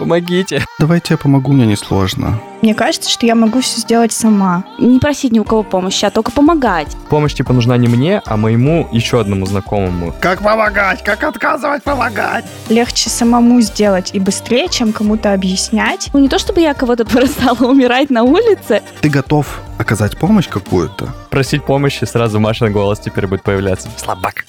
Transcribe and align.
Помогите. 0.00 0.64
Давайте 0.78 1.12
я 1.12 1.18
помогу, 1.18 1.52
мне 1.52 1.66
несложно. 1.66 2.40
Мне 2.62 2.74
кажется, 2.74 3.10
что 3.10 3.26
я 3.26 3.34
могу 3.34 3.60
все 3.60 3.80
сделать 3.80 4.12
сама. 4.12 4.64
Не 4.78 4.98
просить 4.98 5.30
ни 5.30 5.38
у 5.38 5.44
кого 5.44 5.62
помощи, 5.62 6.06
а 6.06 6.10
только 6.10 6.30
помогать. 6.30 6.96
Помощь 7.10 7.34
типа 7.34 7.52
нужна 7.52 7.76
не 7.76 7.86
мне, 7.86 8.22
а 8.24 8.38
моему 8.38 8.88
еще 8.92 9.20
одному 9.20 9.44
знакомому. 9.44 10.14
Как 10.18 10.40
помогать? 10.40 11.04
Как 11.04 11.22
отказывать 11.22 11.82
помогать? 11.82 12.46
Легче 12.70 13.10
самому 13.10 13.60
сделать 13.60 14.10
и 14.14 14.20
быстрее, 14.20 14.68
чем 14.68 14.92
кому-то 14.94 15.34
объяснять. 15.34 16.08
Ну, 16.14 16.20
не 16.20 16.30
то 16.30 16.38
чтобы 16.38 16.62
я 16.62 16.72
кого-то 16.72 17.04
стала 17.26 17.68
умирать 17.68 18.08
на 18.08 18.22
улице. 18.22 18.82
Ты 19.02 19.10
готов 19.10 19.60
оказать 19.76 20.18
помощь 20.18 20.48
какую-то? 20.48 21.10
Просить 21.28 21.64
помощи, 21.64 22.04
сразу 22.06 22.40
Машин 22.40 22.72
голос 22.72 23.00
теперь 23.00 23.26
будет 23.26 23.42
появляться. 23.42 23.90
Слабак. 23.98 24.46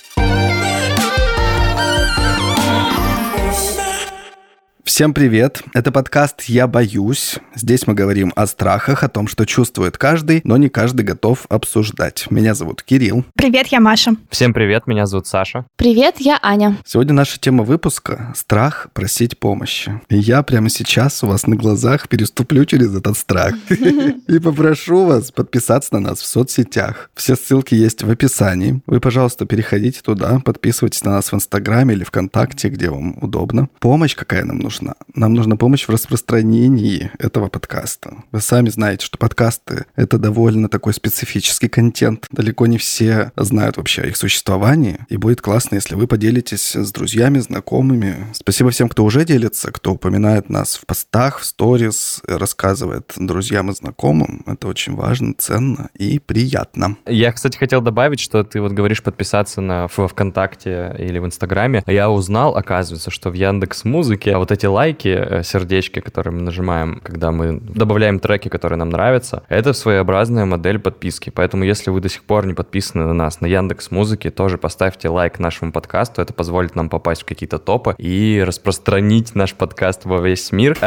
Всем 4.84 5.14
привет! 5.14 5.62
Это 5.76 5.92
подкаст 5.92 6.44
«Я 6.44 6.66
боюсь». 6.66 7.38
Здесь 7.54 7.86
мы 7.86 7.94
говорим 7.94 8.34
о 8.36 8.48
страхах, 8.48 9.04
о 9.04 9.10
том, 9.10 9.28
что 9.28 9.46
чувствует 9.46 9.98
каждый, 10.00 10.42
но 10.44 10.58
не 10.58 10.70
каждый 10.70 11.04
готов 11.04 11.46
обсуждать. 11.50 12.26
Меня 12.32 12.56
зовут 12.56 12.82
Кирилл. 12.82 13.24
Привет, 13.36 13.68
я 13.68 13.80
Маша. 13.80 14.16
Всем 14.32 14.54
привет, 14.54 14.88
меня 14.88 15.06
зовут 15.06 15.28
Саша. 15.28 15.66
Привет, 15.76 16.16
я 16.18 16.40
Аня. 16.42 16.78
Сегодня 16.84 17.14
наша 17.14 17.40
тема 17.40 17.64
выпуска– 17.64 18.34
страх 18.36 18.88
просить 18.94 19.38
помощи. 19.38 20.02
И 20.10 20.18
я 20.18 20.42
прямо 20.42 20.70
сейчас 20.70 21.24
у 21.24 21.28
вас 21.28 21.46
на 21.46 21.56
глазах 21.56 22.10
переступлю 22.10 22.66
через 22.66 22.96
этот 22.96 23.18
страх 23.18 23.54
и 23.70 24.40
попрошу 24.40 25.06
вас 25.06 25.32
подписаться 25.32 25.94
на 25.94 26.00
нас 26.00 26.22
в 26.22 26.26
соцсетях. 26.26 27.12
Все 27.16 27.36
ссылки 27.36 27.76
есть 27.76 28.02
в 28.02 28.10
описании. 28.10 28.82
Вы, 28.88 29.00
пожалуйста, 29.00 29.46
переходите 29.46 30.02
туда, 30.02 30.42
подписывайтесь 30.44 31.04
на 31.04 31.12
нас 31.12 31.32
в 31.32 31.36
Инстаграме 31.36 31.94
или 31.94 32.04
ВКонтакте, 32.04 32.70
где 32.70 32.90
вам 32.90 33.16
удобно. 33.22 33.70
Помощь 33.80 34.16
какая 34.16 34.44
нам 34.44 34.58
нужна? 34.58 34.71
Нужна? 34.72 34.94
Нам 35.14 35.34
нужна 35.34 35.58
помощь 35.58 35.86
в 35.86 35.92
распространении 35.92 37.12
этого 37.20 37.50
подкаста. 37.50 38.24
Вы 38.32 38.40
сами 38.40 38.70
знаете, 38.70 39.06
что 39.06 39.18
подкасты— 39.18 39.86
это 39.98 40.18
довольно 40.18 40.70
такой 40.70 40.94
специфический 40.94 41.68
контент. 41.68 42.28
Далеко 42.32 42.68
не 42.68 42.78
все 42.78 43.34
знают 43.36 43.76
вообще 43.76 44.04
о 44.04 44.08
их 44.08 44.16
существовании. 44.16 45.00
И 45.10 45.18
будет 45.18 45.42
классно, 45.42 45.76
если 45.76 45.96
вы 45.96 46.08
поделитесь 46.08 46.76
с 46.76 46.92
друзьями, 46.94 47.40
знакомыми. 47.40 48.28
Спасибо 48.34 48.70
всем, 48.70 48.88
кто 48.88 49.04
уже 49.04 49.26
делится, 49.26 49.72
кто 49.74 49.92
упоминает 49.92 50.50
нас 50.50 50.78
в 50.78 50.86
постах, 50.86 51.40
в 51.40 51.46
сторис, 51.46 52.22
рассказывает 52.26 53.12
друзьям 53.18 53.72
и 53.72 53.76
знакомым. 53.76 54.44
Это 54.46 54.70
очень 54.70 54.96
важно, 54.96 55.34
ценно 55.38 55.90
и 55.96 56.20
приятно. 56.20 56.96
Я, 57.06 57.34
кстати, 57.34 57.58
хотел 57.58 57.82
добавить, 57.82 58.22
что 58.22 58.46
ты 58.46 58.62
вот 58.62 58.72
говоришь 58.72 59.04
подписаться 59.04 59.60
на 59.60 59.90
ВКонтакте 59.90 60.96
или 60.98 61.20
в 61.20 61.26
Инстаграме. 61.26 61.84
Я 61.88 62.10
узнал, 62.10 62.56
оказывается, 62.56 63.12
что 63.12 63.30
в 63.30 63.34
Яндекс 63.34 63.84
Музыке 63.84 64.38
вот 64.38 64.52
эти 64.52 64.61
лайки, 64.68 65.10
э, 65.10 65.44
сердечки, 65.44 66.00
которые 66.00 66.34
мы 66.34 66.42
нажимаем, 66.42 67.00
когда 67.04 67.32
мы 67.32 67.60
добавляем 67.60 68.20
треки, 68.20 68.50
которые 68.50 68.78
нам 68.78 68.90
нравятся, 68.90 69.44
это 69.50 69.74
своеобразная 69.74 70.46
модель 70.46 70.80
подписки. 70.80 71.30
Поэтому, 71.30 71.64
если 71.64 71.90
вы 71.90 72.02
до 72.02 72.10
сих 72.10 72.24
пор 72.24 72.46
не 72.46 72.54
подписаны 72.54 73.06
на 73.06 73.14
нас 73.14 73.42
на 73.42 73.46
Яндекс 73.46 73.92
Музыке, 73.92 74.30
тоже 74.32 74.58
поставьте 74.58 75.10
лайк 75.10 75.40
нашему 75.40 75.72
подкасту. 75.72 76.22
Это 76.22 76.34
позволит 76.34 76.76
нам 76.76 76.90
попасть 76.90 77.24
в 77.24 77.26
какие-то 77.26 77.60
топы 77.60 77.96
и 77.98 78.44
распространить 78.46 79.36
наш 79.36 79.54
подкаст 79.54 80.06
во 80.06 80.22
весь 80.22 80.52
мир. 80.52 80.78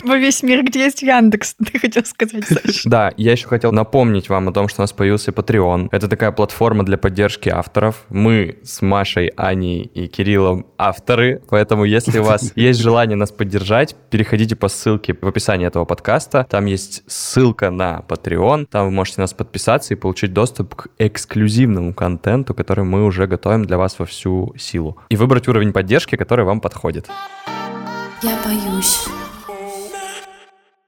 Во 0.04 0.16
весь 0.16 0.42
мир, 0.42 0.64
где 0.64 0.84
есть 0.84 1.02
Яндекс, 1.02 1.54
ты 1.54 1.78
хотел 1.78 2.04
сказать, 2.04 2.44
Саша. 2.46 2.88
Да, 2.88 3.12
я 3.16 3.32
еще 3.32 3.46
хотел 3.48 3.72
напомнить 3.72 4.28
вам 4.28 4.48
о 4.48 4.52
том, 4.52 4.68
что 4.68 4.80
у 4.80 4.84
нас 4.84 4.92
появился 4.92 5.30
Patreon. 5.30 5.88
Это 5.92 6.08
такая 6.08 6.32
платформа 6.32 6.84
для 6.84 6.96
поддержки 6.96 7.48
авторов. 7.48 8.04
Мы 8.08 8.58
с 8.62 8.82
Машей, 8.82 9.28
Аней 9.36 9.82
и 9.82 10.06
Кириллом 10.06 10.66
авторы, 10.78 11.42
поэтому 11.48 11.84
если 11.84 12.18
у 12.18 12.24
вас 12.24 12.52
есть 12.56 12.80
желание 12.80 13.16
нас 13.16 13.30
поддержать, 13.30 13.94
переходите 14.10 14.56
по 14.56 14.68
ссылке 14.68 15.16
в 15.20 15.26
описании 15.26 15.66
этого 15.66 15.84
подкаста. 15.84 16.46
Там 16.48 16.66
есть 16.66 17.02
ссылка 17.06 17.70
на 17.70 18.02
Patreon, 18.08 18.66
там 18.70 18.86
вы 18.86 18.90
можете 18.90 19.20
нас 19.20 19.34
подписаться 19.34 19.94
и 19.94 19.96
получить 19.96 20.32
доступ 20.32 20.74
к 20.74 20.88
эксклюзивному 20.98 21.94
контенту, 21.94 22.54
который 22.54 22.84
мы 22.84 23.04
уже 23.04 23.26
готовим 23.26 23.64
для 23.64 23.76
вас 23.76 23.98
во 23.98 24.06
всю 24.06 24.54
силу. 24.58 24.98
И 25.10 25.16
выбрать 25.16 25.48
уровень 25.48 25.72
поддержки, 25.72 26.16
который 26.16 26.44
вам 26.44 26.60
подходит. 26.60 27.08
Я 28.22 28.38
боюсь. 28.44 29.06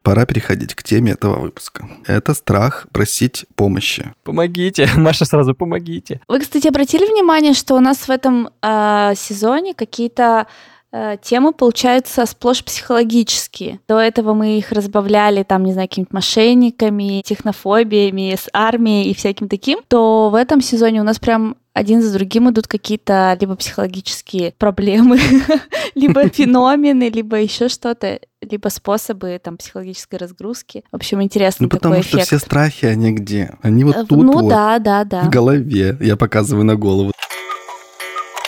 Пора 0.02 0.26
переходить 0.26 0.74
к 0.74 0.82
теме 0.82 1.12
этого 1.12 1.38
выпуска. 1.38 1.88
Это 2.06 2.34
страх 2.34 2.86
просить 2.92 3.46
помощи. 3.54 4.12
Помогите, 4.24 4.88
Маша 4.96 5.24
сразу 5.24 5.54
помогите. 5.54 6.20
Вы, 6.28 6.40
кстати, 6.40 6.66
обратили 6.66 7.06
внимание, 7.06 7.54
что 7.54 7.74
у 7.74 7.80
нас 7.80 7.98
в 8.08 8.10
этом 8.10 8.50
э, 8.62 9.12
сезоне 9.16 9.74
какие-то 9.74 10.48
э, 10.90 11.16
темы 11.22 11.52
получаются 11.52 12.26
сплошь 12.26 12.64
психологические. 12.64 13.78
До 13.86 13.98
этого 13.98 14.34
мы 14.34 14.58
их 14.58 14.72
разбавляли, 14.72 15.44
там, 15.44 15.64
не 15.64 15.72
знаю, 15.72 15.88
какими-то 15.88 16.14
мошенниками, 16.14 17.22
технофобиями, 17.24 18.34
с 18.36 18.48
армией 18.52 19.10
и 19.10 19.14
всяким 19.14 19.48
таким, 19.48 19.78
то 19.88 20.30
в 20.30 20.34
этом 20.34 20.60
сезоне 20.60 21.00
у 21.00 21.04
нас 21.04 21.18
прям 21.18 21.56
один 21.74 22.02
за 22.02 22.12
другим 22.12 22.50
идут 22.50 22.66
какие-то 22.66 23.36
либо 23.40 23.56
психологические 23.56 24.52
проблемы, 24.58 25.18
либо 25.94 26.28
феномены, 26.28 27.08
либо 27.08 27.36
еще 27.40 27.68
что-то, 27.68 28.20
либо 28.42 28.68
способы 28.68 29.40
там 29.42 29.56
психологической 29.56 30.18
разгрузки. 30.18 30.84
В 30.90 30.96
общем, 30.96 31.22
интересно 31.22 31.64
Ну, 31.64 31.68
потому 31.70 31.94
такой 31.94 32.06
что 32.06 32.16
эффект. 32.18 32.26
все 32.28 32.38
страхи, 32.38 32.86
они 32.86 33.12
где? 33.12 33.54
Они 33.62 33.84
вот 33.84 33.96
Э, 33.96 34.04
тут 34.04 34.22
ну 34.22 34.32
вот, 34.32 34.48
да, 34.48 34.78
да, 34.78 35.04
да. 35.04 35.22
в 35.22 35.30
голове. 35.30 35.96
Я 36.00 36.16
показываю 36.16 36.64
на 36.64 36.76
голову. 36.76 37.12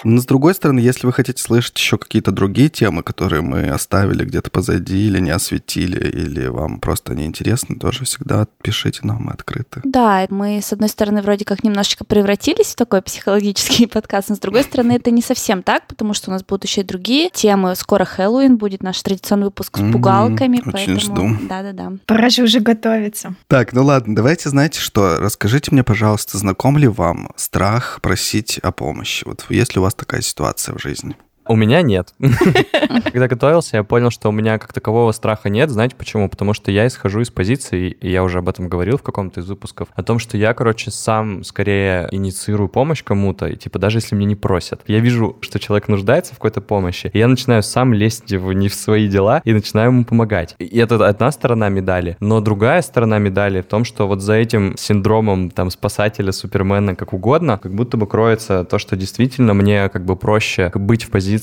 Но 0.05 0.21
с 0.21 0.27
другой 0.27 0.55
стороны, 0.55 0.79
если 0.79 1.07
вы 1.07 1.13
хотите 1.13 1.43
слышать 1.43 1.79
еще 1.79 1.99
какие-то 1.99 2.31
другие 2.31 2.69
темы, 2.69 3.03
которые 3.03 3.43
мы 3.43 3.69
оставили 3.69 4.25
где-то 4.25 4.51
позади 4.51 5.07
или 5.07 5.19
не 5.19 5.31
осветили, 5.31 6.09
или 6.09 6.47
вам 6.47 6.79
просто 6.79 7.15
неинтересны, 7.15 7.77
тоже 7.77 8.05
всегда 8.05 8.47
пишите 8.63 9.01
нам, 9.03 9.25
мы 9.25 9.33
открыты. 9.33 9.81
Да, 9.85 10.27
мы, 10.31 10.61
с 10.63 10.73
одной 10.73 10.89
стороны, 10.89 11.23
вроде 11.23 11.45
как 11.45 11.65
немножечко 11.65 12.05
превратились 12.05 12.73
в 12.73 12.77
такой 12.77 13.03
психологический 13.03 13.87
подкаст, 13.93 14.29
но 14.29 14.37
с 14.37 14.39
другой 14.39 14.63
стороны, 14.63 14.93
это 14.93 15.11
не 15.11 15.23
совсем 15.23 15.63
так, 15.63 15.87
потому 15.87 16.15
что 16.15 16.31
у 16.31 16.33
нас 16.33 16.45
будут 16.45 16.65
еще 16.65 16.83
и 16.83 16.85
другие 16.85 17.31
темы. 17.31 17.75
Скоро 17.75 18.05
Хэллоуин 18.05 18.57
будет 18.57 18.83
наш 18.83 19.01
традиционный 19.03 19.47
выпуск 19.47 19.79
с 19.79 19.93
пугалками, 19.93 20.63
очень 20.67 21.01
жду. 21.01 21.31
Да-да-да. 21.49 21.93
Пора 22.07 22.29
же 22.29 22.43
уже 22.43 22.61
готовиться. 22.61 23.35
Так, 23.47 23.73
ну 23.73 23.85
ладно, 23.85 24.15
давайте, 24.15 24.49
знаете 24.51 24.81
что, 24.81 25.17
расскажите 25.19 25.71
мне, 25.73 25.83
пожалуйста, 25.83 26.39
знаком 26.39 26.77
ли 26.79 26.89
вам 26.89 27.31
страх 27.37 28.01
просить 28.03 28.59
о 28.59 28.73
помощи? 28.73 29.25
Вот 29.25 29.47
есть 29.49 29.75
ли 29.75 29.81
у 29.81 29.83
вас 29.83 29.94
такая 29.97 30.21
ситуация 30.21 30.75
в 30.75 30.81
жизни? 30.81 31.17
У 31.47 31.57
меня 31.57 31.83
нет. 31.83 32.15
Когда 33.13 33.29
готовился, 33.29 33.77
я 33.77 33.85
понял, 33.85 34.11
что 34.11 34.31
у 34.31 34.33
меня 34.33 34.59
как 34.59 34.73
такового 34.73 35.13
страха 35.13 35.51
нет. 35.51 35.69
Знаете 35.71 35.95
почему? 35.97 36.29
Потому 36.31 36.55
что 36.55 36.71
я 36.71 36.87
исхожу 36.87 37.21
из 37.21 37.31
позиции, 37.31 37.91
и 37.91 38.11
я 38.11 38.23
уже 38.23 38.39
об 38.39 38.49
этом 38.49 38.69
говорил 38.69 38.97
в 38.97 39.03
каком-то 39.03 39.41
из 39.41 39.49
выпусков, 39.49 39.89
о 39.95 40.03
том, 40.03 40.19
что 40.19 40.39
я, 40.39 40.55
короче, 40.55 40.91
сам 40.91 41.45
скорее 41.45 42.09
инициирую 42.11 42.69
помощь 42.69 43.05
кому-то, 43.05 43.47
и 43.47 43.57
типа 43.57 43.79
даже 43.79 43.99
если 43.99 44.15
мне 44.15 44.25
не 44.25 44.37
просят. 44.37 44.81
Я 44.87 45.01
вижу, 45.01 45.37
что 45.43 45.59
человек 45.59 45.89
нуждается 45.89 46.33
в 46.33 46.39
какой-то 46.39 46.63
помощи, 46.63 47.11
и 47.13 47.19
я 47.19 47.29
начинаю 47.29 47.63
сам 47.63 47.93
лезть 47.93 48.33
в, 48.33 48.53
не 48.53 48.69
в 48.69 48.75
свои 48.75 49.09
дела 49.09 49.43
и 49.45 49.53
начинаю 49.53 49.91
ему 49.91 50.05
помогать. 50.05 50.57
И 50.59 50.79
это 50.79 51.07
одна 51.07 51.31
сторона 51.31 51.69
медали. 51.69 52.17
Но 52.21 52.41
другая 52.41 52.81
сторона 52.81 53.19
медали 53.19 53.61
в 53.61 53.67
том, 53.67 53.85
что 53.85 54.09
вот 54.09 54.23
за 54.23 54.35
этим 54.35 54.77
синдромом 54.79 55.51
там 55.51 55.71
спасателя, 55.71 56.33
супермена, 56.33 56.97
как 56.97 57.13
угодно, 57.13 57.59
как 57.59 57.75
будто 57.75 57.99
бы 57.99 58.07
кроется 58.07 58.65
то, 58.65 58.79
что 58.79 58.97
действительно 58.97 59.53
мне 59.53 59.89
как 59.91 60.05
бы 60.05 60.17
проще 60.17 60.71
быть 60.75 61.05
в 61.05 61.11
позиции 61.11 61.34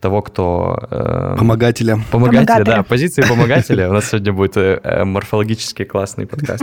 того, 0.00 0.22
кто... 0.22 0.78
э, 0.90 1.34
Помогателя. 1.38 1.98
Помогателя, 2.10 2.46
Помогателя. 2.46 2.76
да, 2.76 2.82
позиции 2.82 3.22
помогателя. 3.28 3.88
У 3.88 3.92
нас 3.92 4.08
сегодня 4.08 4.32
будет 4.32 4.56
э, 4.56 4.80
э, 4.82 5.04
морфологически 5.04 5.84
классный 5.84 6.26
подкаст. 6.26 6.62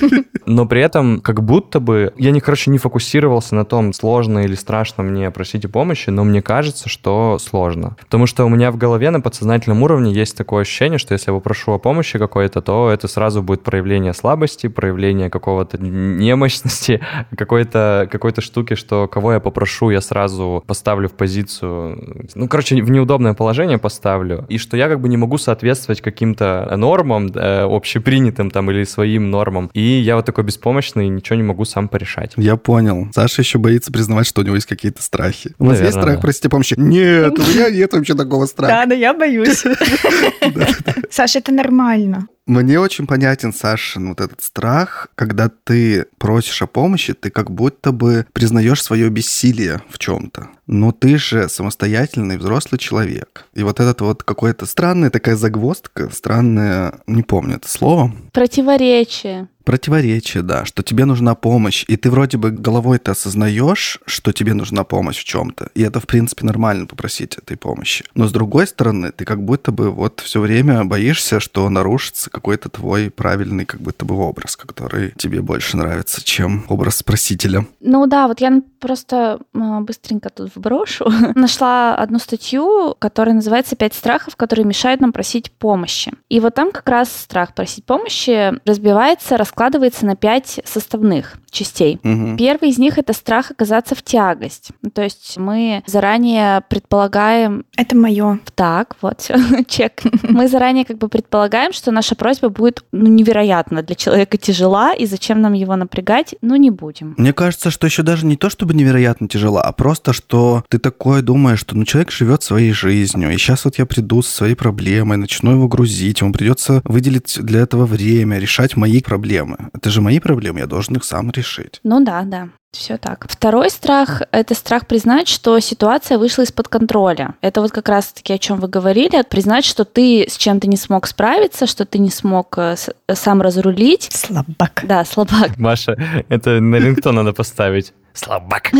Но 0.46 0.66
при 0.66 0.82
этом 0.82 1.20
как 1.20 1.42
будто 1.42 1.80
бы 1.80 2.12
я, 2.16 2.30
не, 2.30 2.40
короче, 2.40 2.70
не 2.70 2.78
фокусировался 2.78 3.54
на 3.54 3.64
том, 3.64 3.92
сложно 3.92 4.40
или 4.40 4.54
страшно 4.54 5.02
мне 5.02 5.30
просить 5.30 5.64
о 5.64 5.68
помощи, 5.68 6.10
но 6.10 6.22
мне 6.24 6.42
кажется, 6.42 6.88
что 6.90 7.38
сложно. 7.40 7.96
Потому 7.98 8.26
что 8.26 8.44
у 8.44 8.48
меня 8.50 8.70
в 8.70 8.76
голове 8.76 9.10
на 9.10 9.20
подсознательном 9.22 9.82
уровне 9.82 10.12
есть 10.12 10.36
такое 10.36 10.62
ощущение, 10.62 10.98
что 10.98 11.14
если 11.14 11.30
я 11.30 11.34
попрошу 11.34 11.72
о 11.72 11.78
помощи 11.78 12.18
какой-то, 12.18 12.60
то 12.60 12.90
это 12.90 13.08
сразу 13.08 13.42
будет 13.42 13.62
проявление 13.62 14.12
слабости, 14.12 14.66
проявление 14.66 15.30
какого-то 15.30 15.78
немощности, 15.78 17.00
какой-то 17.36 18.06
какой 18.10 18.34
штуки, 18.38 18.74
что 18.74 19.08
кого 19.08 19.32
я 19.32 19.40
попрошу, 19.40 19.90
я 19.90 20.00
сразу 20.00 20.62
поставлю 20.66 21.08
в 21.08 21.12
позицию, 21.12 22.23
ну, 22.34 22.48
короче, 22.48 22.82
в 22.82 22.90
неудобное 22.90 23.34
положение 23.34 23.78
поставлю, 23.78 24.46
и 24.48 24.58
что 24.58 24.76
я 24.76 24.88
как 24.88 25.00
бы 25.00 25.08
не 25.08 25.16
могу 25.16 25.38
соответствовать 25.38 26.00
каким-то 26.00 26.72
нормам 26.76 27.26
э, 27.34 27.62
общепринятым 27.62 28.50
там 28.50 28.70
или 28.70 28.84
своим 28.84 29.30
нормам, 29.30 29.70
и 29.74 29.80
я 29.80 30.16
вот 30.16 30.26
такой 30.26 30.44
беспомощный, 30.44 31.08
ничего 31.08 31.36
не 31.36 31.42
могу 31.42 31.64
сам 31.64 31.88
порешать. 31.88 32.32
Я 32.36 32.56
понял. 32.56 33.08
Саша 33.12 33.42
еще 33.42 33.58
боится 33.58 33.92
признавать, 33.92 34.26
что 34.26 34.42
у 34.42 34.44
него 34.44 34.54
есть 34.54 34.66
какие-то 34.66 35.02
страхи. 35.02 35.54
У 35.58 35.66
вас 35.66 35.80
есть 35.80 35.92
страх 35.92 36.16
да. 36.16 36.20
просить 36.20 36.50
помощи? 36.50 36.74
Нет, 36.76 37.38
у 37.38 37.42
меня 37.42 37.70
нет 37.70 37.92
вообще 37.92 38.14
такого 38.14 38.46
страха. 38.46 38.72
Да, 38.72 38.86
да, 38.86 38.94
я 38.94 39.14
боюсь. 39.14 39.64
Саша, 41.10 41.38
это 41.38 41.52
нормально. 41.52 42.28
Мне 42.46 42.78
очень 42.78 43.06
понятен, 43.06 43.54
Сашин, 43.54 44.10
вот 44.10 44.20
этот 44.20 44.42
страх, 44.42 45.08
когда 45.14 45.48
ты 45.48 46.06
просишь 46.18 46.60
о 46.60 46.66
помощи, 46.66 47.14
ты 47.14 47.30
как 47.30 47.50
будто 47.50 47.90
бы 47.90 48.26
признаешь 48.34 48.82
свое 48.82 49.08
бессилие 49.08 49.80
в 49.88 49.98
чем-то. 49.98 50.48
Но 50.66 50.92
ты 50.92 51.16
же 51.16 51.48
самостоятельный 51.48 52.36
взрослый 52.36 52.78
человек. 52.78 53.46
И 53.54 53.62
вот 53.62 53.80
этот 53.80 54.02
вот 54.02 54.22
какой-то 54.22 54.66
странная 54.66 55.08
такая 55.08 55.36
загвоздка, 55.36 56.10
странная, 56.10 57.00
не 57.06 57.22
помню 57.22 57.56
это 57.56 57.68
слово. 57.70 58.12
Противоречие. 58.32 59.48
Противоречие, 59.64 60.42
да, 60.42 60.64
что 60.64 60.82
тебе 60.82 61.04
нужна 61.06 61.34
помощь, 61.34 61.84
и 61.88 61.96
ты 61.96 62.10
вроде 62.10 62.36
бы 62.36 62.50
головой 62.50 62.98
ты 62.98 63.10
осознаешь, 63.10 63.98
что 64.06 64.32
тебе 64.32 64.54
нужна 64.54 64.84
помощь 64.84 65.18
в 65.18 65.24
чем-то, 65.24 65.70
и 65.74 65.82
это 65.82 66.00
в 66.00 66.06
принципе 66.06 66.44
нормально 66.44 66.86
попросить 66.86 67.38
этой 67.38 67.56
помощи. 67.56 68.04
Но 68.14 68.26
с 68.26 68.32
другой 68.32 68.66
стороны, 68.66 69.10
ты 69.10 69.24
как 69.24 69.42
будто 69.42 69.72
бы 69.72 69.90
вот 69.90 70.20
все 70.20 70.40
время 70.40 70.84
боишься, 70.84 71.40
что 71.40 71.68
нарушится 71.68 72.30
какой-то 72.30 72.68
твой 72.68 73.10
правильный 73.10 73.64
как 73.64 73.80
будто 73.80 74.04
бы 74.04 74.16
образ, 74.16 74.56
который 74.56 75.12
тебе 75.16 75.40
больше 75.40 75.76
нравится, 75.76 76.22
чем 76.22 76.64
образ 76.68 77.02
просителя. 77.02 77.66
Ну 77.80 78.06
да, 78.06 78.28
вот 78.28 78.40
я 78.40 78.62
просто 78.80 79.40
а, 79.54 79.80
быстренько 79.80 80.28
тут 80.28 80.54
вброшу. 80.54 81.06
Нашла 81.34 81.94
одну 81.94 82.18
статью, 82.18 82.94
которая 82.98 83.34
называется 83.34 83.76
«Пять 83.76 83.94
страхов, 83.94 84.36
которые 84.36 84.66
мешают 84.66 85.00
нам 85.00 85.12
просить 85.12 85.50
помощи». 85.50 86.12
И 86.28 86.40
вот 86.40 86.54
там 86.54 86.70
как 86.70 86.88
раз 86.88 87.10
страх 87.10 87.54
просить 87.54 87.84
помощи 87.84 88.52
разбивается, 88.66 89.38
раскладывается 89.54 90.04
на 90.04 90.16
пять 90.16 90.60
составных 90.64 91.36
частей. 91.48 92.00
Мгм. 92.02 92.36
Первый 92.36 92.70
из 92.70 92.78
них 92.78 92.98
это 92.98 93.12
страх 93.12 93.52
оказаться 93.52 93.94
в 93.94 94.02
тягость. 94.02 94.70
Ну, 94.82 94.90
То 94.90 95.02
есть 95.02 95.36
мы 95.36 95.84
заранее 95.86 96.62
предполагаем, 96.68 97.64
Это 97.76 97.96
мое. 97.96 98.40
так, 98.56 98.96
вот, 99.00 99.20
всё, 99.20 99.34
чек. 99.68 100.02
Мы 100.24 100.48
заранее 100.48 100.84
как 100.84 100.98
бы 100.98 101.08
предполагаем, 101.08 101.72
что 101.72 101.92
наша 101.92 102.16
просьба 102.16 102.48
будет 102.48 102.84
ну, 102.90 103.06
невероятно 103.06 103.82
для 103.82 103.94
человека 103.94 104.36
тяжела, 104.36 104.92
и 104.92 105.06
зачем 105.06 105.40
нам 105.40 105.52
его 105.52 105.76
напрягать, 105.76 106.34
ну 106.42 106.56
не 106.56 106.70
будем. 106.70 107.14
Мне 107.16 107.32
кажется, 107.32 107.70
что 107.70 107.86
еще 107.86 108.02
даже 108.02 108.26
не 108.26 108.36
то, 108.36 108.50
чтобы 108.50 108.74
невероятно 108.74 109.28
тяжело, 109.28 109.60
а 109.60 109.70
просто, 109.70 110.12
что 110.12 110.64
ты 110.68 110.78
такое 110.78 111.22
думаешь, 111.22 111.60
что 111.60 111.76
ну, 111.76 111.84
человек 111.84 112.10
живет 112.10 112.42
своей 112.42 112.72
жизнью, 112.72 113.32
и 113.32 113.36
сейчас 113.36 113.64
вот 113.64 113.78
я 113.78 113.86
приду 113.86 114.22
со 114.22 114.34
своей 114.34 114.56
проблемой, 114.56 115.16
начну 115.16 115.52
его 115.52 115.68
грузить, 115.68 116.20
ему 116.20 116.32
придется 116.32 116.82
выделить 116.84 117.38
для 117.40 117.60
этого 117.60 117.86
время, 117.86 118.38
решать 118.40 118.76
мои 118.76 119.00
проблемы. 119.00 119.43
Это 119.72 119.90
же 119.90 120.00
мои 120.00 120.20
проблемы, 120.20 120.60
я 120.60 120.66
должен 120.66 120.96
их 120.96 121.04
сам 121.04 121.30
решить. 121.30 121.80
Ну 121.82 122.04
да, 122.04 122.22
да. 122.22 122.48
Все 122.72 122.96
так. 122.98 123.26
Второй 123.28 123.70
страх– 123.70 124.22
это 124.32 124.54
страх 124.54 124.88
признать, 124.88 125.28
что 125.28 125.56
ситуация 125.60 126.18
вышла 126.18 126.42
из-под 126.42 126.66
контроля. 126.66 127.34
Это 127.40 127.60
вот 127.60 127.70
как 127.70 127.88
раз-таки 127.88 128.32
о 128.32 128.38
чем 128.38 128.58
вы 128.58 128.66
говорили. 128.66 129.22
Признать, 129.22 129.64
что 129.64 129.84
ты 129.84 130.26
с 130.28 130.36
чем-то 130.36 130.66
не 130.68 130.76
смог 130.76 131.06
справиться, 131.06 131.68
что 131.68 131.84
ты 131.84 132.00
не 132.00 132.10
смог 132.10 132.58
э, 132.58 132.74
с- 132.76 132.90
сам 133.14 133.42
разрулить. 133.42 134.08
Слабак. 134.12 134.82
Да, 134.82 135.04
слабак. 135.04 135.56
Маша, 135.56 135.96
это 136.28 136.60
на 136.60 136.76
рингтон 136.76 137.14
надо 137.14 137.32
поставить. 137.32 137.92
Слабак. 138.12 138.70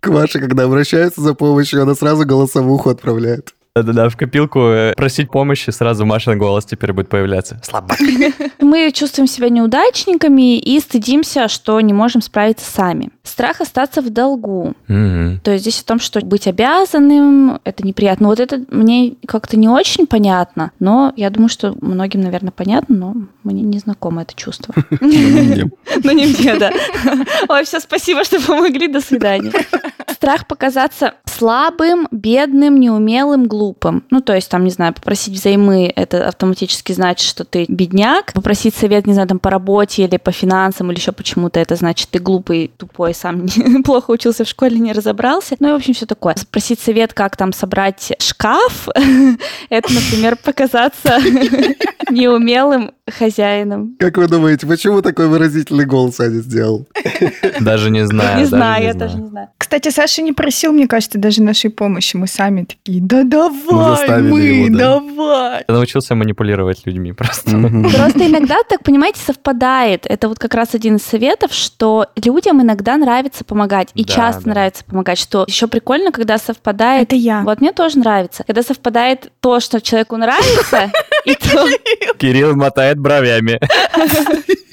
К 0.00 0.08
Маше, 0.08 0.40
когда 0.40 0.64
обращаются 0.64 1.20
за 1.20 1.34
помощью, 1.34 1.82
она 1.82 1.94
сразу 1.94 2.24
голосовуху 2.24 2.90
отправляет. 2.90 3.54
Да-да-да, 3.76 4.08
в 4.08 4.16
копилку 4.16 4.60
э, 4.60 4.94
просить 4.96 5.30
помощи, 5.30 5.70
сразу 5.70 6.04
Машин 6.04 6.36
голос 6.38 6.64
теперь 6.64 6.92
будет 6.92 7.08
появляться. 7.08 7.60
Слабак. 7.62 7.98
Мы 8.58 8.90
чувствуем 8.90 9.28
себя 9.28 9.48
неудачниками 9.48 10.58
и 10.58 10.80
стыдимся, 10.80 11.46
что 11.46 11.80
не 11.80 11.92
можем 11.92 12.20
справиться 12.20 12.68
сами. 12.68 13.10
Страх 13.22 13.60
остаться 13.60 14.00
в 14.00 14.10
долгу. 14.10 14.74
Мгм. 14.88 15.40
То 15.44 15.52
есть 15.52 15.64
здесь 15.64 15.80
о 15.80 15.84
том, 15.84 16.00
что 16.00 16.20
быть 16.20 16.46
обязанным, 16.46 17.60
это 17.64 17.86
неприятно. 17.86 18.28
Вот 18.28 18.40
это 18.40 18.62
мне 18.70 19.14
как-то 19.26 19.56
не 19.56 19.68
очень 19.68 20.06
понятно, 20.06 20.72
но 20.78 21.12
я 21.16 21.30
думаю, 21.30 21.48
что 21.48 21.76
многим, 21.80 22.22
наверное, 22.22 22.50
понятно, 22.50 22.96
но 22.96 23.14
мне 23.44 23.62
не 23.62 23.78
знакомо 23.78 24.22
это 24.22 24.34
чувство. 24.34 24.74
Ну, 26.02 26.12
не 26.12 26.26
мне, 26.26 26.54
да. 26.56 26.70
Ой, 27.48 27.64
все, 27.64 27.80
спасибо, 27.80 28.24
что 28.24 28.40
помогли, 28.40 28.88
до 28.88 29.00
свидания. 29.00 29.52
Страх 30.08 30.46
показаться 30.46 31.14
слабым, 31.24 32.08
бедным, 32.10 32.78
неумелым, 32.78 33.46
глупым. 33.46 34.04
Ну, 34.10 34.20
то 34.20 34.34
есть, 34.34 34.50
там, 34.50 34.64
не 34.64 34.70
знаю, 34.70 34.94
попросить 34.94 35.34
взаймы, 35.34 35.92
это 35.94 36.28
автоматически 36.28 36.92
значит, 36.92 37.26
что 37.26 37.44
ты 37.44 37.64
бедняк. 37.68 38.32
Попросить 38.32 38.74
совет, 38.74 39.06
не 39.06 39.14
знаю, 39.14 39.28
там, 39.28 39.38
по 39.38 39.50
работе 39.50 40.04
или 40.04 40.16
по 40.16 40.32
финансам 40.32 40.90
или 40.90 40.98
еще 40.98 41.12
почему-то, 41.12 41.60
это 41.60 41.76
значит, 41.76 42.08
ты 42.10 42.18
глупый, 42.18 42.70
тупой, 42.76 43.09
сам 43.14 43.44
не- 43.44 43.82
плохо 43.84 44.10
учился 44.10 44.44
в 44.44 44.48
школе, 44.48 44.78
не 44.78 44.92
разобрался. 44.92 45.56
Ну, 45.60 45.68
и, 45.68 45.72
в 45.72 45.76
общем, 45.76 45.94
все 45.94 46.06
такое. 46.06 46.34
Спросить 46.36 46.80
совет, 46.80 47.12
как 47.14 47.36
там 47.36 47.52
собрать 47.52 48.12
шкаф, 48.20 48.88
это, 49.70 49.92
например, 49.92 50.36
показаться 50.36 51.18
неумелым 52.10 52.92
хозяином. 53.08 53.96
Как 53.98 54.16
вы 54.16 54.28
думаете, 54.28 54.66
почему 54.66 55.02
такой 55.02 55.28
выразительный 55.28 55.84
голос 55.86 56.20
Аня 56.20 56.40
сделал? 56.40 56.86
Даже 57.60 57.90
не 57.90 58.06
знаю. 58.06 58.38
Не 58.38 58.44
знаю, 58.44 58.84
я 58.84 58.94
даже 58.94 59.16
не 59.16 59.28
знаю. 59.28 59.48
Кстати, 59.70 59.94
Саша 59.94 60.22
не 60.22 60.32
просил, 60.32 60.72
мне 60.72 60.88
кажется, 60.88 61.16
даже 61.16 61.44
нашей 61.44 61.70
помощи. 61.70 62.16
Мы 62.16 62.26
сами 62.26 62.64
такие, 62.64 63.00
да 63.00 63.22
давай, 63.22 63.98
заставили 63.98 64.28
мы, 64.28 64.40
его, 64.40 64.76
да. 64.76 64.98
давай. 64.98 65.64
Я 65.68 65.74
научился 65.74 66.16
манипулировать 66.16 66.84
людьми 66.86 67.12
просто. 67.12 67.52
Просто 67.52 68.26
иногда 68.26 68.56
так, 68.68 68.82
понимаете, 68.82 69.20
совпадает. 69.24 70.06
Это 70.06 70.28
вот 70.28 70.40
как 70.40 70.54
раз 70.54 70.74
один 70.74 70.96
из 70.96 71.04
советов, 71.04 71.52
что 71.52 72.06
людям 72.16 72.60
иногда 72.60 72.96
нравится 72.96 73.44
помогать. 73.44 73.90
И 73.94 74.04
Да, 74.04 74.12
часто 74.12 74.42
да. 74.46 74.50
нравится 74.50 74.82
помогать. 74.84 75.20
Что 75.20 75.44
еще 75.46 75.68
прикольно, 75.68 76.10
когда 76.10 76.38
совпадает... 76.38 77.04
Это 77.04 77.14
я. 77.14 77.42
Вот 77.42 77.60
мне 77.60 77.70
тоже 77.70 78.00
нравится. 78.00 78.42
Когда 78.42 78.64
совпадает 78.64 79.30
то, 79.38 79.60
что 79.60 79.80
человеку 79.80 80.16
нравится, 80.16 80.90
и 81.24 81.36
то... 81.36 81.68
Кирилл 82.18 82.56
мотает 82.56 82.98
бровями. 82.98 83.60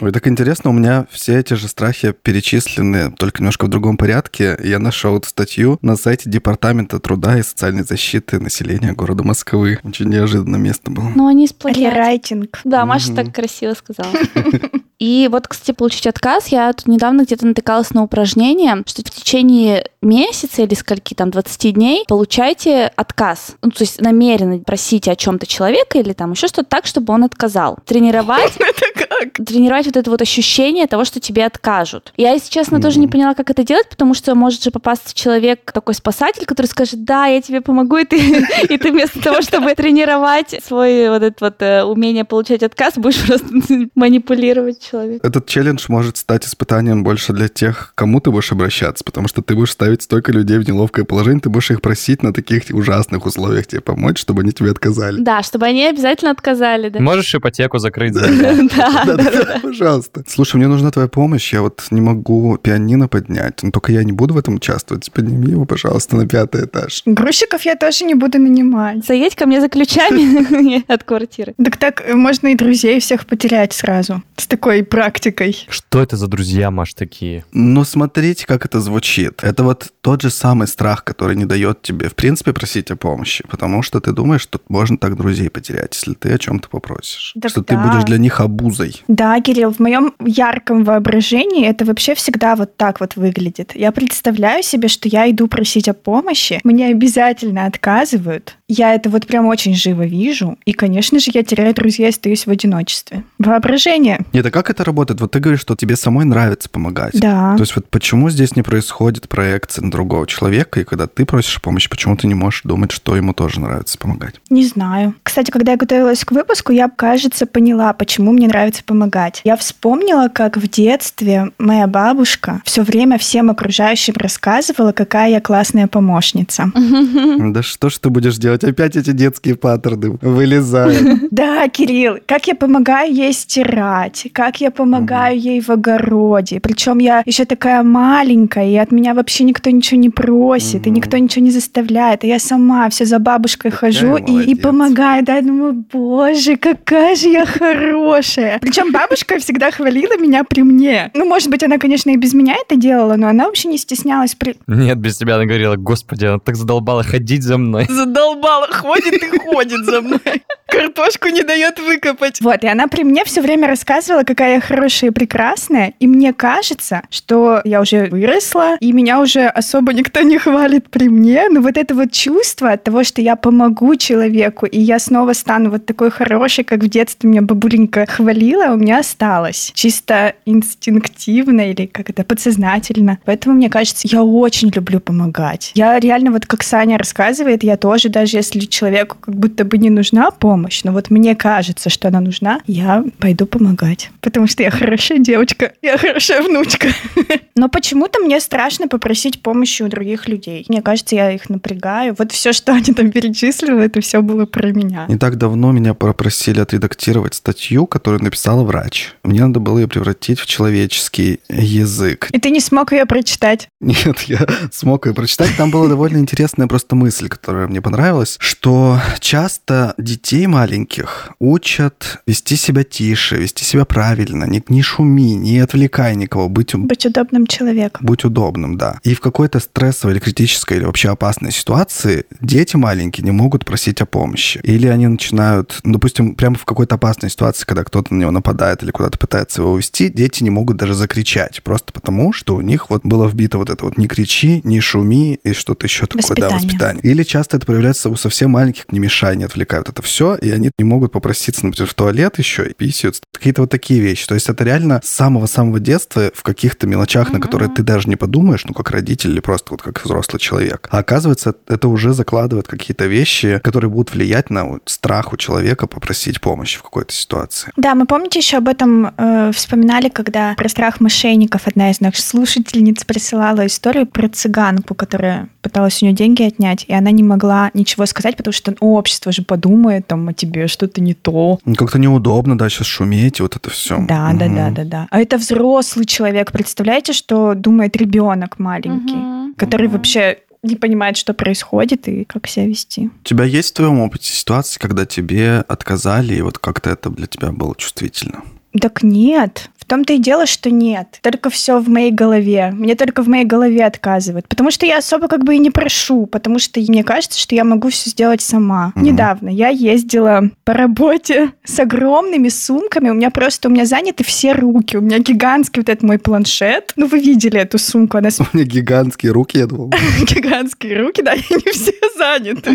Ой, 0.00 0.10
так 0.10 0.26
интересно, 0.26 0.70
у 0.70 0.72
меня 0.72 1.06
все 1.08 1.38
эти 1.38 1.54
же 1.54 1.68
страхи 1.68 2.10
перечислены, 2.10 3.12
только 3.12 3.40
немножко 3.40 3.66
в 3.66 3.68
другом 3.68 3.96
порядке. 3.96 4.58
Я 4.62 4.80
нашел 4.80 5.16
эту 5.16 5.28
статью 5.28 5.78
на 5.82 5.94
сайте 5.94 6.28
Департамента 6.28 6.98
труда 6.98 7.38
и 7.38 7.42
социальной 7.42 7.84
защиты 7.84 8.40
населения 8.40 8.92
города 8.92 9.22
Москвы. 9.22 9.78
Очень 9.84 10.08
неожиданное 10.08 10.58
место 10.58 10.90
было. 10.90 11.12
Ну, 11.14 11.28
они 11.28 11.46
сплотят. 11.46 11.78
Рерайтинг. 11.78 12.60
Да, 12.64 12.84
Маша 12.86 13.14
так 13.14 13.32
красиво 13.32 13.74
сказала. 13.74 14.10
И 14.98 15.28
вот, 15.30 15.48
кстати, 15.48 15.76
получить 15.76 16.06
отказ, 16.06 16.48
я 16.48 16.72
тут 16.72 16.86
недавно 16.86 17.24
где-то 17.24 17.46
натыкалась 17.46 17.90
на 17.90 18.02
упражнение, 18.04 18.82
что 18.86 19.02
в 19.02 19.10
течение 19.10 19.90
месяца 20.00 20.62
или 20.62 20.74
скольки 20.74 21.14
там 21.14 21.30
20 21.30 21.74
дней 21.74 22.04
получайте 22.06 22.86
отказ. 22.86 23.56
Ну, 23.62 23.70
то 23.70 23.82
есть 23.82 24.00
намеренно 24.00 24.60
просите 24.60 25.10
о 25.10 25.16
чем-то 25.16 25.46
человека 25.46 25.98
или 25.98 26.12
там 26.12 26.32
еще 26.32 26.46
что-то 26.46 26.68
так, 26.68 26.86
чтобы 26.86 27.12
он 27.12 27.24
отказал. 27.24 27.78
Тренировать 27.84 28.52
Это 28.56 29.44
тренировать 29.84 29.86
вот 29.86 29.96
это 29.96 30.10
вот 30.10 30.22
ощущение 30.22 30.86
того, 30.86 31.04
что 31.04 31.20
тебе 31.20 31.44
откажут. 31.44 32.12
Я, 32.16 32.32
если 32.32 32.50
честно, 32.50 32.80
тоже 32.80 32.98
не 32.98 33.08
поняла, 33.08 33.34
как 33.34 33.50
это 33.50 33.64
делать, 33.64 33.88
потому 33.88 34.14
что 34.14 34.34
может 34.34 34.62
же 34.62 34.70
попасться 34.70 35.14
человек, 35.14 35.72
такой 35.72 35.94
спасатель, 35.94 36.44
который 36.46 36.66
скажет, 36.66 37.04
да, 37.04 37.26
я 37.26 37.40
тебе 37.40 37.60
помогу, 37.60 37.96
и 37.96 38.04
ты, 38.04 38.18
и 38.68 38.78
ты 38.78 38.90
вместо 38.90 39.20
того, 39.20 39.42
чтобы 39.42 39.74
тренировать 39.74 40.54
свое 40.64 41.10
вот 41.10 41.22
это 41.22 41.44
вот 41.44 41.62
э, 41.62 41.82
умение 41.82 42.24
получать 42.24 42.62
отказ, 42.62 42.94
будешь 42.96 43.22
просто 43.26 43.46
манипулировать 43.94 44.80
человеком. 44.90 45.28
Этот 45.28 45.46
челлендж 45.46 45.84
может 45.88 46.16
стать 46.16 46.46
испытанием 46.46 47.04
больше 47.04 47.32
для 47.32 47.48
тех, 47.48 47.92
кому 47.94 48.20
ты 48.20 48.30
будешь 48.30 48.52
обращаться, 48.52 49.04
потому 49.04 49.28
что 49.28 49.42
ты 49.42 49.54
будешь 49.54 49.72
ставить 49.72 50.02
столько 50.02 50.32
людей 50.32 50.58
в 50.58 50.68
неловкое 50.68 51.04
положение, 51.04 51.40
ты 51.40 51.48
будешь 51.48 51.70
их 51.70 51.80
просить 51.80 52.22
на 52.22 52.32
таких 52.32 52.64
ужасных 52.70 53.26
условиях 53.26 53.66
тебе 53.66 53.80
помочь, 53.80 54.18
чтобы 54.18 54.42
они 54.42 54.52
тебе 54.52 54.70
отказали. 54.70 55.20
Да, 55.20 55.42
чтобы 55.42 55.66
они 55.66 55.84
обязательно 55.86 56.30
отказали, 56.30 56.88
да. 56.88 57.00
Можешь 57.00 57.34
ипотеку 57.34 57.78
закрыть 57.78 58.14
за? 58.14 58.24
Да, 58.74 59.04
да, 59.04 59.16
Да-да-да, 59.16 59.60
пожалуйста. 59.78 60.24
Слушай, 60.26 60.56
мне 60.56 60.68
нужна 60.68 60.90
твоя 60.90 61.08
помощь, 61.08 61.52
я 61.52 61.62
вот 61.62 61.82
не 61.90 62.00
могу 62.00 62.56
пианино 62.58 63.08
поднять, 63.08 63.62
но 63.62 63.70
только 63.70 63.92
я 63.92 64.04
не 64.04 64.12
буду 64.12 64.34
в 64.34 64.38
этом 64.38 64.54
участвовать. 64.54 65.10
Подними 65.12 65.52
его, 65.52 65.64
пожалуйста, 65.64 66.16
на 66.16 66.26
пятый 66.26 66.64
этаж. 66.64 67.02
Грузчиков 67.06 67.62
я 67.62 67.76
тоже 67.76 68.04
не 68.04 68.14
буду 68.14 68.38
нанимать. 68.38 69.04
Заедь 69.04 69.34
ко 69.34 69.46
мне 69.46 69.60
за 69.60 69.68
ключами 69.68 70.84
от 70.92 71.04
квартиры. 71.04 71.54
Так 71.62 71.76
так 71.76 72.02
э, 72.06 72.14
можно 72.14 72.48
и 72.48 72.54
друзей 72.54 73.00
всех 73.00 73.26
потерять 73.26 73.72
сразу. 73.72 74.22
С 74.36 74.46
такой 74.46 74.84
практикой. 74.84 75.66
Что 75.68 76.02
это 76.02 76.16
за 76.16 76.26
друзья, 76.26 76.70
Маш, 76.70 76.94
такие? 76.94 77.44
Но 77.52 77.84
смотрите, 77.84 78.46
как 78.46 78.64
это 78.64 78.80
звучит. 78.80 79.42
Это 79.42 79.64
вот 79.64 79.92
тот 80.00 80.22
же 80.22 80.30
самый 80.30 80.66
страх, 80.68 81.04
который 81.04 81.36
не 81.36 81.44
дает 81.44 81.82
тебе, 81.82 82.08
в 82.08 82.14
принципе, 82.14 82.52
просить 82.52 82.90
о 82.90 82.96
помощи. 82.96 83.44
Потому 83.48 83.82
что 83.82 84.00
ты 84.00 84.12
думаешь, 84.12 84.42
что 84.42 84.60
можно 84.68 84.98
так 84.98 85.16
друзей 85.16 85.50
потерять, 85.50 85.94
если 85.94 86.14
ты 86.14 86.32
о 86.32 86.38
чем-то 86.38 86.68
попросишь. 86.68 87.34
Так 87.40 87.50
что 87.50 87.62
ты 87.62 87.74
да. 87.74 87.86
будешь 87.86 88.04
для 88.04 88.18
них 88.18 88.40
обузой. 88.40 89.02
Да, 89.08 89.40
Кирилл, 89.40 89.63
в 89.70 89.78
моем 89.80 90.14
ярком 90.24 90.84
воображении 90.84 91.66
это 91.66 91.84
вообще 91.84 92.14
всегда 92.14 92.56
вот 92.56 92.76
так 92.76 93.00
вот 93.00 93.16
выглядит. 93.16 93.72
Я 93.74 93.92
представляю 93.92 94.62
себе, 94.62 94.88
что 94.88 95.08
я 95.08 95.30
иду 95.30 95.48
просить 95.48 95.88
о 95.88 95.94
помощи, 95.94 96.60
мне 96.64 96.88
обязательно 96.88 97.66
отказывают. 97.66 98.56
Я 98.76 98.94
это 98.94 99.10
вот 99.10 99.26
прям 99.26 99.46
очень 99.46 99.74
живо 99.74 100.04
вижу. 100.04 100.58
И, 100.64 100.72
конечно 100.72 101.18
же, 101.18 101.30
я 101.32 101.42
теряю 101.42 101.74
друзья 101.74 102.06
и 102.06 102.10
остаюсь 102.10 102.46
в 102.46 102.50
одиночестве. 102.50 103.24
Воображение. 103.38 104.20
Нет, 104.32 104.46
а 104.46 104.50
как 104.50 104.70
это 104.70 104.84
работает? 104.84 105.20
Вот 105.20 105.30
ты 105.30 105.40
говоришь, 105.40 105.60
что 105.60 105.76
тебе 105.76 105.96
самой 105.96 106.24
нравится 106.24 106.68
помогать. 106.68 107.18
Да. 107.20 107.54
То 107.56 107.62
есть 107.62 107.76
вот 107.76 107.88
почему 107.88 108.30
здесь 108.30 108.56
не 108.56 108.62
происходит 108.62 109.28
проекция 109.28 109.84
на 109.84 109.90
другого 109.90 110.26
человека, 110.26 110.80
и 110.80 110.84
когда 110.84 111.06
ты 111.06 111.24
просишь 111.24 111.60
помощи, 111.62 111.88
почему 111.88 112.16
ты 112.16 112.26
не 112.26 112.34
можешь 112.34 112.62
думать, 112.64 112.90
что 112.90 113.16
ему 113.16 113.32
тоже 113.32 113.60
нравится 113.60 113.98
помогать? 113.98 114.40
Не 114.50 114.64
знаю. 114.66 115.14
Кстати, 115.22 115.50
когда 115.50 115.72
я 115.72 115.78
готовилась 115.78 116.24
к 116.24 116.32
выпуску, 116.32 116.72
я, 116.72 116.88
кажется, 116.88 117.46
поняла, 117.46 117.92
почему 117.92 118.32
мне 118.32 118.48
нравится 118.48 118.82
помогать. 118.84 119.40
Я 119.44 119.56
вспомнила, 119.56 120.28
как 120.28 120.56
в 120.56 120.68
детстве 120.68 121.50
моя 121.58 121.86
бабушка 121.86 122.60
все 122.64 122.82
время 122.82 123.18
всем 123.18 123.50
окружающим 123.50 124.14
рассказывала, 124.16 124.92
какая 124.92 125.30
я 125.30 125.40
классная 125.40 125.86
помощница. 125.86 126.72
Да 126.74 127.62
что 127.62 127.88
ж 127.88 127.98
ты 127.98 128.10
будешь 128.10 128.36
делать? 128.36 128.63
Опять 128.64 128.96
эти 128.96 129.12
детские 129.12 129.56
паттерны 129.56 130.18
вылезают. 130.20 131.20
Да, 131.30 131.68
Кирилл, 131.68 132.18
как 132.26 132.46
я 132.46 132.54
помогаю 132.54 133.12
ей 133.12 133.32
стирать, 133.32 134.28
как 134.32 134.60
я 134.60 134.70
помогаю 134.70 135.38
ей 135.38 135.60
в 135.60 135.70
огороде. 135.70 136.60
Причем 136.60 136.98
я 136.98 137.22
еще 137.26 137.44
такая 137.44 137.82
маленькая, 137.82 138.68
и 138.68 138.76
от 138.76 138.92
меня 138.92 139.14
вообще 139.14 139.42
никто 139.44 139.70
ничего 139.70 140.00
не 140.00 140.10
просит, 140.10 140.86
и 140.86 140.90
никто 140.90 141.18
ничего 141.18 141.44
не 141.44 141.50
заставляет. 141.50 142.24
И 142.24 142.28
я 142.28 142.38
сама 142.38 142.88
все 142.90 143.04
за 143.04 143.18
бабушкой 143.18 143.72
хожу 143.72 144.16
и, 144.16 144.54
помогаю. 144.54 145.24
Да, 145.24 145.36
я 145.36 145.42
думаю, 145.42 145.84
боже, 145.92 146.56
какая 146.56 147.16
же 147.16 147.28
я 147.28 147.46
хорошая. 147.46 148.58
Причем 148.60 148.92
бабушка 148.92 149.38
всегда 149.38 149.70
хвалила 149.70 150.16
меня 150.18 150.44
при 150.44 150.62
мне. 150.62 151.10
Ну, 151.14 151.24
может 151.24 151.50
быть, 151.50 151.64
она, 151.64 151.78
конечно, 151.78 152.10
и 152.10 152.16
без 152.16 152.32
меня 152.32 152.54
это 152.64 152.76
делала, 152.76 153.16
но 153.16 153.28
она 153.28 153.46
вообще 153.46 153.68
не 153.68 153.78
стеснялась 153.78 154.34
при... 154.34 154.56
Нет, 154.66 154.98
без 154.98 155.16
тебя 155.16 155.34
она 155.36 155.46
говорила, 155.46 155.76
господи, 155.76 156.26
она 156.26 156.38
так 156.38 156.56
задолбала 156.56 157.02
ходить 157.02 157.42
за 157.42 157.58
мной. 157.58 157.86
Задолбала, 157.88 158.43
ходит 158.70 159.22
и 159.22 159.38
ходит 159.38 159.84
за 159.84 160.00
мной. 160.00 160.20
Картошку 160.66 161.28
не 161.28 161.42
дает 161.42 161.78
выкопать. 161.78 162.40
Вот, 162.40 162.64
и 162.64 162.66
она 162.66 162.88
при 162.88 163.04
мне 163.04 163.24
все 163.24 163.40
время 163.40 163.68
рассказывала, 163.68 164.24
какая 164.24 164.54
я 164.54 164.60
хорошая 164.60 165.10
и 165.10 165.12
прекрасная. 165.12 165.94
И 166.00 166.06
мне 166.06 166.32
кажется, 166.32 167.02
что 167.10 167.60
я 167.64 167.80
уже 167.80 168.08
выросла, 168.10 168.76
и 168.80 168.92
меня 168.92 169.20
уже 169.20 169.46
особо 169.46 169.92
никто 169.92 170.20
не 170.20 170.38
хвалит 170.38 170.90
при 170.90 171.08
мне. 171.08 171.48
Но 171.48 171.60
вот 171.60 171.76
это 171.76 171.94
вот 171.94 172.12
чувство 172.12 172.76
того, 172.76 173.04
что 173.04 173.20
я 173.20 173.36
помогу 173.36 173.94
человеку, 173.96 174.66
и 174.66 174.80
я 174.80 174.98
снова 174.98 175.32
стану 175.32 175.70
вот 175.70 175.86
такой 175.86 176.10
хорошей, 176.10 176.64
как 176.64 176.80
в 176.82 176.88
детстве 176.88 177.30
меня 177.30 177.42
бабуленька 177.42 178.06
хвалила, 178.06 178.72
у 178.72 178.76
меня 178.76 178.98
осталось. 178.98 179.70
Чисто 179.74 180.34
инстинктивно 180.44 181.70
или 181.70 181.86
как 181.86 182.10
это, 182.10 182.24
подсознательно. 182.24 183.18
Поэтому, 183.24 183.54
мне 183.54 183.70
кажется, 183.70 184.08
я 184.10 184.22
очень 184.22 184.70
люблю 184.70 184.98
помогать. 184.98 185.70
Я 185.74 186.00
реально, 186.00 186.32
вот 186.32 186.46
как 186.46 186.62
Саня 186.62 186.98
рассказывает, 186.98 187.62
я 187.62 187.76
тоже, 187.76 188.08
даже 188.08 188.33
если 188.34 188.60
человеку 188.60 189.16
как 189.20 189.34
будто 189.34 189.64
бы 189.64 189.78
не 189.78 189.90
нужна 189.90 190.30
помощь, 190.30 190.82
но 190.84 190.92
вот 190.92 191.10
мне 191.10 191.34
кажется, 191.34 191.90
что 191.90 192.08
она 192.08 192.20
нужна, 192.20 192.60
я 192.66 193.04
пойду 193.18 193.46
помогать. 193.46 194.10
Потому 194.20 194.46
что 194.46 194.62
я 194.62 194.70
хорошая 194.70 195.18
девочка, 195.18 195.72
я 195.82 195.96
хорошая 195.98 196.42
внучка. 196.42 196.88
Но 197.54 197.68
почему-то 197.68 198.18
мне 198.18 198.40
страшно 198.40 198.88
попросить 198.88 199.42
помощи 199.42 199.82
у 199.82 199.88
других 199.88 200.28
людей. 200.28 200.64
Мне 200.68 200.82
кажется, 200.82 201.14
я 201.14 201.30
их 201.30 201.48
напрягаю. 201.48 202.14
Вот 202.18 202.32
все, 202.32 202.52
что 202.52 202.72
они 202.72 202.92
там 202.92 203.10
перечислили, 203.10 203.84
это 203.84 204.00
все 204.00 204.22
было 204.22 204.46
про 204.46 204.72
меня. 204.72 205.06
Не 205.08 205.16
так 205.16 205.36
давно 205.36 205.72
меня 205.72 205.94
попросили 205.94 206.60
отредактировать 206.60 207.34
статью, 207.34 207.86
которую 207.86 208.22
написала 208.22 208.64
врач. 208.64 209.14
Мне 209.22 209.46
надо 209.46 209.60
было 209.60 209.78
ее 209.78 209.88
превратить 209.88 210.40
в 210.40 210.46
человеческий 210.46 211.40
язык. 211.48 212.28
И 212.32 212.38
ты 212.38 212.50
не 212.50 212.60
смог 212.60 212.92
ее 212.92 213.06
прочитать. 213.06 213.68
Нет, 213.80 214.20
я 214.26 214.46
смог 214.72 215.06
ее 215.06 215.14
прочитать. 215.14 215.50
Там 215.56 215.70
была 215.70 215.88
довольно 215.88 216.18
интересная 216.18 216.66
просто 216.66 216.96
мысль, 216.96 217.28
которая 217.28 217.68
мне 217.68 217.80
понравилась, 217.80 218.23
что 218.40 219.00
часто 219.20 219.94
детей 219.98 220.46
маленьких 220.46 221.30
учат 221.38 222.20
вести 222.26 222.56
себя 222.56 222.84
тише, 222.84 223.36
вести 223.36 223.64
себя 223.64 223.84
правильно, 223.84 224.44
не, 224.44 224.62
не 224.68 224.82
шуми, 224.82 225.34
не 225.34 225.58
отвлекай 225.58 226.16
никого, 226.16 226.48
быть, 226.48 226.74
Быть 226.74 227.06
удобным 227.06 227.46
человеком. 227.46 228.04
будь 228.06 228.24
удобным, 228.24 228.76
да. 228.78 228.98
И 229.04 229.14
в 229.14 229.20
какой-то 229.20 229.60
стрессовой 229.60 230.14
или 230.14 230.20
критической 230.20 230.78
или 230.78 230.84
вообще 230.84 231.10
опасной 231.10 231.52
ситуации 231.52 232.24
дети 232.40 232.76
маленькие 232.76 233.24
не 233.24 233.30
могут 233.30 233.64
просить 233.64 234.00
о 234.00 234.06
помощи. 234.06 234.60
Или 234.62 234.86
они 234.86 235.06
начинают, 235.06 235.78
ну, 235.84 235.94
допустим, 235.94 236.34
прямо 236.34 236.56
в 236.56 236.64
какой-то 236.64 236.94
опасной 236.96 237.30
ситуации, 237.30 237.64
когда 237.64 237.84
кто-то 237.84 238.14
на 238.14 238.20
него 238.20 238.30
нападает 238.30 238.82
или 238.82 238.90
куда-то 238.90 239.18
пытается 239.18 239.62
его 239.62 239.72
увести, 239.72 240.08
дети 240.08 240.42
не 240.42 240.50
могут 240.50 240.76
даже 240.76 240.94
закричать, 240.94 241.62
просто 241.62 241.92
потому, 241.92 242.32
что 242.32 242.56
у 242.56 242.60
них 242.60 242.90
вот 242.90 243.04
было 243.04 243.26
вбито 243.28 243.58
вот 243.58 243.70
это 243.70 243.84
вот 243.84 243.98
«не 243.98 244.08
кричи, 244.08 244.60
не 244.64 244.80
шуми» 244.80 245.34
и 245.44 245.52
что-то 245.52 245.86
еще 245.86 246.06
такое, 246.06 246.22
да, 246.22 246.48
Воспитание. 246.50 246.56
воспитание. 246.58 247.02
Или 247.02 247.22
часто 247.22 247.56
это 247.56 247.66
проявляется 247.66 248.08
у 248.14 248.16
совсем 248.16 248.50
маленьких, 248.50 248.84
не 248.90 248.98
мешай, 248.98 249.36
не 249.36 249.44
отвлекай 249.44 249.80
вот 249.80 249.88
это 249.88 250.02
все, 250.02 250.36
и 250.36 250.50
они 250.50 250.70
не 250.78 250.84
могут 250.84 251.12
попроситься, 251.12 251.66
например, 251.66 251.88
в 251.88 251.94
туалет 251.94 252.38
еще 252.38 252.66
и 252.66 252.74
писают. 252.74 253.20
Какие-то 253.32 253.62
вот 253.62 253.70
такие 253.70 254.00
вещи. 254.00 254.26
То 254.26 254.34
есть 254.34 254.48
это 254.48 254.64
реально 254.64 255.00
с 255.04 255.08
самого-самого 255.08 255.80
детства 255.80 256.30
в 256.34 256.42
каких-то 256.42 256.86
мелочах, 256.86 257.32
на 257.32 257.40
которые 257.40 257.70
ты 257.70 257.82
даже 257.82 258.08
не 258.08 258.16
подумаешь, 258.16 258.64
ну, 258.64 258.72
как 258.72 258.90
родитель 258.90 259.30
или 259.30 259.40
просто 259.40 259.72
вот 259.72 259.82
как 259.82 260.02
взрослый 260.04 260.40
человек. 260.40 260.88
А 260.90 260.98
оказывается, 260.98 261.54
это 261.68 261.88
уже 261.88 262.12
закладывает 262.12 262.68
какие-то 262.68 263.06
вещи, 263.06 263.60
которые 263.62 263.90
будут 263.90 264.14
влиять 264.14 264.50
на 264.50 264.64
вот 264.64 264.82
страх 264.86 265.32
у 265.32 265.36
человека 265.36 265.86
попросить 265.86 266.40
помощи 266.40 266.78
в 266.78 266.82
какой-то 266.82 267.12
ситуации. 267.12 267.70
Да, 267.76 267.94
мы 267.94 268.06
помните 268.06 268.38
еще 268.38 268.58
об 268.58 268.68
этом 268.68 269.12
э, 269.16 269.50
вспоминали, 269.54 270.08
когда 270.08 270.54
про 270.54 270.68
страх 270.68 271.00
мошенников 271.00 271.66
одна 271.66 271.90
из 271.90 272.00
наших 272.00 272.24
слушательниц 272.24 273.04
присылала 273.04 273.66
историю 273.66 274.06
про 274.06 274.28
цыганку, 274.28 274.94
которая 274.94 275.48
пыталась 275.62 276.02
у 276.02 276.06
нее 276.06 276.14
деньги 276.14 276.42
отнять, 276.42 276.84
и 276.86 276.94
она 276.94 277.10
не 277.10 277.22
могла 277.22 277.70
ничего 277.74 278.03
сказать, 278.06 278.36
потому 278.36 278.52
что 278.52 278.74
ну, 278.80 278.94
общество 278.94 279.32
же 279.32 279.42
подумает 279.42 280.06
там 280.06 280.28
о 280.28 280.32
тебе 280.32 280.66
что-то 280.68 281.00
не 281.00 281.14
то. 281.14 281.58
Как-то 281.76 281.98
неудобно, 281.98 282.56
да, 282.58 282.68
сейчас 282.68 282.86
шуметь, 282.86 283.40
и 283.40 283.42
вот 283.42 283.56
это 283.56 283.70
все. 283.70 283.98
Да, 284.08 284.32
да, 284.32 284.48
да, 284.48 284.70
да, 284.70 284.84
да. 284.84 285.06
А 285.10 285.20
это 285.20 285.36
взрослый 285.38 286.06
человек. 286.06 286.52
Представляете, 286.52 287.12
что 287.12 287.54
думает 287.54 287.96
ребенок 287.96 288.58
маленький, 288.58 289.16
Мгм. 289.16 289.54
который 289.56 289.88
Мгм. 289.88 289.96
вообще 289.96 290.38
не 290.62 290.76
понимает, 290.76 291.16
что 291.18 291.34
происходит 291.34 292.08
и 292.08 292.24
как 292.24 292.46
себя 292.46 292.66
вести. 292.66 293.10
У 293.20 293.24
тебя 293.24 293.44
есть 293.44 293.70
в 293.72 293.74
твоем 293.74 294.00
опыте 294.00 294.32
ситуации, 294.32 294.78
когда 294.80 295.04
тебе 295.04 295.58
отказали, 295.68 296.34
и 296.36 296.40
вот 296.42 296.58
как-то 296.58 296.90
это 296.90 297.10
для 297.10 297.26
тебя 297.26 297.52
было 297.52 297.74
чувствительно? 297.76 298.42
Так 298.80 299.02
нет. 299.02 299.70
В 299.84 299.86
том-то 299.86 300.14
и 300.14 300.18
дело, 300.18 300.46
что 300.46 300.70
нет. 300.70 301.18
Только 301.20 301.50
все 301.50 301.78
в 301.78 301.90
моей 301.90 302.10
голове. 302.10 302.70
Мне 302.72 302.94
только 302.94 303.22
в 303.22 303.28
моей 303.28 303.44
голове 303.44 303.84
отказывают. 303.84 304.48
Потому 304.48 304.70
что 304.70 304.86
я 304.86 304.98
особо 304.98 305.28
как 305.28 305.44
бы 305.44 305.56
и 305.56 305.58
не 305.58 305.70
прошу. 305.70 306.24
Потому 306.26 306.58
что 306.58 306.80
мне 306.80 307.04
кажется, 307.04 307.38
что 307.38 307.54
я 307.54 307.64
могу 307.64 307.90
все 307.90 308.08
сделать 308.08 308.40
сама. 308.40 308.92
Мгм. 308.94 309.04
Недавно 309.04 309.48
я 309.50 309.68
ездила 309.68 310.50
по 310.64 310.72
работе 310.72 311.52
с 311.64 311.78
огромными 311.78 312.48
сумками. 312.48 313.10
У 313.10 313.14
меня 313.14 313.30
просто, 313.30 313.68
у 313.68 313.70
меня 313.70 313.84
заняты 313.84 314.24
все 314.24 314.52
руки. 314.52 314.96
У 314.96 315.02
меня 315.02 315.18
гигантский 315.18 315.82
вот 315.82 315.90
этот 315.90 316.02
мой 316.02 316.18
планшет. 316.18 316.92
Ну, 316.96 317.06
вы 317.06 317.18
видели 317.18 317.60
эту 317.60 317.78
сумку. 317.78 318.16
Она 318.16 318.30
У 318.52 318.56
меня 318.56 318.66
гигантские 318.66 319.32
руки, 319.32 319.58
я 319.58 319.66
думал. 319.66 319.90
гигантские 320.22 321.02
руки, 321.02 321.20
да, 321.20 321.34
и 321.34 321.42
не 321.50 321.72
все 321.72 321.92
заняты. 322.16 322.70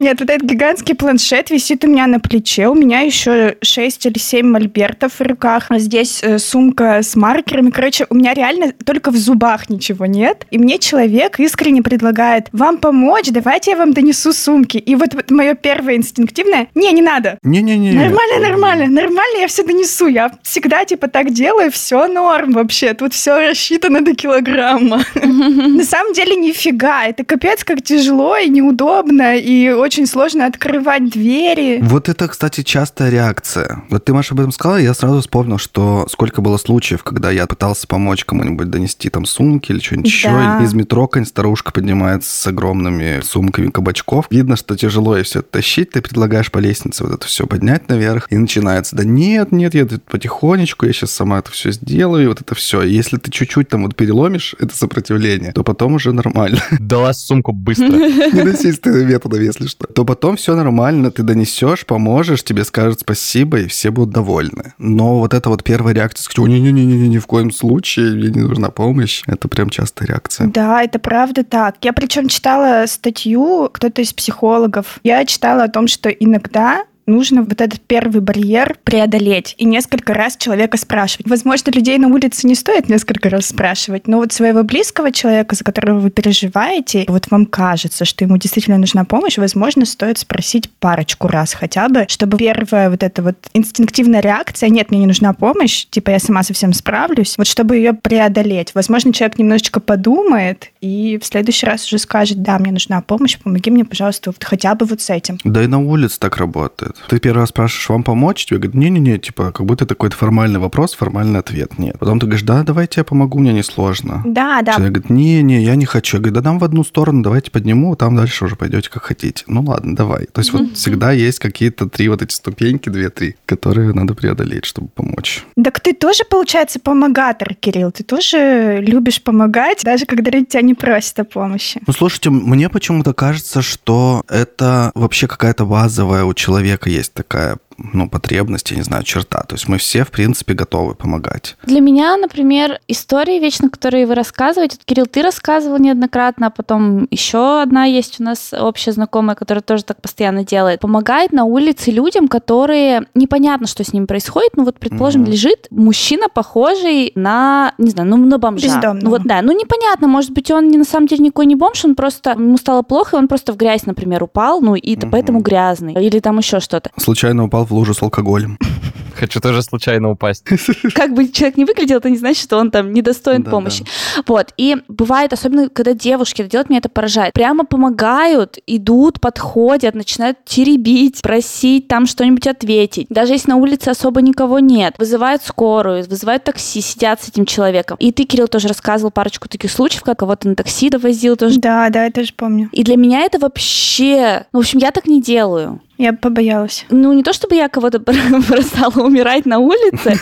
Нет, 0.00 0.20
вот 0.20 0.28
этот 0.28 0.42
гигантский 0.42 0.94
планшет 0.94 1.48
висит 1.50 1.82
у 1.84 1.88
меня 1.88 2.06
на 2.06 2.20
плече. 2.20 2.68
У 2.68 2.74
меня 2.74 3.00
еще 3.00 3.56
6 3.62 4.06
или 4.06 4.18
7 4.18 4.46
мольбертов 4.46 5.14
в 5.18 5.22
руках. 5.22 5.66
А 5.70 5.78
Здесь 6.10 6.20
э, 6.22 6.38
сумка 6.38 7.02
с 7.02 7.14
маркерами. 7.14 7.70
Короче, 7.70 8.06
у 8.10 8.14
меня 8.14 8.34
реально 8.34 8.72
только 8.84 9.10
в 9.10 9.16
зубах 9.16 9.70
ничего 9.70 10.06
нет. 10.06 10.46
И 10.50 10.58
мне 10.58 10.78
человек 10.78 11.38
искренне 11.38 11.82
предлагает 11.82 12.48
вам 12.52 12.78
помочь, 12.78 13.28
давайте 13.30 13.72
я 13.72 13.76
вам 13.76 13.92
донесу 13.92 14.32
сумки. 14.32 14.76
И 14.78 14.96
вот, 14.96 15.14
вот 15.14 15.30
мое 15.30 15.54
первое 15.54 15.96
инстинктивное, 15.96 16.68
не, 16.74 16.92
не 16.92 17.02
надо. 17.02 17.38
Не-не-не. 17.42 17.92
Нормально, 17.92 18.48
нормально, 18.48 18.86
нормально, 18.86 19.40
я 19.40 19.46
все 19.46 19.62
донесу. 19.62 20.08
Я 20.08 20.32
всегда 20.42 20.84
типа 20.84 21.08
так 21.08 21.32
делаю, 21.32 21.70
все 21.70 22.08
норм 22.08 22.52
вообще. 22.52 22.94
Тут 22.94 23.14
все 23.14 23.48
рассчитано 23.48 24.00
до 24.00 24.14
килограмма. 24.14 25.04
На 25.14 25.84
самом 25.84 26.12
деле 26.12 26.34
нифига. 26.36 27.04
Это 27.04 27.24
капец 27.24 27.62
как 27.62 27.82
тяжело 27.82 28.36
и 28.36 28.48
неудобно, 28.48 29.36
и 29.36 29.68
очень 29.70 30.06
сложно 30.06 30.46
открывать 30.46 31.08
двери. 31.10 31.78
Вот 31.82 32.08
это, 32.08 32.26
кстати, 32.28 32.62
частая 32.62 33.10
реакция. 33.10 33.82
Вот 33.90 34.04
ты, 34.04 34.12
Маша, 34.12 34.34
об 34.34 34.40
этом 34.40 34.52
сказала, 34.52 34.80
и 34.80 34.84
я 34.84 34.94
сразу 34.94 35.20
вспомнил, 35.20 35.58
что 35.58 35.99
сколько 36.08 36.40
было 36.40 36.56
случаев, 36.56 37.02
когда 37.02 37.30
я 37.30 37.46
пытался 37.46 37.86
помочь 37.86 38.24
кому-нибудь 38.24 38.70
донести 38.70 39.10
там 39.10 39.24
сумки 39.24 39.72
или 39.72 39.80
что-нибудь 39.80 40.10
еще. 40.10 40.28
Да. 40.28 40.60
и 40.60 40.64
Из 40.64 40.74
метро 40.74 41.06
какая-нибудь 41.06 41.30
старушка 41.30 41.72
поднимается 41.72 42.30
с 42.34 42.46
огромными 42.46 43.20
сумками 43.22 43.70
кабачков. 43.70 44.26
Видно, 44.30 44.56
что 44.56 44.76
тяжело 44.76 45.16
ей 45.16 45.24
все 45.24 45.40
это 45.40 45.50
тащить. 45.50 45.90
Ты 45.90 46.02
предлагаешь 46.02 46.50
по 46.50 46.58
лестнице 46.58 47.04
вот 47.04 47.12
это 47.14 47.26
все 47.26 47.46
поднять 47.46 47.88
наверх. 47.88 48.26
И 48.30 48.36
начинается, 48.36 48.96
да 48.96 49.04
нет, 49.04 49.52
нет, 49.52 49.74
я 49.74 49.86
потихонечку, 49.86 50.86
я 50.86 50.92
сейчас 50.92 51.10
сама 51.10 51.38
это 51.38 51.50
все 51.50 51.72
сделаю, 51.72 52.24
и 52.24 52.26
вот 52.26 52.40
это 52.40 52.54
все. 52.54 52.82
И 52.82 52.92
если 52.92 53.16
ты 53.16 53.30
чуть-чуть 53.30 53.68
там 53.68 53.82
вот 53.82 53.96
переломишь 53.96 54.54
это 54.58 54.76
сопротивление, 54.76 55.52
то 55.52 55.64
потом 55.64 55.94
уже 55.94 56.12
нормально. 56.12 56.60
Дала 56.78 57.12
сумку 57.12 57.52
быстро. 57.52 57.86
Ненасильственным 57.86 59.08
методом, 59.08 59.40
если 59.42 59.66
что. 59.66 59.86
То 59.86 60.04
потом 60.04 60.36
все 60.36 60.54
нормально, 60.54 61.10
ты 61.10 61.22
донесешь, 61.22 61.86
поможешь, 61.86 62.44
тебе 62.44 62.64
скажут 62.64 63.00
спасибо, 63.00 63.60
и 63.60 63.66
все 63.66 63.90
будут 63.90 64.14
довольны. 64.14 64.74
Но 64.78 65.18
вот 65.18 65.34
это 65.34 65.50
вот 65.50 65.64
первая 65.90 66.04
реакция, 66.04 66.24
сказать, 66.24 66.50
не-не-не, 66.50 67.08
ни 67.08 67.18
в 67.18 67.26
коем 67.26 67.50
случае, 67.50 68.12
мне 68.12 68.28
не 68.30 68.42
нужна 68.42 68.70
помощь, 68.70 69.22
это 69.26 69.48
прям 69.48 69.70
частая 69.70 70.08
реакция. 70.08 70.46
Да, 70.48 70.82
это 70.82 70.98
правда 70.98 71.44
так. 71.44 71.76
Я 71.82 71.92
причем 71.92 72.28
читала 72.28 72.86
статью, 72.86 73.68
кто-то 73.72 74.02
из 74.02 74.12
психологов, 74.12 74.98
я 75.02 75.24
читала 75.24 75.64
о 75.64 75.68
том, 75.68 75.88
что 75.88 76.08
иногда 76.08 76.84
нужно 77.10 77.42
вот 77.42 77.60
этот 77.60 77.80
первый 77.80 78.20
барьер 78.20 78.76
преодолеть 78.84 79.54
и 79.58 79.64
несколько 79.64 80.14
раз 80.14 80.36
человека 80.36 80.78
спрашивать. 80.78 81.28
Возможно, 81.28 81.70
людей 81.70 81.98
на 81.98 82.08
улице 82.08 82.46
не 82.46 82.54
стоит 82.54 82.88
несколько 82.88 83.28
раз 83.28 83.46
спрашивать, 83.46 84.06
но 84.06 84.18
вот 84.18 84.32
своего 84.32 84.62
близкого 84.62 85.12
человека, 85.12 85.54
за 85.54 85.64
которого 85.64 85.98
вы 85.98 86.10
переживаете, 86.10 87.04
вот 87.08 87.30
вам 87.30 87.46
кажется, 87.46 88.04
что 88.04 88.24
ему 88.24 88.36
действительно 88.36 88.78
нужна 88.78 89.04
помощь, 89.04 89.38
возможно, 89.38 89.84
стоит 89.84 90.18
спросить 90.18 90.70
парочку 90.70 91.28
раз 91.28 91.54
хотя 91.54 91.88
бы, 91.88 92.06
чтобы 92.08 92.38
первая 92.38 92.90
вот 92.90 93.02
эта 93.02 93.22
вот 93.22 93.36
инстинктивная 93.52 94.20
реакция, 94.20 94.68
нет, 94.70 94.90
мне 94.90 95.00
не 95.00 95.06
нужна 95.06 95.32
помощь, 95.32 95.86
типа 95.90 96.10
я 96.10 96.18
сама 96.18 96.42
совсем 96.42 96.72
справлюсь, 96.72 97.36
вот 97.36 97.46
чтобы 97.46 97.76
ее 97.76 97.92
преодолеть. 97.92 98.74
Возможно, 98.74 99.12
человек 99.12 99.38
немножечко 99.38 99.80
подумает 99.80 100.70
и 100.80 101.18
в 101.20 101.26
следующий 101.26 101.66
раз 101.66 101.86
уже 101.86 101.98
скажет, 101.98 102.42
да, 102.42 102.58
мне 102.58 102.72
нужна 102.72 103.00
помощь, 103.00 103.38
помоги 103.38 103.70
мне, 103.70 103.84
пожалуйста, 103.84 104.30
вот 104.30 104.44
хотя 104.44 104.74
бы 104.74 104.86
вот 104.86 105.00
с 105.00 105.10
этим. 105.10 105.38
Да 105.44 105.62
и 105.62 105.66
на 105.66 105.80
улице 105.80 106.18
так 106.18 106.36
работает. 106.36 106.96
Ты 107.08 107.18
первый 107.18 107.40
раз 107.40 107.48
спрашиваешь, 107.50 107.88
вам 107.88 108.02
помочь? 108.02 108.46
Тебе 108.46 108.58
говорят, 108.58 108.74
не-не-не, 108.74 109.18
типа, 109.18 109.52
как 109.52 109.66
будто 109.66 109.86
такой 109.86 110.10
формальный 110.10 110.60
вопрос, 110.60 110.94
формальный 110.94 111.40
ответ. 111.40 111.78
Нет. 111.78 111.98
Потом 111.98 112.20
ты 112.20 112.26
говоришь, 112.26 112.44
да, 112.44 112.62
давайте 112.62 113.00
я 113.00 113.04
помогу, 113.04 113.38
мне 113.38 113.52
несложно. 113.52 114.22
Да, 114.24 114.62
да. 114.62 114.74
Человек 114.74 114.92
говорит, 114.92 115.10
не-не, 115.10 115.62
я 115.62 115.74
не 115.76 115.86
хочу. 115.86 116.16
Я 116.16 116.20
говорю, 116.20 116.34
да 116.34 116.40
дам 116.40 116.58
в 116.58 116.64
одну 116.64 116.84
сторону, 116.84 117.22
давайте 117.22 117.50
подниму, 117.50 117.96
там 117.96 118.16
дальше 118.16 118.44
уже 118.44 118.56
пойдете 118.56 118.90
как 118.90 119.04
хотите. 119.04 119.44
Ну 119.46 119.62
ладно, 119.62 119.96
давай. 119.96 120.26
То 120.26 120.40
есть 120.40 120.52
вот 120.52 120.72
всегда 120.74 121.12
есть 121.12 121.38
какие-то 121.38 121.88
три 121.88 122.08
вот 122.08 122.22
эти 122.22 122.34
ступеньки, 122.34 122.88
две-три, 122.88 123.36
которые 123.46 123.92
надо 123.92 124.14
преодолеть, 124.14 124.64
чтобы 124.64 124.88
помочь. 124.88 125.44
Так 125.62 125.80
ты 125.80 125.94
тоже, 125.94 126.24
получается, 126.28 126.80
помогатор, 126.80 127.54
Кирилл. 127.54 127.92
Ты 127.92 128.04
тоже 128.04 128.78
любишь 128.80 129.22
помогать, 129.22 129.82
даже 129.84 130.06
когда 130.06 130.30
тебя 130.30 130.62
не 130.62 130.74
просят 130.74 131.18
о 131.20 131.24
помощи. 131.24 131.80
Ну, 131.86 131.92
слушайте, 131.92 132.30
мне 132.30 132.68
почему-то 132.68 133.12
кажется, 133.12 133.62
что 133.62 134.22
это 134.28 134.90
вообще 134.94 135.26
какая-то 135.26 135.64
базовая 135.64 136.24
у 136.24 136.34
человека 136.34 136.89
есть 136.90 137.14
такая 137.14 137.58
ну, 137.92 138.08
потребность, 138.08 138.70
я 138.70 138.76
не 138.76 138.82
знаю, 138.82 139.04
черта. 139.04 139.42
То 139.42 139.54
есть 139.54 139.68
мы 139.68 139.78
все, 139.78 140.04
в 140.04 140.10
принципе, 140.10 140.54
готовы 140.54 140.94
помогать. 140.94 141.56
Для 141.64 141.80
меня, 141.80 142.16
например, 142.16 142.80
истории 142.88 143.38
вечно, 143.38 143.70
которые 143.70 144.06
вы 144.06 144.14
рассказываете, 144.14 144.76
вот, 144.78 144.84
Кирилл, 144.84 145.06
ты 145.06 145.22
рассказывал 145.22 145.78
неоднократно, 145.78 146.48
а 146.48 146.50
потом 146.50 147.06
еще 147.10 147.62
одна 147.62 147.84
есть 147.84 148.20
у 148.20 148.24
нас 148.24 148.52
общая 148.52 148.92
знакомая, 148.92 149.34
которая 149.34 149.62
тоже 149.62 149.84
так 149.84 150.00
постоянно 150.00 150.44
делает. 150.44 150.80
Помогает 150.80 151.32
на 151.32 151.44
улице 151.44 151.90
людям, 151.90 152.28
которые 152.28 153.06
непонятно, 153.14 153.66
что 153.66 153.84
с 153.84 153.92
ними 153.92 154.06
происходит. 154.06 154.52
Ну 154.56 154.64
вот, 154.64 154.78
предположим, 154.78 155.24
mm-hmm. 155.24 155.30
лежит 155.30 155.66
мужчина, 155.70 156.28
похожий 156.32 157.12
на, 157.14 157.72
не 157.78 157.90
знаю, 157.90 158.08
ну 158.08 158.16
на 158.16 158.38
бомжа. 158.38 158.66
Бездомного. 158.66 159.04
Ну 159.04 159.10
вот, 159.10 159.22
да, 159.24 159.42
ну 159.42 159.52
непонятно, 159.52 160.08
может 160.08 160.30
быть, 160.32 160.50
он 160.50 160.68
не 160.68 160.78
на 160.78 160.84
самом 160.84 161.06
деле 161.06 161.24
никакой 161.24 161.46
не 161.46 161.56
бомж, 161.56 161.84
он 161.84 161.94
просто, 161.94 162.32
ему 162.32 162.56
стало 162.58 162.82
плохо, 162.82 163.16
и 163.16 163.18
он 163.18 163.28
просто 163.28 163.52
в 163.52 163.56
грязь, 163.56 163.86
например, 163.86 164.22
упал, 164.22 164.60
ну 164.60 164.74
и 164.74 164.94
mm-hmm. 164.94 165.10
поэтому 165.10 165.40
грязный. 165.40 165.94
Или 165.94 166.20
там 166.20 166.38
еще 166.38 166.60
что-то. 166.60 166.90
Случайно 166.96 167.44
упал 167.44 167.64
в 167.70 167.74
лужу 167.74 167.94
с 167.94 168.02
алкоголем. 168.02 168.58
Хочу 169.14 169.40
тоже 169.40 169.62
случайно 169.62 170.10
упасть. 170.10 170.44
Как 170.94 171.12
бы 171.12 171.28
человек 171.28 171.56
не 171.58 171.64
выглядел, 171.64 171.98
это 171.98 172.08
не 172.08 172.16
значит, 172.16 172.42
что 172.42 172.56
он 172.56 172.70
там 172.70 172.92
недостоин 172.92 173.42
да, 173.42 173.50
помощи. 173.50 173.84
Да. 174.16 174.22
Вот. 174.26 174.54
И 174.56 174.78
бывает, 174.88 175.32
особенно 175.32 175.68
когда 175.68 175.92
девушки 175.92 176.40
это 176.40 176.50
делают, 176.50 176.70
меня 176.70 176.78
это 176.78 176.88
поражает. 176.88 177.34
Прямо 177.34 177.64
помогают, 177.64 178.58
идут, 178.66 179.20
подходят, 179.20 179.94
начинают 179.94 180.38
теребить, 180.44 181.20
просить 181.20 181.86
там 181.86 182.06
что-нибудь 182.06 182.46
ответить. 182.46 183.08
Даже 183.10 183.34
если 183.34 183.50
на 183.50 183.56
улице 183.56 183.90
особо 183.90 184.22
никого 184.22 184.58
нет. 184.58 184.94
Вызывают 184.98 185.42
скорую, 185.44 186.04
вызывают 186.08 186.44
такси, 186.44 186.80
сидят 186.80 187.22
с 187.22 187.28
этим 187.28 187.44
человеком. 187.44 187.98
И 188.00 188.12
ты, 188.12 188.24
Кирилл, 188.24 188.48
тоже 188.48 188.68
рассказывал 188.68 189.10
парочку 189.10 189.48
таких 189.48 189.70
случаев, 189.70 190.02
как 190.02 190.20
кого-то 190.20 190.48
на 190.48 190.54
такси 190.54 190.88
довозил 190.88 191.36
тоже. 191.36 191.60
Да, 191.60 191.90
да, 191.90 192.04
я 192.04 192.10
тоже 192.10 192.32
помню. 192.34 192.70
И 192.72 192.82
для 192.84 192.96
меня 192.96 193.20
это 193.20 193.38
вообще... 193.38 194.46
Ну, 194.52 194.60
в 194.60 194.62
общем, 194.62 194.78
я 194.78 194.92
так 194.92 195.06
не 195.06 195.20
делаю. 195.20 195.80
Я 196.00 196.14
побоялась. 196.14 196.86
Ну, 196.88 197.12
не 197.12 197.22
то 197.22 197.34
чтобы 197.34 197.56
я 197.56 197.68
кого-то 197.68 197.98
бросала 198.48 199.04
умирать 199.04 199.44
на 199.44 199.58
улице, 199.58 200.14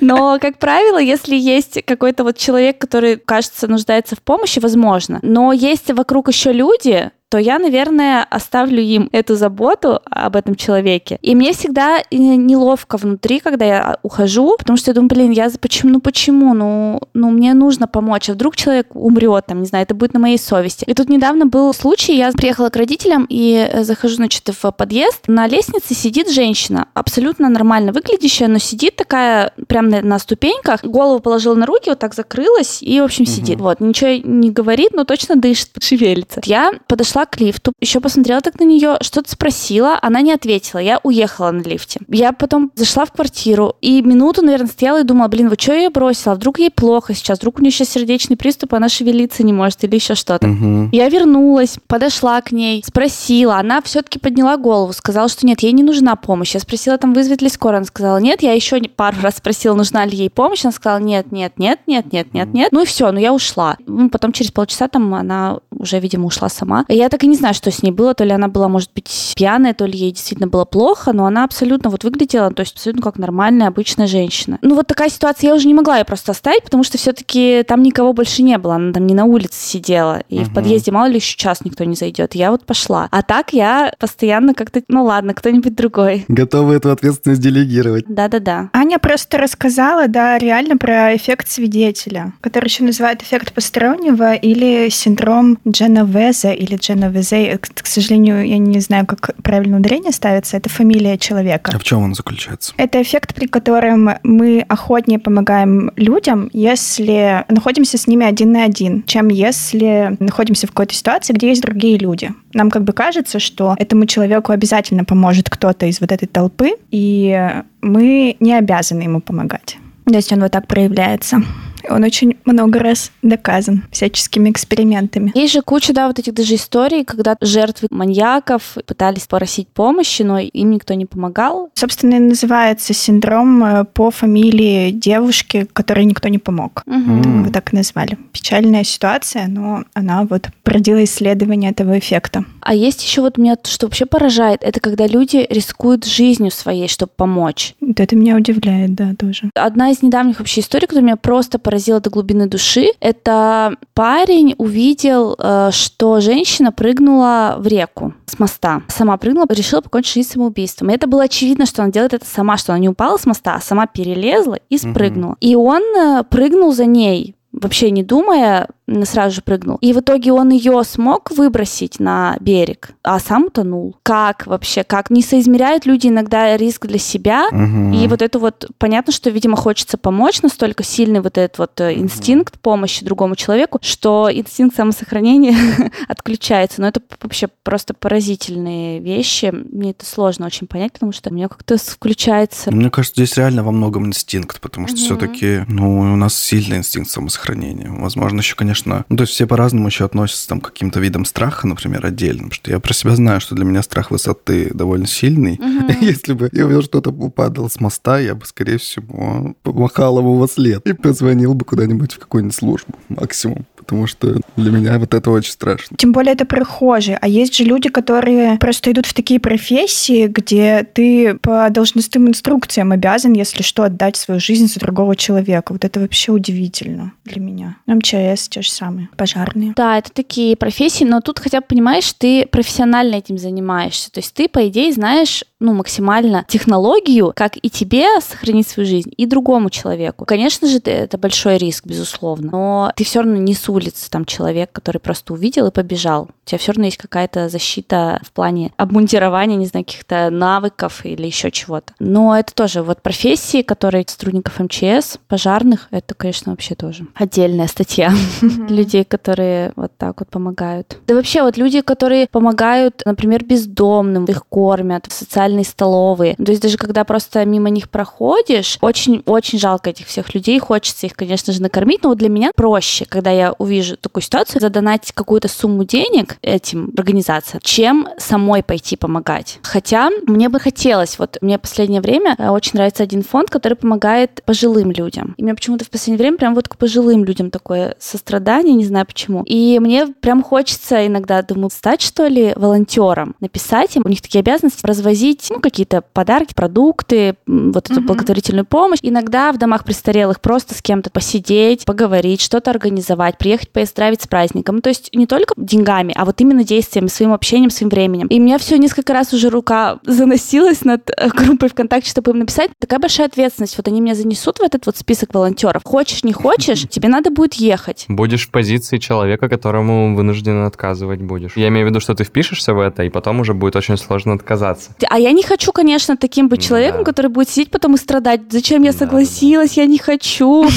но, 0.00 0.38
как 0.40 0.58
правило, 0.58 0.96
если 0.96 1.36
есть 1.36 1.84
какой-то 1.84 2.24
вот 2.24 2.38
человек, 2.38 2.78
который, 2.78 3.18
кажется, 3.18 3.68
нуждается 3.68 4.16
в 4.16 4.22
помощи, 4.22 4.60
возможно. 4.60 5.18
Но 5.20 5.52
есть 5.52 5.90
вокруг 5.92 6.28
еще 6.28 6.52
люди, 6.52 7.10
то 7.28 7.38
я, 7.38 7.58
наверное, 7.58 8.24
оставлю 8.24 8.80
им 8.80 9.08
эту 9.12 9.34
заботу 9.34 10.00
об 10.04 10.36
этом 10.36 10.54
человеке. 10.54 11.18
И 11.22 11.34
мне 11.34 11.52
всегда 11.52 11.98
неловко 12.10 12.96
внутри, 12.96 13.40
когда 13.40 13.64
я 13.64 13.98
ухожу, 14.02 14.56
потому 14.58 14.76
что 14.76 14.90
я 14.90 14.94
думаю, 14.94 15.08
блин, 15.08 15.30
я 15.32 15.50
почему, 15.60 15.92
ну 15.92 16.00
почему, 16.00 16.54
ну, 16.54 17.00
ну 17.14 17.30
мне 17.30 17.54
нужно 17.54 17.88
помочь, 17.88 18.30
а 18.30 18.34
вдруг 18.34 18.56
человек 18.56 18.94
умрет, 18.94 19.46
там, 19.46 19.60
не 19.60 19.66
знаю, 19.66 19.82
это 19.82 19.94
будет 19.94 20.14
на 20.14 20.20
моей 20.20 20.38
совести. 20.38 20.84
И 20.84 20.94
тут 20.94 21.08
недавно 21.08 21.46
был 21.46 21.74
случай, 21.74 22.16
я 22.16 22.30
приехала 22.32 22.68
к 22.68 22.76
родителям 22.76 23.26
и 23.28 23.68
э, 23.70 23.82
захожу, 23.82 24.16
значит, 24.16 24.48
в 24.48 24.70
подъезд, 24.70 25.24
на 25.26 25.48
лестнице 25.48 25.94
сидит 25.94 26.30
женщина, 26.30 26.88
абсолютно 26.94 27.48
нормально 27.48 27.92
выглядящая, 27.92 28.48
но 28.48 28.58
сидит 28.58 28.96
такая 28.96 29.52
прям 29.66 29.88
на, 29.88 30.02
на 30.02 30.18
ступеньках, 30.18 30.84
голову 30.84 31.20
положила 31.20 31.54
на 31.54 31.66
руки, 31.66 31.90
вот 31.90 31.98
так 31.98 32.14
закрылась 32.14 32.82
и, 32.82 33.00
в 33.00 33.04
общем, 33.04 33.24
угу. 33.24 33.30
сидит. 33.32 33.60
Вот, 33.60 33.80
ничего 33.80 34.10
не 34.22 34.50
говорит, 34.50 34.90
но 34.92 35.04
точно 35.04 35.36
дышит, 35.36 35.70
шевелится. 35.80 36.40
Я 36.44 36.72
подошла 36.86 37.15
подошла 37.16 37.26
к 37.26 37.40
лифту, 37.40 37.72
еще 37.80 38.00
посмотрела 38.00 38.42
так 38.42 38.60
на 38.60 38.64
нее, 38.64 38.98
что-то 39.00 39.30
спросила, 39.30 39.98
она 40.02 40.20
не 40.20 40.32
ответила, 40.32 40.78
я 40.78 41.00
уехала 41.02 41.50
на 41.50 41.62
лифте. 41.62 42.00
Я 42.08 42.32
потом 42.32 42.70
зашла 42.74 43.06
в 43.06 43.12
квартиру 43.12 43.74
и 43.80 44.02
минуту, 44.02 44.42
наверное, 44.42 44.68
стояла 44.68 45.00
и 45.00 45.04
думала, 45.04 45.28
блин, 45.28 45.48
вот 45.48 45.58
что 45.58 45.72
я 45.72 45.84
ее 45.84 45.90
бросила, 45.90 46.34
вдруг 46.34 46.58
ей 46.58 46.70
плохо 46.70 47.14
сейчас, 47.14 47.38
вдруг 47.38 47.58
у 47.58 47.62
нее 47.62 47.70
сейчас 47.70 47.88
сердечный 47.88 48.36
приступ, 48.36 48.74
она 48.74 48.90
шевелиться 48.90 49.42
не 49.44 49.54
может 49.54 49.82
или 49.84 49.94
еще 49.94 50.14
что-то. 50.14 50.46
Угу. 50.46 50.90
Я 50.92 51.08
вернулась, 51.08 51.78
подошла 51.86 52.40
к 52.42 52.52
ней, 52.52 52.82
спросила, 52.86 53.56
она 53.56 53.80
все-таки 53.80 54.18
подняла 54.18 54.58
голову, 54.58 54.92
сказала, 54.92 55.28
что 55.28 55.46
нет, 55.46 55.60
ей 55.60 55.72
не 55.72 55.82
нужна 55.82 56.16
помощь. 56.16 56.52
Я 56.52 56.60
спросила, 56.60 56.98
там 56.98 57.14
вызвать 57.14 57.40
ли 57.40 57.48
скоро, 57.48 57.76
она 57.76 57.86
сказала, 57.86 58.18
нет, 58.18 58.42
я 58.42 58.52
еще 58.52 58.78
пару 58.94 59.16
раз 59.22 59.36
спросила, 59.36 59.74
нужна 59.74 60.04
ли 60.04 60.16
ей 60.16 60.28
помощь, 60.28 60.64
она 60.64 60.72
сказала, 60.72 60.98
нет, 60.98 61.32
нет, 61.32 61.54
нет, 61.56 61.80
нет, 61.86 62.12
нет, 62.12 62.34
нет, 62.34 62.52
нет. 62.52 62.72
Ну 62.72 62.82
и 62.82 62.86
все, 62.86 63.10
ну 63.10 63.18
я 63.18 63.32
ушла. 63.32 63.78
Ну, 63.86 64.10
потом 64.10 64.32
через 64.32 64.50
полчаса 64.50 64.88
там 64.88 65.14
она 65.14 65.60
уже, 65.70 65.98
видимо, 65.98 66.26
ушла 66.26 66.48
сама. 66.48 66.84
Я 66.88 67.05
я 67.06 67.10
так 67.10 67.22
и 67.22 67.28
не 67.28 67.36
знаю, 67.36 67.54
что 67.54 67.70
с 67.70 67.82
ней 67.82 67.92
было. 67.92 68.14
То 68.14 68.24
ли 68.24 68.32
она 68.32 68.48
была, 68.48 68.68
может 68.68 68.90
быть, 68.92 69.32
пьяная, 69.36 69.74
то 69.74 69.86
ли 69.86 69.96
ей 69.96 70.10
действительно 70.10 70.48
было 70.48 70.64
плохо, 70.64 71.12
но 71.12 71.26
она 71.26 71.44
абсолютно 71.44 71.88
вот 71.88 72.02
выглядела, 72.02 72.50
то 72.50 72.60
есть 72.60 72.74
абсолютно 72.74 73.02
как 73.02 73.16
нормальная, 73.18 73.68
обычная 73.68 74.08
женщина. 74.08 74.58
Ну 74.62 74.74
вот 74.74 74.88
такая 74.88 75.08
ситуация, 75.08 75.48
я 75.48 75.54
уже 75.54 75.68
не 75.68 75.74
могла 75.74 75.98
ее 75.98 76.04
просто 76.04 76.32
оставить, 76.32 76.64
потому 76.64 76.82
что 76.82 76.98
все-таки 76.98 77.62
там 77.66 77.82
никого 77.82 78.12
больше 78.12 78.42
не 78.42 78.58
было. 78.58 78.74
Она 78.74 78.92
там 78.92 79.06
не 79.06 79.14
на 79.14 79.24
улице 79.24 79.58
сидела. 79.60 80.22
И 80.28 80.38
угу. 80.38 80.46
в 80.46 80.54
подъезде 80.54 80.90
мало 80.90 81.06
ли 81.06 81.16
еще 81.16 81.36
час 81.36 81.64
никто 81.64 81.84
не 81.84 81.94
зайдет. 81.94 82.34
Я 82.34 82.50
вот 82.50 82.66
пошла. 82.66 83.08
А 83.12 83.22
так 83.22 83.52
я 83.52 83.92
постоянно 84.00 84.54
как-то, 84.54 84.82
ну 84.88 85.04
ладно, 85.04 85.32
кто-нибудь 85.32 85.76
другой. 85.76 86.24
Готова 86.26 86.72
эту 86.72 86.90
ответственность 86.90 87.40
делегировать. 87.40 88.04
Да-да-да. 88.08 88.70
Аня 88.72 88.98
просто 88.98 89.38
рассказала, 89.38 90.08
да, 90.08 90.38
реально 90.38 90.76
про 90.76 91.14
эффект 91.14 91.48
свидетеля, 91.48 92.32
который 92.40 92.66
еще 92.66 92.82
называют 92.82 93.22
эффект 93.22 93.52
постороннего 93.52 94.34
или 94.34 94.88
синдром 94.88 95.58
Дженовеза 95.68 96.50
или 96.50 96.76
Дженовеза 96.96 97.36
Везе, 97.36 97.58
к 97.58 97.86
сожалению, 97.86 98.46
я 98.46 98.58
не 98.58 98.80
знаю, 98.80 99.06
как 99.06 99.30
правильно 99.42 99.78
ударение 99.78 100.12
ставится, 100.12 100.56
это 100.56 100.68
фамилия 100.68 101.18
человека. 101.18 101.72
А 101.74 101.78
в 101.78 101.84
чем 101.84 102.02
он 102.02 102.14
заключается? 102.14 102.72
Это 102.76 103.00
эффект, 103.02 103.34
при 103.34 103.46
котором 103.46 104.10
мы 104.22 104.64
охотнее 104.68 105.18
помогаем 105.18 105.90
людям, 105.96 106.50
если 106.52 107.44
находимся 107.48 107.98
с 107.98 108.06
ними 108.06 108.26
один 108.26 108.52
на 108.52 108.64
один, 108.64 109.02
чем 109.04 109.28
если 109.28 110.16
находимся 110.18 110.66
в 110.66 110.70
какой-то 110.70 110.94
ситуации, 110.94 111.32
где 111.32 111.48
есть 111.48 111.62
другие 111.62 111.98
люди. 111.98 112.30
Нам 112.52 112.70
как 112.70 112.84
бы 112.84 112.92
кажется, 112.92 113.38
что 113.38 113.74
этому 113.78 114.06
человеку 114.06 114.52
обязательно 114.52 115.04
поможет 115.04 115.50
кто-то 115.50 115.86
из 115.86 116.00
вот 116.00 116.12
этой 116.12 116.26
толпы, 116.26 116.72
и 116.90 117.52
мы 117.82 118.36
не 118.40 118.54
обязаны 118.54 119.02
ему 119.02 119.20
помогать. 119.20 119.76
То 120.06 120.14
есть 120.14 120.32
он 120.32 120.40
вот 120.40 120.52
так 120.52 120.66
проявляется. 120.66 121.42
Он 121.88 122.04
очень 122.04 122.36
много 122.44 122.78
раз 122.78 123.12
доказан 123.22 123.84
всяческими 123.90 124.50
экспериментами. 124.50 125.32
Есть 125.34 125.54
же 125.54 125.62
куча, 125.62 125.92
да, 125.92 126.06
вот 126.06 126.18
этих 126.18 126.34
даже 126.34 126.54
историй, 126.54 127.04
когда 127.04 127.36
жертвы 127.40 127.88
маньяков 127.90 128.76
пытались 128.86 129.26
попросить 129.26 129.68
помощи, 129.68 130.22
но 130.22 130.38
им 130.38 130.70
никто 130.70 130.94
не 130.94 131.06
помогал. 131.06 131.70
Собственно, 131.74 132.14
и 132.14 132.18
называется 132.18 132.94
синдром 132.94 133.64
э, 133.64 133.84
по 133.84 134.10
фамилии 134.10 134.90
девушки, 134.90 135.66
которой 135.72 136.04
никто 136.04 136.28
не 136.28 136.38
помог. 136.38 136.82
Угу. 136.86 137.44
Вот 137.44 137.52
так 137.52 137.72
и 137.72 137.76
назвали. 137.76 138.18
Печальная 138.32 138.84
ситуация, 138.84 139.46
но 139.48 139.84
она 139.94 140.24
вот 140.24 140.48
породила 140.62 141.02
исследование 141.04 141.70
этого 141.70 141.98
эффекта. 141.98 142.44
А 142.60 142.74
есть 142.74 143.02
еще 143.02 143.20
вот 143.20 143.38
меня, 143.38 143.56
что 143.64 143.86
вообще 143.86 144.06
поражает, 144.06 144.62
это 144.62 144.80
когда 144.80 145.06
люди 145.06 145.46
рискуют 145.48 146.04
жизнью 146.04 146.50
своей, 146.50 146.88
чтобы 146.88 147.12
помочь. 147.16 147.74
Вот 147.80 148.00
это 148.00 148.16
меня 148.16 148.36
удивляет, 148.36 148.94
да, 148.94 149.14
тоже. 149.18 149.50
Одна 149.54 149.90
из 149.90 150.02
недавних 150.02 150.38
вообще 150.38 150.60
историй, 150.60 150.86
которая 150.86 151.04
меня 151.04 151.16
просто 151.16 151.58
поразило 151.66 151.98
до 151.98 152.10
глубины 152.10 152.46
души. 152.46 152.92
Это 153.00 153.74
парень 153.92 154.54
увидел, 154.56 155.34
э, 155.36 155.70
что 155.72 156.20
женщина 156.20 156.70
прыгнула 156.70 157.56
в 157.58 157.66
реку 157.66 158.14
с 158.24 158.38
моста. 158.38 158.82
Сама 158.86 159.16
прыгнула, 159.16 159.46
решила 159.50 159.80
покончить 159.80 160.14
жизнь 160.14 160.30
самоубийством. 160.30 160.90
И 160.90 160.94
это 160.94 161.08
было 161.08 161.24
очевидно, 161.24 161.66
что 161.66 161.82
она 161.82 161.90
делает 161.90 162.14
это 162.14 162.24
сама, 162.24 162.56
что 162.56 162.72
она 162.72 162.78
не 162.78 162.88
упала 162.88 163.16
с 163.16 163.26
моста, 163.26 163.56
а 163.56 163.60
сама 163.60 163.88
перелезла 163.88 164.60
и 164.70 164.78
спрыгнула. 164.78 165.32
Угу. 165.32 165.38
И 165.40 165.56
он 165.56 165.82
э, 165.82 166.22
прыгнул 166.30 166.72
за 166.72 166.84
ней 166.84 167.34
вообще 167.56 167.90
не 167.90 168.02
думая, 168.02 168.68
сразу 169.04 169.36
же 169.36 169.42
прыгнул. 169.42 169.78
И 169.80 169.92
в 169.92 170.00
итоге 170.00 170.32
он 170.32 170.50
ее 170.50 170.82
смог 170.84 171.30
выбросить 171.32 171.98
на 171.98 172.36
берег, 172.40 172.90
а 173.02 173.18
сам 173.18 173.46
утонул. 173.46 173.96
Как 174.02 174.46
вообще? 174.46 174.84
Как 174.84 175.10
не 175.10 175.22
соизмеряют 175.22 175.86
люди 175.86 176.06
иногда 176.06 176.56
риск 176.56 176.86
для 176.86 176.98
себя? 176.98 177.48
Угу. 177.48 177.96
И 177.96 178.06
вот 178.08 178.22
это 178.22 178.38
вот 178.38 178.68
понятно, 178.78 179.12
что, 179.12 179.30
видимо, 179.30 179.56
хочется 179.56 179.98
помочь, 179.98 180.42
настолько 180.42 180.84
сильный 180.84 181.20
вот 181.20 181.36
этот 181.36 181.58
вот 181.58 181.80
э, 181.80 181.94
инстинкт 181.94 182.60
помощи 182.60 183.04
другому 183.04 183.34
человеку, 183.34 183.78
что 183.82 184.28
инстинкт 184.32 184.76
самосохранения 184.76 185.56
отключается. 186.08 186.80
Но 186.80 186.88
это 186.88 187.00
вообще 187.20 187.48
просто 187.64 187.92
поразительные 187.94 189.00
вещи. 189.00 189.52
Мне 189.52 189.90
это 189.90 190.06
сложно 190.06 190.46
очень 190.46 190.66
понять, 190.66 190.92
потому 190.92 191.12
что 191.12 191.30
у 191.30 191.34
меня 191.34 191.48
как-то 191.48 191.76
включается. 191.76 192.70
Мне 192.70 192.90
кажется, 192.90 193.20
здесь 193.24 193.36
реально 193.36 193.64
во 193.64 193.72
многом 193.72 194.06
инстинкт, 194.06 194.60
потому 194.60 194.86
что 194.86 194.96
угу. 194.96 195.04
все-таки, 195.04 195.64
ну, 195.66 195.98
у 195.98 196.16
нас 196.16 196.36
сильный 196.36 196.78
инстинкт 196.78 197.10
самосохранения. 197.10 197.90
Возможно, 197.90 198.38
еще, 198.38 198.54
конечно, 198.54 198.75
конечно. 198.76 199.04
Ну, 199.08 199.16
то 199.16 199.22
есть 199.22 199.32
все 199.32 199.46
по-разному 199.46 199.88
еще 199.88 200.04
относятся 200.04 200.48
там, 200.48 200.60
к 200.60 200.66
каким-то 200.66 201.00
видам 201.00 201.24
страха, 201.24 201.66
например, 201.66 202.04
отдельно. 202.04 202.44
Потому 202.44 202.54
что 202.54 202.70
я 202.70 202.80
про 202.80 202.94
себя 202.94 203.16
знаю, 203.16 203.40
что 203.40 203.54
для 203.54 203.64
меня 203.64 203.82
страх 203.82 204.10
высоты 204.10 204.70
довольно 204.72 205.06
сильный. 205.06 205.54
Угу. 205.54 206.00
Если 206.00 206.32
бы 206.32 206.48
я 206.52 206.66
увидел, 206.66 206.82
что-то 206.82 207.10
упадал 207.10 207.70
с 207.70 207.80
моста, 207.80 208.18
я 208.18 208.34
бы, 208.34 208.44
скорее 208.46 208.78
всего, 208.78 209.54
помахал 209.62 210.18
ему 210.18 210.34
во 210.36 210.48
след 210.48 210.86
и 210.86 210.92
позвонил 210.92 211.54
бы 211.54 211.64
куда-нибудь 211.64 212.14
в 212.14 212.18
какую-нибудь 212.18 212.54
службу 212.54 212.94
максимум 213.08 213.66
потому 213.86 214.06
что 214.06 214.36
для 214.56 214.70
меня 214.70 214.98
вот 214.98 215.14
это 215.14 215.30
очень 215.30 215.52
страшно. 215.52 215.96
Тем 215.96 216.12
более 216.12 216.32
это 216.32 216.44
прохожие. 216.44 217.16
А 217.20 217.28
есть 217.28 217.54
же 217.56 217.64
люди, 217.64 217.88
которые 217.88 218.58
просто 218.58 218.90
идут 218.90 219.06
в 219.06 219.14
такие 219.14 219.38
профессии, 219.38 220.26
где 220.26 220.86
ты 220.92 221.34
по 221.34 221.68
должностным 221.70 222.28
инструкциям 222.28 222.92
обязан, 222.92 223.32
если 223.32 223.62
что, 223.62 223.84
отдать 223.84 224.16
свою 224.16 224.40
жизнь 224.40 224.66
за 224.66 224.80
другого 224.80 225.14
человека. 225.14 225.72
Вот 225.72 225.84
это 225.84 226.00
вообще 226.00 226.32
удивительно 226.32 227.12
для 227.24 227.40
меня. 227.40 227.76
МЧС 227.86 228.48
те 228.48 228.62
же 228.62 228.70
самые, 228.70 229.08
пожарные. 229.16 229.72
Да, 229.76 229.98
это 229.98 230.10
такие 230.12 230.56
профессии, 230.56 231.04
но 231.04 231.20
тут 231.20 231.38
хотя 231.38 231.60
бы 231.60 231.66
понимаешь, 231.68 232.12
ты 232.12 232.46
профессионально 232.46 233.16
этим 233.16 233.38
занимаешься. 233.38 234.10
То 234.10 234.18
есть 234.18 234.34
ты, 234.34 234.48
по 234.48 234.66
идее, 234.68 234.92
знаешь 234.92 235.44
ну, 235.60 235.72
максимально 235.72 236.44
технологию, 236.48 237.32
как 237.34 237.56
и 237.56 237.70
тебе 237.70 238.20
сохранить 238.20 238.68
свою 238.68 238.86
жизнь, 238.86 239.12
и 239.16 239.26
другому 239.26 239.70
человеку. 239.70 240.24
Конечно 240.24 240.68
же, 240.68 240.78
это 240.78 241.18
большой 241.18 241.58
риск, 241.58 241.86
безусловно, 241.86 242.50
но 242.52 242.92
ты 242.96 243.04
все 243.04 243.20
равно 243.20 243.36
не 243.36 243.54
с 243.54 243.68
улицы 243.68 244.10
там 244.10 244.24
человек, 244.24 244.70
который 244.72 244.98
просто 244.98 245.32
увидел 245.32 245.66
и 245.66 245.70
побежал. 245.70 246.24
У 246.24 246.48
тебя 246.48 246.58
все 246.58 246.72
равно 246.72 246.84
есть 246.84 246.98
какая-то 246.98 247.48
защита 247.48 248.20
в 248.22 248.32
плане 248.32 248.72
обмундирования, 248.76 249.56
не 249.56 249.66
знаю, 249.66 249.84
каких-то 249.84 250.30
навыков 250.30 251.04
или 251.04 251.26
еще 251.26 251.50
чего-то. 251.50 251.92
Но 251.98 252.36
это 252.36 252.54
тоже 252.54 252.82
вот 252.82 253.02
профессии, 253.02 253.62
которые 253.62 254.04
сотрудников 254.06 254.58
МЧС, 254.58 255.18
пожарных, 255.28 255.88
это, 255.90 256.14
конечно, 256.14 256.52
вообще 256.52 256.74
тоже 256.74 257.06
отдельная 257.14 257.66
статья 257.66 258.12
людей, 258.68 259.04
которые 259.04 259.72
вот 259.76 259.92
так 259.96 260.20
вот 260.20 260.28
помогают. 260.28 260.98
Да 261.06 261.14
вообще 261.14 261.42
вот 261.42 261.56
люди, 261.56 261.80
которые 261.80 262.26
помогают, 262.28 263.02
например, 263.04 263.44
бездомным, 263.44 264.24
их 264.26 264.46
кормят 264.46 265.06
в 265.06 265.12
социальные 265.46 265.64
столовые. 265.64 266.34
То 266.36 266.50
есть 266.50 266.62
даже 266.62 266.76
когда 266.76 267.04
просто 267.04 267.44
мимо 267.44 267.70
них 267.70 267.88
проходишь, 267.88 268.78
очень-очень 268.80 269.58
жалко 269.58 269.90
этих 269.90 270.06
всех 270.06 270.34
людей, 270.34 270.58
хочется 270.58 271.06
их, 271.06 271.14
конечно 271.14 271.52
же, 271.52 271.62
накормить, 271.62 272.02
но 272.02 272.10
вот 272.10 272.18
для 272.18 272.28
меня 272.28 272.50
проще, 272.56 273.04
когда 273.04 273.30
я 273.30 273.52
увижу 273.58 273.96
такую 273.96 274.22
ситуацию, 274.22 274.60
задонатить 274.60 275.12
какую-то 275.12 275.48
сумму 275.48 275.84
денег 275.84 276.36
этим 276.42 276.92
организациям, 276.96 277.60
чем 277.62 278.08
самой 278.18 278.62
пойти 278.62 278.96
помогать. 278.96 279.58
Хотя 279.62 280.10
мне 280.26 280.48
бы 280.48 280.58
хотелось, 280.58 281.18
вот 281.18 281.38
мне 281.40 281.58
в 281.58 281.60
последнее 281.60 282.00
время 282.00 282.34
э, 282.38 282.48
очень 282.48 282.72
нравится 282.74 283.02
один 283.02 283.22
фонд, 283.22 283.50
который 283.50 283.74
помогает 283.74 284.42
пожилым 284.44 284.90
людям. 284.90 285.34
И 285.36 285.42
мне 285.42 285.54
почему-то 285.54 285.84
в 285.84 285.90
последнее 285.90 286.18
время 286.18 286.38
прям 286.38 286.54
вот 286.54 286.68
к 286.68 286.76
пожилым 286.76 287.24
людям 287.24 287.50
такое 287.50 287.94
сострадание, 287.98 288.74
не 288.74 288.84
знаю 288.84 289.06
почему. 289.06 289.42
И 289.44 289.78
мне 289.80 290.06
прям 290.06 290.42
хочется 290.42 291.06
иногда, 291.06 291.42
думаю, 291.42 291.70
стать, 291.70 292.02
что 292.02 292.26
ли, 292.26 292.52
волонтером, 292.56 293.36
написать 293.40 293.96
им, 293.96 294.02
у 294.04 294.08
них 294.08 294.20
такие 294.22 294.40
обязанности, 294.40 294.84
развозить 294.86 295.35
купить 295.36 295.50
ну, 295.50 295.60
какие-то 295.60 296.02
подарки, 296.12 296.54
продукты, 296.54 297.36
вот 297.46 297.90
эту 297.90 298.00
mm-hmm. 298.00 298.04
благотворительную 298.04 298.64
помощь. 298.64 298.98
Иногда 299.02 299.52
в 299.52 299.58
домах 299.58 299.84
престарелых 299.84 300.40
просто 300.40 300.74
с 300.74 300.82
кем-то 300.82 301.10
посидеть, 301.10 301.84
поговорить, 301.84 302.40
что-то 302.40 302.70
организовать, 302.70 303.38
приехать 303.38 303.70
поздравить 303.70 304.22
с 304.22 304.26
праздником. 304.26 304.76
Ну, 304.76 304.80
то 304.80 304.88
есть 304.88 305.10
не 305.14 305.26
только 305.26 305.54
деньгами, 305.56 306.12
а 306.16 306.24
вот 306.24 306.40
именно 306.40 306.64
действиями, 306.64 307.08
своим 307.08 307.32
общением, 307.32 307.70
своим 307.70 307.90
временем. 307.90 308.26
И 308.28 308.38
у 308.38 308.42
меня 308.42 308.58
все 308.58 308.78
несколько 308.78 309.12
раз 309.12 309.32
уже 309.32 309.50
рука 309.50 309.98
заносилась 310.06 310.84
над 310.84 311.10
э, 311.10 311.28
группой 311.28 311.68
ВКонтакте, 311.68 312.10
чтобы 312.10 312.32
им 312.32 312.38
написать. 312.38 312.70
Такая 312.78 312.98
большая 312.98 313.26
ответственность. 313.26 313.76
Вот 313.76 313.88
они 313.88 314.00
меня 314.00 314.14
занесут 314.14 314.58
в 314.58 314.62
этот 314.62 314.86
вот 314.86 314.96
список 314.96 315.34
волонтеров. 315.34 315.82
Хочешь, 315.84 316.24
не 316.24 316.32
хочешь, 316.32 316.82
тебе 316.88 317.08
надо 317.08 317.30
будет 317.30 317.54
ехать. 317.54 318.06
Будешь 318.08 318.46
в 318.46 318.50
позиции 318.50 318.98
человека, 318.98 319.48
которому 319.48 320.14
вынужден 320.16 320.64
отказывать 320.64 321.20
будешь. 321.20 321.56
Я 321.56 321.68
имею 321.68 321.86
в 321.86 321.90
виду, 321.90 322.00
что 322.00 322.14
ты 322.14 322.24
впишешься 322.24 322.74
в 322.74 322.80
это, 322.80 323.02
и 323.02 323.10
потом 323.10 323.40
уже 323.40 323.54
будет 323.54 323.76
очень 323.76 323.96
сложно 323.96 324.34
отказаться. 324.34 324.94
А 325.08 325.18
я 325.18 325.25
не 325.32 325.42
хочу, 325.42 325.72
конечно, 325.72 326.16
таким 326.16 326.48
быть 326.48 326.62
человеком, 326.62 327.00
да. 327.00 327.04
который 327.04 327.28
будет 327.28 327.48
сидеть 327.48 327.70
потом 327.70 327.94
и 327.94 327.98
страдать. 327.98 328.42
Зачем 328.50 328.82
я 328.82 328.92
согласилась? 328.92 329.70
Да, 329.70 329.76
да. 329.76 329.82
Я 329.82 329.88
не 329.88 329.98
хочу. 329.98 330.68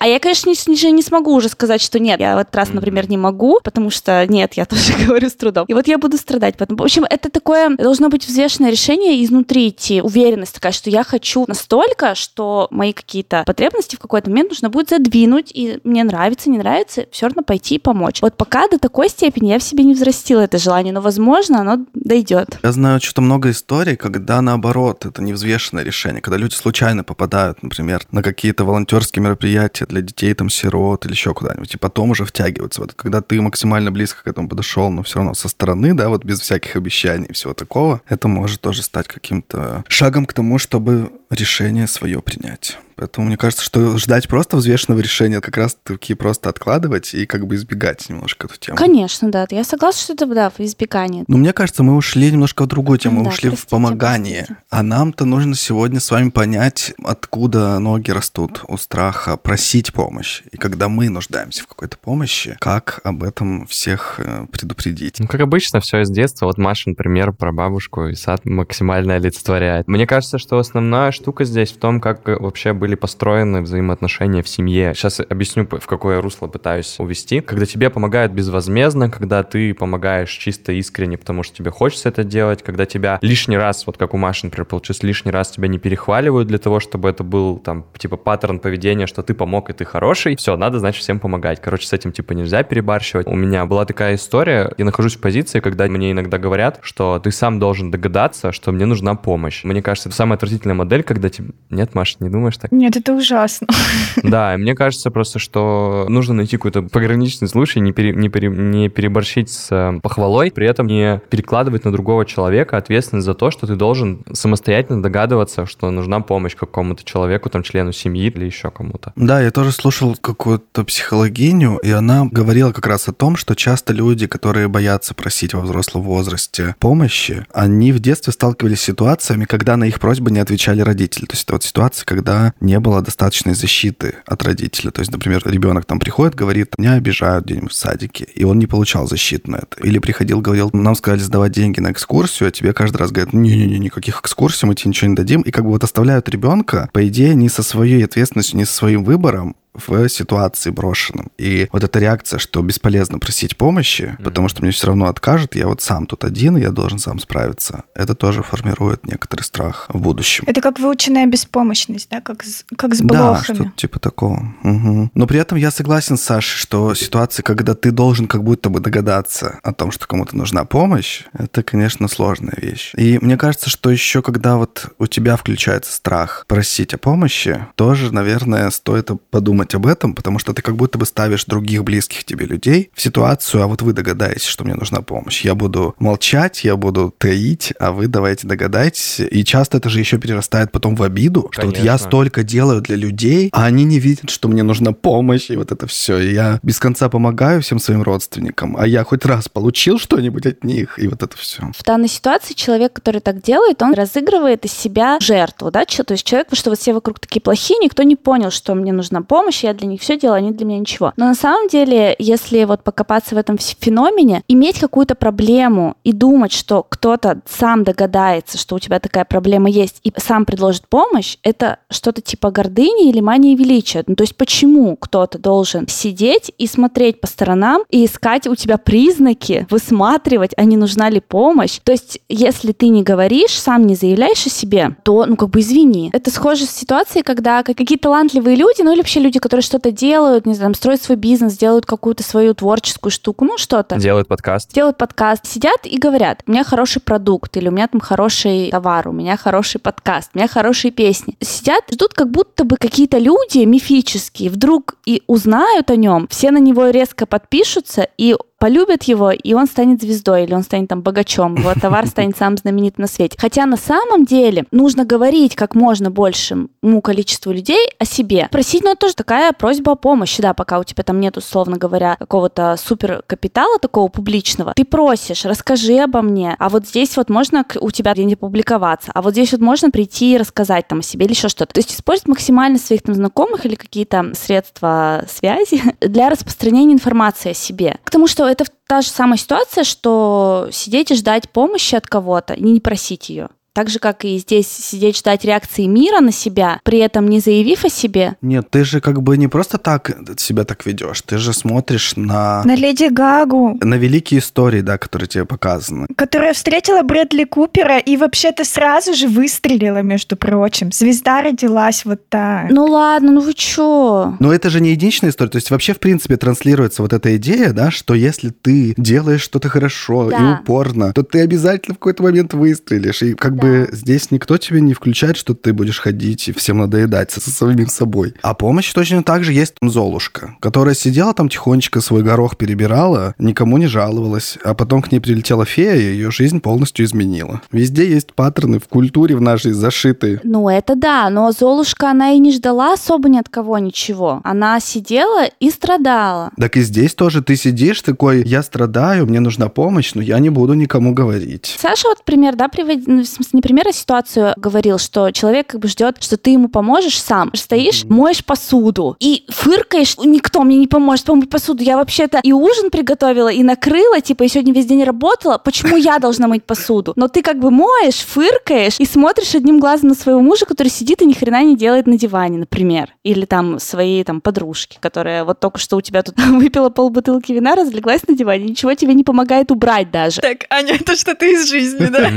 А 0.00 0.06
я, 0.06 0.18
конечно, 0.18 0.50
не, 0.50 0.92
не 0.92 1.02
смогу 1.02 1.32
уже 1.32 1.48
сказать, 1.48 1.80
что 1.80 1.98
нет. 1.98 2.20
Я 2.20 2.36
вот 2.36 2.54
раз, 2.54 2.72
например, 2.72 3.08
не 3.08 3.16
могу, 3.16 3.60
потому 3.62 3.88
что 3.90 4.26
нет, 4.26 4.54
я 4.54 4.64
тоже 4.66 4.92
говорю 5.06 5.30
с 5.30 5.32
трудом. 5.32 5.64
И 5.66 5.72
вот 5.72 5.86
я 5.86 5.96
буду 5.96 6.18
страдать 6.18 6.56
потом. 6.58 6.76
В 6.76 6.82
общем, 6.82 7.04
это 7.08 7.30
такое 7.30 7.70
должно 7.76 8.10
быть 8.10 8.26
взвешенное 8.26 8.70
решение 8.70 9.24
изнутри 9.24 9.68
идти. 9.68 10.02
Уверенность 10.02 10.54
такая, 10.54 10.72
что 10.72 10.90
я 10.90 11.04
хочу 11.04 11.44
настолько, 11.48 12.14
что 12.14 12.68
мои 12.70 12.92
какие-то 12.92 13.44
потребности 13.46 13.96
в 13.96 13.98
какой-то 13.98 14.28
момент 14.28 14.50
нужно 14.50 14.68
будет 14.68 14.90
задвинуть, 14.90 15.50
и 15.54 15.80
мне 15.84 16.04
нравится, 16.04 16.50
не 16.50 16.58
нравится, 16.58 17.06
все 17.10 17.26
равно 17.26 17.42
пойти 17.42 17.76
и 17.76 17.78
помочь. 17.78 18.20
Вот 18.20 18.36
пока 18.36 18.68
до 18.68 18.78
такой 18.78 19.08
степени 19.08 19.48
я 19.48 19.58
в 19.58 19.62
себе 19.62 19.84
не 19.84 19.94
взрастила 19.94 20.40
это 20.40 20.58
желание, 20.58 20.92
но, 20.92 21.00
возможно, 21.00 21.60
оно 21.60 21.86
дойдет. 21.94 22.58
Я 22.62 22.72
знаю 22.72 23.00
что-то 23.00 23.22
много 23.24 23.50
историй, 23.50 23.96
когда 23.96 24.40
наоборот, 24.40 25.06
это 25.06 25.22
невзвешенное 25.22 25.82
решение, 25.82 26.20
когда 26.20 26.36
люди 26.36 26.54
случайно 26.54 27.04
попадают, 27.04 27.62
например, 27.62 28.02
на 28.10 28.22
какие-то 28.22 28.64
волонтерские 28.64 29.22
мероприятия 29.22 29.86
для 29.86 30.00
детей, 30.00 30.32
там, 30.34 30.48
сирот 30.48 31.04
или 31.06 31.12
еще 31.12 31.34
куда-нибудь, 31.34 31.74
и 31.74 31.78
потом 31.78 32.10
уже 32.10 32.24
втягиваются. 32.24 32.80
Вот 32.80 32.94
когда 32.94 33.20
ты 33.20 33.40
максимально 33.40 33.90
близко 33.90 34.22
к 34.22 34.28
этому 34.28 34.48
подошел, 34.48 34.90
но 34.90 35.02
все 35.02 35.16
равно 35.16 35.34
со 35.34 35.48
стороны, 35.48 35.94
да, 35.94 36.08
вот 36.08 36.24
без 36.24 36.40
всяких 36.40 36.76
обещаний 36.76 37.26
и 37.26 37.32
всего 37.32 37.54
такого, 37.54 38.00
это 38.08 38.28
может 38.28 38.60
тоже 38.60 38.82
стать 38.82 39.08
каким-то 39.08 39.84
шагом 39.88 40.26
к 40.26 40.32
тому, 40.32 40.58
чтобы 40.58 41.12
решение 41.30 41.86
свое 41.86 42.20
принять. 42.22 42.78
Поэтому 42.96 43.26
мне 43.26 43.36
кажется, 43.36 43.64
что 43.64 43.96
ждать 43.98 44.28
просто 44.28 44.56
взвешенного 44.56 45.00
решения, 45.00 45.40
как 45.40 45.56
раз-таки 45.56 46.14
просто 46.14 46.48
откладывать 46.48 47.14
и 47.14 47.26
как 47.26 47.46
бы 47.46 47.54
избегать 47.54 48.08
немножко 48.08 48.46
эту 48.46 48.56
тему. 48.58 48.76
Конечно, 48.76 49.30
да. 49.30 49.46
Я 49.50 49.64
согласна, 49.64 50.00
что 50.00 50.12
это, 50.14 50.26
да, 50.26 50.50
в 50.50 50.60
избегание. 50.60 51.24
Но 51.28 51.36
мне 51.36 51.52
кажется, 51.52 51.82
мы 51.82 51.96
ушли 51.96 52.30
немножко 52.30 52.64
в 52.64 52.66
другую 52.66 52.98
тему, 52.98 53.18
мы 53.18 53.24
да, 53.24 53.30
ушли 53.30 53.50
простите, 53.50 53.66
в 53.66 53.70
помогание. 53.70 54.44
Простите. 54.46 54.62
А 54.70 54.82
нам-то 54.82 55.24
нужно 55.24 55.54
сегодня 55.54 56.00
с 56.00 56.10
вами 56.10 56.30
понять, 56.30 56.94
откуда 57.02 57.78
ноги 57.78 58.10
растут 58.10 58.64
у 58.68 58.76
страха 58.76 59.36
просить 59.36 59.92
помощь. 59.92 60.42
И 60.52 60.56
когда 60.56 60.88
мы 60.88 61.08
нуждаемся 61.08 61.62
в 61.62 61.66
какой-то 61.66 61.98
помощи, 61.98 62.56
как 62.60 63.00
об 63.04 63.22
этом 63.22 63.66
всех 63.66 64.16
э, 64.18 64.46
предупредить. 64.50 65.20
Ну, 65.20 65.26
как 65.26 65.40
обычно, 65.40 65.80
все 65.80 66.00
из 66.00 66.10
детства. 66.10 66.46
Вот 66.46 66.58
Маша, 66.58 66.90
например, 66.90 67.32
про 67.32 67.52
бабушку 67.52 68.06
и 68.06 68.14
сад 68.14 68.44
максимально 68.44 69.14
олицетворяет. 69.14 69.88
Мне 69.88 70.06
кажется, 70.06 70.38
что 70.38 70.58
основная 70.58 71.12
штука 71.12 71.44
здесь 71.44 71.72
в 71.72 71.78
том, 71.78 72.00
как 72.00 72.26
вообще 72.26 72.72
были 72.84 72.96
построены 72.96 73.62
взаимоотношения 73.62 74.42
в 74.42 74.48
семье. 74.48 74.92
Сейчас 74.94 75.18
объясню, 75.18 75.66
в 75.66 75.86
какое 75.86 76.20
русло 76.20 76.48
пытаюсь 76.48 76.96
увести. 76.98 77.40
Когда 77.40 77.64
тебе 77.64 77.88
помогают 77.88 78.32
безвозмездно, 78.32 79.10
когда 79.10 79.42
ты 79.42 79.72
помогаешь 79.72 80.30
чисто 80.30 80.72
искренне, 80.72 81.16
потому 81.16 81.42
что 81.42 81.56
тебе 81.56 81.70
хочется 81.70 82.10
это 82.10 82.24
делать, 82.24 82.62
когда 82.62 82.84
тебя 82.84 83.18
лишний 83.22 83.56
раз, 83.56 83.86
вот 83.86 83.96
как 83.96 84.12
у 84.12 84.18
Маши, 84.18 84.44
например, 84.44 84.66
получилось, 84.66 85.02
лишний 85.02 85.30
раз 85.30 85.50
тебя 85.50 85.66
не 85.68 85.78
перехваливают 85.78 86.46
для 86.46 86.58
того, 86.58 86.78
чтобы 86.78 87.08
это 87.08 87.24
был 87.24 87.56
там 87.56 87.86
типа 87.96 88.18
паттерн 88.18 88.58
поведения, 88.58 89.06
что 89.06 89.22
ты 89.22 89.32
помог 89.32 89.70
и 89.70 89.72
ты 89.72 89.86
хороший, 89.86 90.36
все, 90.36 90.54
надо, 90.58 90.78
значит, 90.78 91.00
всем 91.00 91.20
помогать. 91.20 91.62
Короче, 91.62 91.86
с 91.86 91.92
этим 91.94 92.12
типа 92.12 92.34
нельзя 92.34 92.64
перебарщивать. 92.64 93.26
У 93.26 93.34
меня 93.34 93.64
была 93.64 93.86
такая 93.86 94.16
история, 94.16 94.74
я 94.76 94.84
нахожусь 94.84 95.16
в 95.16 95.22
позиции, 95.22 95.60
когда 95.60 95.86
мне 95.86 96.12
иногда 96.12 96.36
говорят, 96.36 96.80
что 96.82 97.18
ты 97.18 97.30
сам 97.30 97.58
должен 97.58 97.90
догадаться, 97.90 98.52
что 98.52 98.72
мне 98.72 98.84
нужна 98.84 99.14
помощь. 99.14 99.64
Мне 99.64 99.80
кажется, 99.80 100.10
это 100.10 100.16
самая 100.16 100.36
отвратительная 100.36 100.74
модель, 100.74 101.02
когда 101.02 101.30
тебе... 101.30 101.52
Нет, 101.70 101.94
Маша, 101.94 102.16
не 102.20 102.28
думаешь 102.28 102.58
так? 102.58 102.73
Нет, 102.74 102.96
это 102.96 103.14
ужасно. 103.14 103.68
Да, 104.22 104.54
и 104.54 104.56
мне 104.56 104.74
кажется 104.74 105.10
просто, 105.10 105.38
что 105.38 106.06
нужно 106.08 106.34
найти 106.34 106.56
какой-то 106.56 106.82
пограничный 106.82 107.46
случай, 107.46 107.78
не, 107.78 107.92
пере, 107.92 108.12
не, 108.12 108.28
пере, 108.28 108.48
не 108.48 108.88
переборщить 108.88 109.50
с 109.50 109.68
э, 109.70 110.00
похвалой, 110.00 110.50
при 110.50 110.66
этом 110.66 110.86
не 110.86 111.20
перекладывать 111.30 111.84
на 111.84 111.92
другого 111.92 112.24
человека 112.24 112.76
ответственность 112.76 113.26
за 113.26 113.34
то, 113.34 113.50
что 113.50 113.66
ты 113.66 113.76
должен 113.76 114.24
самостоятельно 114.32 115.02
догадываться, 115.02 115.66
что 115.66 115.90
нужна 115.90 116.20
помощь 116.20 116.56
какому-то 116.56 117.04
человеку, 117.04 117.50
там, 117.50 117.62
члену 117.62 117.92
семьи 117.92 118.26
или 118.26 118.46
еще 118.46 118.70
кому-то. 118.70 119.12
Да, 119.14 119.40
я 119.40 119.50
тоже 119.50 119.72
слушал 119.72 120.16
какую-то 120.20 120.84
психологиню, 120.84 121.78
и 121.78 121.90
она 121.90 122.26
говорила 122.30 122.72
как 122.72 122.86
раз 122.86 123.08
о 123.08 123.12
том, 123.12 123.36
что 123.36 123.54
часто 123.54 123.92
люди, 123.92 124.26
которые 124.26 124.68
боятся 124.68 125.14
просить 125.14 125.54
во 125.54 125.60
взрослом 125.60 126.02
возрасте 126.02 126.74
помощи, 126.80 127.46
они 127.52 127.92
в 127.92 128.00
детстве 128.00 128.32
сталкивались 128.32 128.80
с 128.80 128.84
ситуациями, 128.84 129.44
когда 129.44 129.76
на 129.76 129.84
их 129.84 130.00
просьбы 130.00 130.30
не 130.30 130.40
отвечали 130.40 130.80
родители. 130.80 131.26
То 131.26 131.34
есть 131.34 131.44
это 131.44 131.54
вот 131.54 131.64
ситуация, 131.64 132.06
когда 132.06 132.54
не 132.64 132.80
было 132.80 133.02
достаточной 133.02 133.54
защиты 133.54 134.16
от 134.26 134.42
родителя. 134.42 134.90
То 134.90 135.00
есть, 135.00 135.12
например, 135.12 135.42
ребенок 135.44 135.84
там 135.84 135.98
приходит, 135.98 136.34
говорит, 136.34 136.74
меня 136.78 136.94
обижают 136.94 137.44
где-нибудь 137.44 137.72
в 137.72 137.74
садике, 137.74 138.26
и 138.34 138.44
он 138.44 138.58
не 138.58 138.66
получал 138.66 139.06
защиту 139.06 139.50
на 139.50 139.56
это. 139.56 139.82
Или 139.82 139.98
приходил, 139.98 140.40
говорил, 140.40 140.70
нам 140.72 140.94
сказали 140.94 141.20
сдавать 141.20 141.52
деньги 141.52 141.80
на 141.80 141.92
экскурсию, 141.92 142.48
а 142.48 142.52
тебе 142.52 142.72
каждый 142.72 142.98
раз 142.98 143.12
говорят, 143.12 143.32
не-не-не, 143.32 143.78
никаких 143.78 144.20
экскурсий, 144.20 144.66
мы 144.66 144.74
тебе 144.74 144.90
ничего 144.90 145.10
не 145.10 145.16
дадим. 145.16 145.42
И 145.42 145.50
как 145.50 145.64
бы 145.64 145.70
вот 145.70 145.84
оставляют 145.84 146.28
ребенка, 146.28 146.88
по 146.92 147.06
идее, 147.06 147.34
не 147.34 147.48
со 147.48 147.62
своей 147.62 148.04
ответственностью, 148.04 148.58
не 148.58 148.64
со 148.64 148.74
своим 148.74 149.04
выбором, 149.04 149.56
в 149.74 150.08
ситуации 150.08 150.70
брошенном. 150.70 151.30
И 151.38 151.68
вот 151.72 151.84
эта 151.84 151.98
реакция, 151.98 152.38
что 152.38 152.62
бесполезно 152.62 153.18
просить 153.18 153.56
помощи, 153.56 154.02
mm-hmm. 154.02 154.22
потому 154.22 154.48
что 154.48 154.62
мне 154.62 154.70
все 154.70 154.88
равно 154.88 155.06
откажут, 155.06 155.56
я 155.56 155.66
вот 155.66 155.82
сам 155.82 156.06
тут 156.06 156.24
один, 156.24 156.56
я 156.56 156.70
должен 156.70 156.98
сам 156.98 157.18
справиться, 157.18 157.84
это 157.94 158.14
тоже 158.14 158.42
формирует 158.42 159.06
некоторый 159.06 159.42
страх 159.42 159.86
в 159.88 160.00
будущем. 160.00 160.44
Это 160.46 160.60
как 160.60 160.78
выученная 160.78 161.26
беспомощность, 161.26 162.08
да, 162.10 162.20
как 162.20 162.44
с, 162.44 162.64
как 162.76 162.94
с 162.94 163.00
блохами. 163.00 163.58
Да, 163.58 163.64
что-то 163.64 163.70
типа 163.76 163.98
такого. 163.98 164.54
Угу. 164.62 165.10
Но 165.14 165.26
при 165.26 165.38
этом 165.38 165.58
я 165.58 165.70
согласен 165.70 166.16
с 166.16 166.22
Сашей, 166.22 166.58
что 166.58 166.94
ситуация, 166.94 167.42
когда 167.42 167.74
ты 167.74 167.90
должен 167.90 168.26
как 168.26 168.44
будто 168.44 168.68
бы 168.70 168.80
догадаться 168.80 169.58
о 169.62 169.72
том, 169.72 169.90
что 169.90 170.06
кому-то 170.06 170.36
нужна 170.36 170.64
помощь, 170.64 171.22
это, 171.32 171.62
конечно, 171.62 172.08
сложная 172.08 172.56
вещь. 172.56 172.92
И 172.96 173.18
мне 173.20 173.36
кажется, 173.36 173.70
что 173.70 173.90
еще 173.90 174.22
когда 174.22 174.56
вот 174.56 174.86
у 174.98 175.06
тебя 175.06 175.36
включается 175.36 175.92
страх 175.92 176.44
просить 176.48 176.94
о 176.94 176.98
помощи, 176.98 177.66
тоже, 177.74 178.12
наверное, 178.12 178.70
стоит 178.70 179.10
подумать 179.30 179.63
думать 179.64 179.74
об 179.74 179.86
этом, 179.86 180.14
потому 180.14 180.38
что 180.38 180.52
ты 180.52 180.62
как 180.62 180.76
будто 180.76 180.98
бы 180.98 181.06
ставишь 181.06 181.44
других 181.44 181.84
близких 181.84 182.24
тебе 182.24 182.46
людей 182.46 182.90
в 182.94 183.00
ситуацию, 183.00 183.62
а 183.62 183.66
вот 183.66 183.82
вы 183.82 183.92
догадаетесь, 183.92 184.44
что 184.44 184.64
мне 184.64 184.74
нужна 184.74 185.00
помощь. 185.00 185.44
Я 185.44 185.54
буду 185.54 185.94
молчать, 185.98 186.64
я 186.64 186.76
буду 186.76 187.14
таить, 187.18 187.72
а 187.78 187.92
вы 187.92 188.06
давайте 188.06 188.46
догадайтесь. 188.46 189.20
И 189.20 189.44
часто 189.44 189.78
это 189.78 189.88
же 189.88 190.00
еще 190.00 190.18
перерастает 190.18 190.72
потом 190.72 190.96
в 190.96 191.02
обиду, 191.02 191.48
что 191.50 191.66
вот 191.66 191.78
я 191.78 191.98
столько 191.98 192.42
делаю 192.42 192.80
для 192.80 192.96
людей, 192.96 193.48
а 193.52 193.66
они 193.66 193.84
не 193.84 193.98
видят, 193.98 194.30
что 194.30 194.48
мне 194.48 194.62
нужна 194.62 194.92
помощь, 194.92 195.50
и 195.50 195.56
вот 195.56 195.72
это 195.72 195.86
все. 195.86 196.18
И 196.18 196.34
я 196.34 196.58
без 196.62 196.78
конца 196.78 197.08
помогаю 197.08 197.60
всем 197.60 197.78
своим 197.78 198.02
родственникам, 198.02 198.76
а 198.78 198.86
я 198.86 199.04
хоть 199.04 199.24
раз 199.24 199.48
получил 199.48 199.98
что-нибудь 199.98 200.46
от 200.46 200.64
них, 200.64 200.98
и 200.98 201.08
вот 201.08 201.22
это 201.22 201.36
все. 201.36 201.62
В 201.76 201.84
данной 201.84 202.08
ситуации 202.08 202.54
человек, 202.54 202.92
который 202.92 203.20
так 203.20 203.42
делает, 203.42 203.82
он 203.82 203.94
разыгрывает 203.94 204.64
из 204.64 204.72
себя 204.72 205.18
жертву, 205.20 205.70
да, 205.70 205.84
то 205.84 206.12
есть 206.12 206.24
человек, 206.26 206.48
что 206.52 206.70
вот 206.70 206.78
все 206.78 206.92
вокруг 206.92 207.18
такие 207.20 207.40
плохие, 207.40 207.78
никто 207.82 208.02
не 208.02 208.16
понял, 208.16 208.50
что 208.50 208.74
мне 208.74 208.92
нужна 208.92 209.22
помощь, 209.22 209.53
помощь, 209.54 209.64
я 209.64 209.74
для 209.74 209.86
них 209.86 210.00
все 210.00 210.18
делаю, 210.18 210.38
они 210.38 210.52
для 210.52 210.66
меня 210.66 210.78
ничего. 210.78 211.12
Но 211.16 211.26
на 211.26 211.34
самом 211.34 211.68
деле, 211.68 212.14
если 212.18 212.64
вот 212.64 212.82
покопаться 212.82 213.34
в 213.34 213.38
этом 213.38 213.58
феномене, 213.58 214.42
иметь 214.48 214.78
какую-то 214.78 215.14
проблему 215.14 215.96
и 216.04 216.12
думать, 216.12 216.52
что 216.52 216.84
кто-то 216.88 217.40
сам 217.46 217.84
догадается, 217.84 218.58
что 218.58 218.76
у 218.76 218.78
тебя 218.78 218.98
такая 218.98 219.24
проблема 219.24 219.70
есть, 219.70 220.00
и 220.02 220.12
сам 220.16 220.44
предложит 220.44 220.88
помощь, 220.88 221.36
это 221.42 221.78
что-то 221.90 222.20
типа 222.20 222.50
гордыни 222.50 223.08
или 223.08 223.20
мании 223.20 223.54
величия. 223.54 224.04
Ну, 224.06 224.14
то 224.14 224.24
есть 224.24 224.36
почему 224.36 224.96
кто-то 224.96 225.38
должен 225.38 225.86
сидеть 225.88 226.52
и 226.58 226.66
смотреть 226.66 227.20
по 227.20 227.26
сторонам 227.26 227.82
и 227.90 228.04
искать 228.04 228.46
у 228.46 228.54
тебя 228.54 228.78
признаки, 228.78 229.66
высматривать, 229.70 230.52
а 230.56 230.64
не 230.64 230.76
нужна 230.76 231.10
ли 231.10 231.20
помощь? 231.20 231.80
То 231.82 231.92
есть 231.92 232.20
если 232.28 232.72
ты 232.72 232.88
не 232.88 233.02
говоришь, 233.02 233.58
сам 233.58 233.86
не 233.86 233.94
заявляешь 233.94 234.46
о 234.46 234.50
себе, 234.50 234.96
то, 235.02 235.26
ну, 235.26 235.36
как 235.36 235.50
бы 235.50 235.60
извини. 235.60 236.10
Это 236.12 236.30
схоже 236.30 236.64
с 236.64 236.70
ситуацией, 236.70 237.22
когда 237.22 237.62
какие-то 237.62 238.04
талантливые 238.04 238.56
люди, 238.56 238.82
ну 238.82 238.92
или 238.92 239.00
вообще 239.00 239.20
люди, 239.20 239.38
которые 239.44 239.62
что-то 239.62 239.90
делают, 239.90 240.46
не 240.46 240.54
знаю, 240.54 240.72
там, 240.72 240.74
строят 240.74 241.02
свой 241.02 241.18
бизнес, 241.18 241.58
делают 241.58 241.84
какую-то 241.84 242.22
свою 242.22 242.54
творческую 242.54 243.12
штуку, 243.12 243.44
ну 243.44 243.58
что-то. 243.58 243.96
Делают 243.96 244.26
подкаст. 244.26 244.72
Делают 244.72 244.96
подкаст. 244.96 245.46
Сидят 245.46 245.80
и 245.84 245.98
говорят, 245.98 246.42
у 246.46 246.50
меня 246.50 246.64
хороший 246.64 247.02
продукт, 247.02 247.54
или 247.58 247.68
у 247.68 247.70
меня 247.70 247.86
там 247.86 248.00
хороший 248.00 248.70
товар, 248.70 249.06
у 249.06 249.12
меня 249.12 249.36
хороший 249.36 249.82
подкаст, 249.82 250.30
у 250.32 250.38
меня 250.38 250.48
хорошие 250.48 250.92
песни. 250.92 251.36
Сидят, 251.40 251.82
ждут, 251.92 252.14
как 252.14 252.30
будто 252.30 252.64
бы 252.64 252.78
какие-то 252.78 253.18
люди 253.18 253.58
мифические 253.58 254.48
вдруг 254.48 254.94
и 255.04 255.22
узнают 255.26 255.90
о 255.90 255.96
нем, 255.96 256.26
все 256.30 256.50
на 256.50 256.58
него 256.58 256.88
резко 256.88 257.26
подпишутся, 257.26 258.08
и 258.16 258.34
полюбят 258.64 259.02
его, 259.02 259.30
и 259.30 259.52
он 259.52 259.66
станет 259.66 260.00
звездой, 260.00 260.44
или 260.44 260.54
он 260.54 260.62
станет 260.62 260.88
там 260.88 261.02
богачом, 261.02 261.54
его 261.54 261.74
товар 261.82 262.06
станет 262.06 262.38
самым 262.38 262.56
знаменитым 262.56 263.02
на 263.02 263.08
свете. 263.08 263.36
Хотя 263.38 263.66
на 263.66 263.76
самом 263.76 264.24
деле 264.24 264.64
нужно 264.70 265.04
говорить 265.04 265.54
как 265.54 265.74
можно 265.74 266.10
большему 266.10 266.70
количеству 267.02 267.52
людей 267.52 267.90
о 267.98 268.06
себе. 268.06 268.48
Просить, 268.50 268.82
ну, 268.82 268.92
это 268.92 269.00
тоже 269.00 269.16
такая 269.16 269.52
просьба 269.52 269.92
о 269.92 269.96
помощи, 269.96 270.40
да, 270.40 270.54
пока 270.54 270.78
у 270.78 270.84
тебя 270.84 271.02
там 271.02 271.20
нет, 271.20 271.36
условно 271.36 271.76
говоря, 271.76 272.16
какого-то 272.16 272.76
супер 272.82 273.22
капитала 273.26 273.78
такого 273.78 274.08
публичного. 274.08 274.72
Ты 274.74 274.86
просишь, 274.86 275.44
расскажи 275.44 275.98
обо 275.98 276.22
мне, 276.22 276.56
а 276.58 276.70
вот 276.70 276.86
здесь 276.86 277.18
вот 277.18 277.28
можно 277.28 277.66
у 277.82 277.90
тебя 277.90 278.14
где-нибудь 278.14 278.38
публиковаться, 278.38 279.10
а 279.12 279.20
вот 279.20 279.32
здесь 279.32 279.52
вот 279.52 279.60
можно 279.60 279.90
прийти 279.90 280.32
и 280.32 280.38
рассказать 280.38 280.88
там 280.88 281.00
о 281.00 281.02
себе 281.02 281.26
или 281.26 281.32
еще 281.32 281.50
что-то. 281.50 281.74
То 281.74 281.80
есть 281.80 281.92
использовать 281.92 282.28
максимально 282.28 282.78
своих 282.78 283.02
там 283.02 283.14
знакомых 283.14 283.66
или 283.66 283.74
какие-то 283.74 284.32
средства 284.32 285.26
связи 285.28 285.82
для 286.00 286.30
распространения 286.30 286.94
информации 286.94 287.50
о 287.50 287.54
себе. 287.54 287.98
К 288.04 288.10
тому, 288.10 288.26
что 288.26 288.53
это 288.54 288.64
та 288.86 289.02
же 289.02 289.08
самая 289.08 289.36
ситуация, 289.36 289.84
что 289.84 290.68
сидеть 290.72 291.10
и 291.10 291.14
ждать 291.14 291.50
помощи 291.50 291.94
от 291.94 292.06
кого-то 292.06 292.54
и 292.54 292.62
не 292.62 292.80
просить 292.80 293.28
ее. 293.28 293.50
Так 293.74 293.90
же, 293.90 293.98
как 293.98 294.24
и 294.24 294.38
здесь 294.38 294.68
сидеть 294.68 295.18
ждать 295.18 295.44
реакции 295.44 295.86
мира 295.86 296.20
на 296.20 296.30
себя, 296.30 296.78
при 296.84 296.98
этом 297.00 297.26
не 297.26 297.40
заявив 297.40 297.84
о 297.84 297.88
себе. 297.88 298.36
Нет, 298.40 298.70
ты 298.70 298.84
же 298.84 299.00
как 299.00 299.20
бы 299.20 299.36
не 299.36 299.48
просто 299.48 299.78
так 299.78 300.16
себя 300.38 300.62
так 300.62 300.86
ведешь, 300.86 301.22
ты 301.22 301.38
же 301.38 301.52
смотришь 301.52 302.14
на... 302.14 302.62
На 302.64 302.76
Леди 302.76 303.08
Гагу. 303.08 303.76
На 303.82 303.96
великие 303.96 304.38
истории, 304.38 304.80
да, 304.80 304.96
которые 304.96 305.26
тебе 305.26 305.44
показаны. 305.44 306.06
Которая 306.16 306.54
встретила 306.54 307.02
Брэдли 307.02 307.42
Купера 307.42 307.98
и 307.98 308.16
вообще-то 308.16 308.64
сразу 308.64 309.12
же 309.12 309.26
выстрелила, 309.26 310.02
между 310.02 310.36
прочим. 310.36 310.92
Звезда 310.92 311.42
родилась 311.42 312.04
вот 312.04 312.28
так. 312.28 312.70
Ну 312.70 312.84
ладно, 312.84 313.32
ну 313.32 313.40
вы 313.40 313.54
чё? 313.54 314.36
Но 314.38 314.52
это 314.52 314.70
же 314.70 314.80
не 314.80 314.90
единичная 314.90 315.30
история. 315.30 315.50
То 315.50 315.58
есть 315.58 315.70
вообще, 315.70 315.94
в 315.94 315.98
принципе, 315.98 316.36
транслируется 316.36 317.02
вот 317.02 317.12
эта 317.12 317.36
идея, 317.36 317.72
да, 317.72 317.90
что 317.90 318.14
если 318.14 318.50
ты 318.50 318.94
делаешь 318.96 319.42
что-то 319.42 319.68
хорошо 319.68 320.30
да. 320.30 320.38
и 320.38 320.62
упорно, 320.62 321.12
то 321.12 321.24
ты 321.24 321.40
обязательно 321.40 321.96
в 321.96 321.98
какой-то 321.98 322.22
момент 322.22 322.54
выстрелишь. 322.54 323.22
И 323.22 323.34
как 323.34 323.56
да. 323.56 323.63
Бы 323.64 323.88
здесь 323.92 324.30
никто 324.30 324.58
тебе 324.58 324.82
не 324.82 324.92
включает, 324.92 325.38
что 325.38 325.54
ты 325.54 325.72
будешь 325.72 325.98
ходить 325.98 326.48
и 326.48 326.52
всем 326.52 326.78
надоедать 326.78 327.30
со 327.30 327.40
самим 327.50 327.88
собой. 327.88 328.34
А 328.42 328.52
помощь 328.52 328.92
точно 328.92 329.22
так 329.22 329.42
же 329.42 329.54
есть 329.54 329.74
Золушка, 329.80 330.56
которая 330.60 330.94
сидела 330.94 331.32
там 331.32 331.48
тихонечко 331.48 332.02
свой 332.02 332.22
горох 332.22 332.58
перебирала, 332.58 333.34
никому 333.38 333.78
не 333.78 333.86
жаловалась, 333.86 334.58
а 334.62 334.74
потом 334.74 335.00
к 335.00 335.10
ней 335.10 335.20
прилетела 335.20 335.64
фея, 335.64 335.94
и 335.94 336.02
ее 336.02 336.30
жизнь 336.30 336.60
полностью 336.60 337.06
изменила. 337.06 337.62
Везде 337.72 338.06
есть 338.06 338.34
паттерны 338.34 338.78
в 338.78 338.88
культуре 338.88 339.34
в 339.34 339.40
нашей 339.40 339.72
зашитые. 339.72 340.40
Ну, 340.44 340.68
это 340.68 340.94
да, 340.94 341.30
но 341.30 341.50
Золушка, 341.52 342.10
она 342.10 342.32
и 342.32 342.38
не 342.38 342.52
ждала 342.52 342.92
особо 342.92 343.30
ни 343.30 343.38
от 343.38 343.48
кого 343.48 343.78
ничего. 343.78 344.40
Она 344.44 344.78
сидела 344.80 345.46
и 345.58 345.70
страдала. 345.70 346.50
Так 346.58 346.76
и 346.76 346.82
здесь 346.82 347.14
тоже 347.14 347.42
ты 347.42 347.56
сидишь 347.56 348.02
такой, 348.02 348.42
я 348.44 348.62
страдаю, 348.62 349.26
мне 349.26 349.40
нужна 349.40 349.68
помощь, 349.70 350.12
но 350.14 350.20
я 350.20 350.38
не 350.38 350.50
буду 350.50 350.74
никому 350.74 351.14
говорить. 351.14 351.76
Саша 351.78 352.08
вот 352.08 352.24
пример, 352.24 352.56
да, 352.56 352.68
приводит, 352.68 353.06
ну, 353.54 353.58
в 353.58 353.60
смысле, 353.60 353.60
не 353.60 353.62
пример, 353.62 353.88
а 353.88 353.92
ситуацию 353.92 354.54
говорил, 354.56 354.98
что 354.98 355.30
человек 355.30 355.68
как 355.68 355.80
бы 355.80 355.88
ждет, 355.88 356.22
что 356.22 356.36
ты 356.36 356.50
ему 356.50 356.68
поможешь 356.68 357.20
сам. 357.20 357.50
Стоишь, 357.54 358.04
моешь 358.04 358.44
посуду 358.44 359.16
и 359.20 359.44
фыркаешь, 359.48 360.16
никто 360.18 360.62
мне 360.62 360.76
не 360.76 360.86
поможет 360.86 361.26
помыть 361.26 361.48
посуду. 361.48 361.82
Я 361.82 361.96
вообще-то 361.96 362.40
и 362.42 362.52
ужин 362.52 362.90
приготовила, 362.90 363.48
и 363.48 363.62
накрыла, 363.62 364.20
типа, 364.20 364.44
и 364.44 364.48
сегодня 364.48 364.72
весь 364.72 364.86
день 364.86 365.04
работала. 365.04 365.58
Почему 365.58 365.96
я 365.96 366.18
должна 366.18 366.48
мыть 366.48 366.64
посуду? 366.64 367.12
Но 367.16 367.28
ты 367.28 367.42
как 367.42 367.58
бы 367.58 367.70
моешь, 367.70 368.16
фыркаешь 368.16 368.96
и 368.98 369.06
смотришь 369.06 369.54
одним 369.54 369.78
глазом 369.78 370.08
на 370.08 370.14
своего 370.14 370.40
мужа, 370.40 370.66
который 370.66 370.88
сидит 370.88 371.22
и 371.22 371.26
ни 371.26 371.32
хрена 371.32 371.62
не 371.62 371.76
делает 371.76 372.06
на 372.06 372.18
диване, 372.18 372.58
например. 372.58 373.14
Или 373.22 373.44
там 373.44 373.78
своей 373.78 374.24
там 374.24 374.40
подружки, 374.40 374.98
которая 375.00 375.44
вот 375.44 375.60
только 375.60 375.78
что 375.78 375.96
у 375.96 376.00
тебя 376.00 376.22
тут 376.22 376.38
выпила 376.38 376.90
полбутылки 376.90 377.52
вина, 377.52 377.74
разлеглась 377.74 378.26
на 378.26 378.34
диване, 378.34 378.64
ничего 378.64 378.94
тебе 378.94 379.14
не 379.14 379.24
помогает 379.24 379.70
убрать 379.70 380.10
даже. 380.10 380.40
Так, 380.40 380.66
Аня, 380.70 380.94
это 380.94 381.16
что-то 381.16 381.46
из 381.46 381.68
жизни, 381.68 382.06
да? 382.06 382.30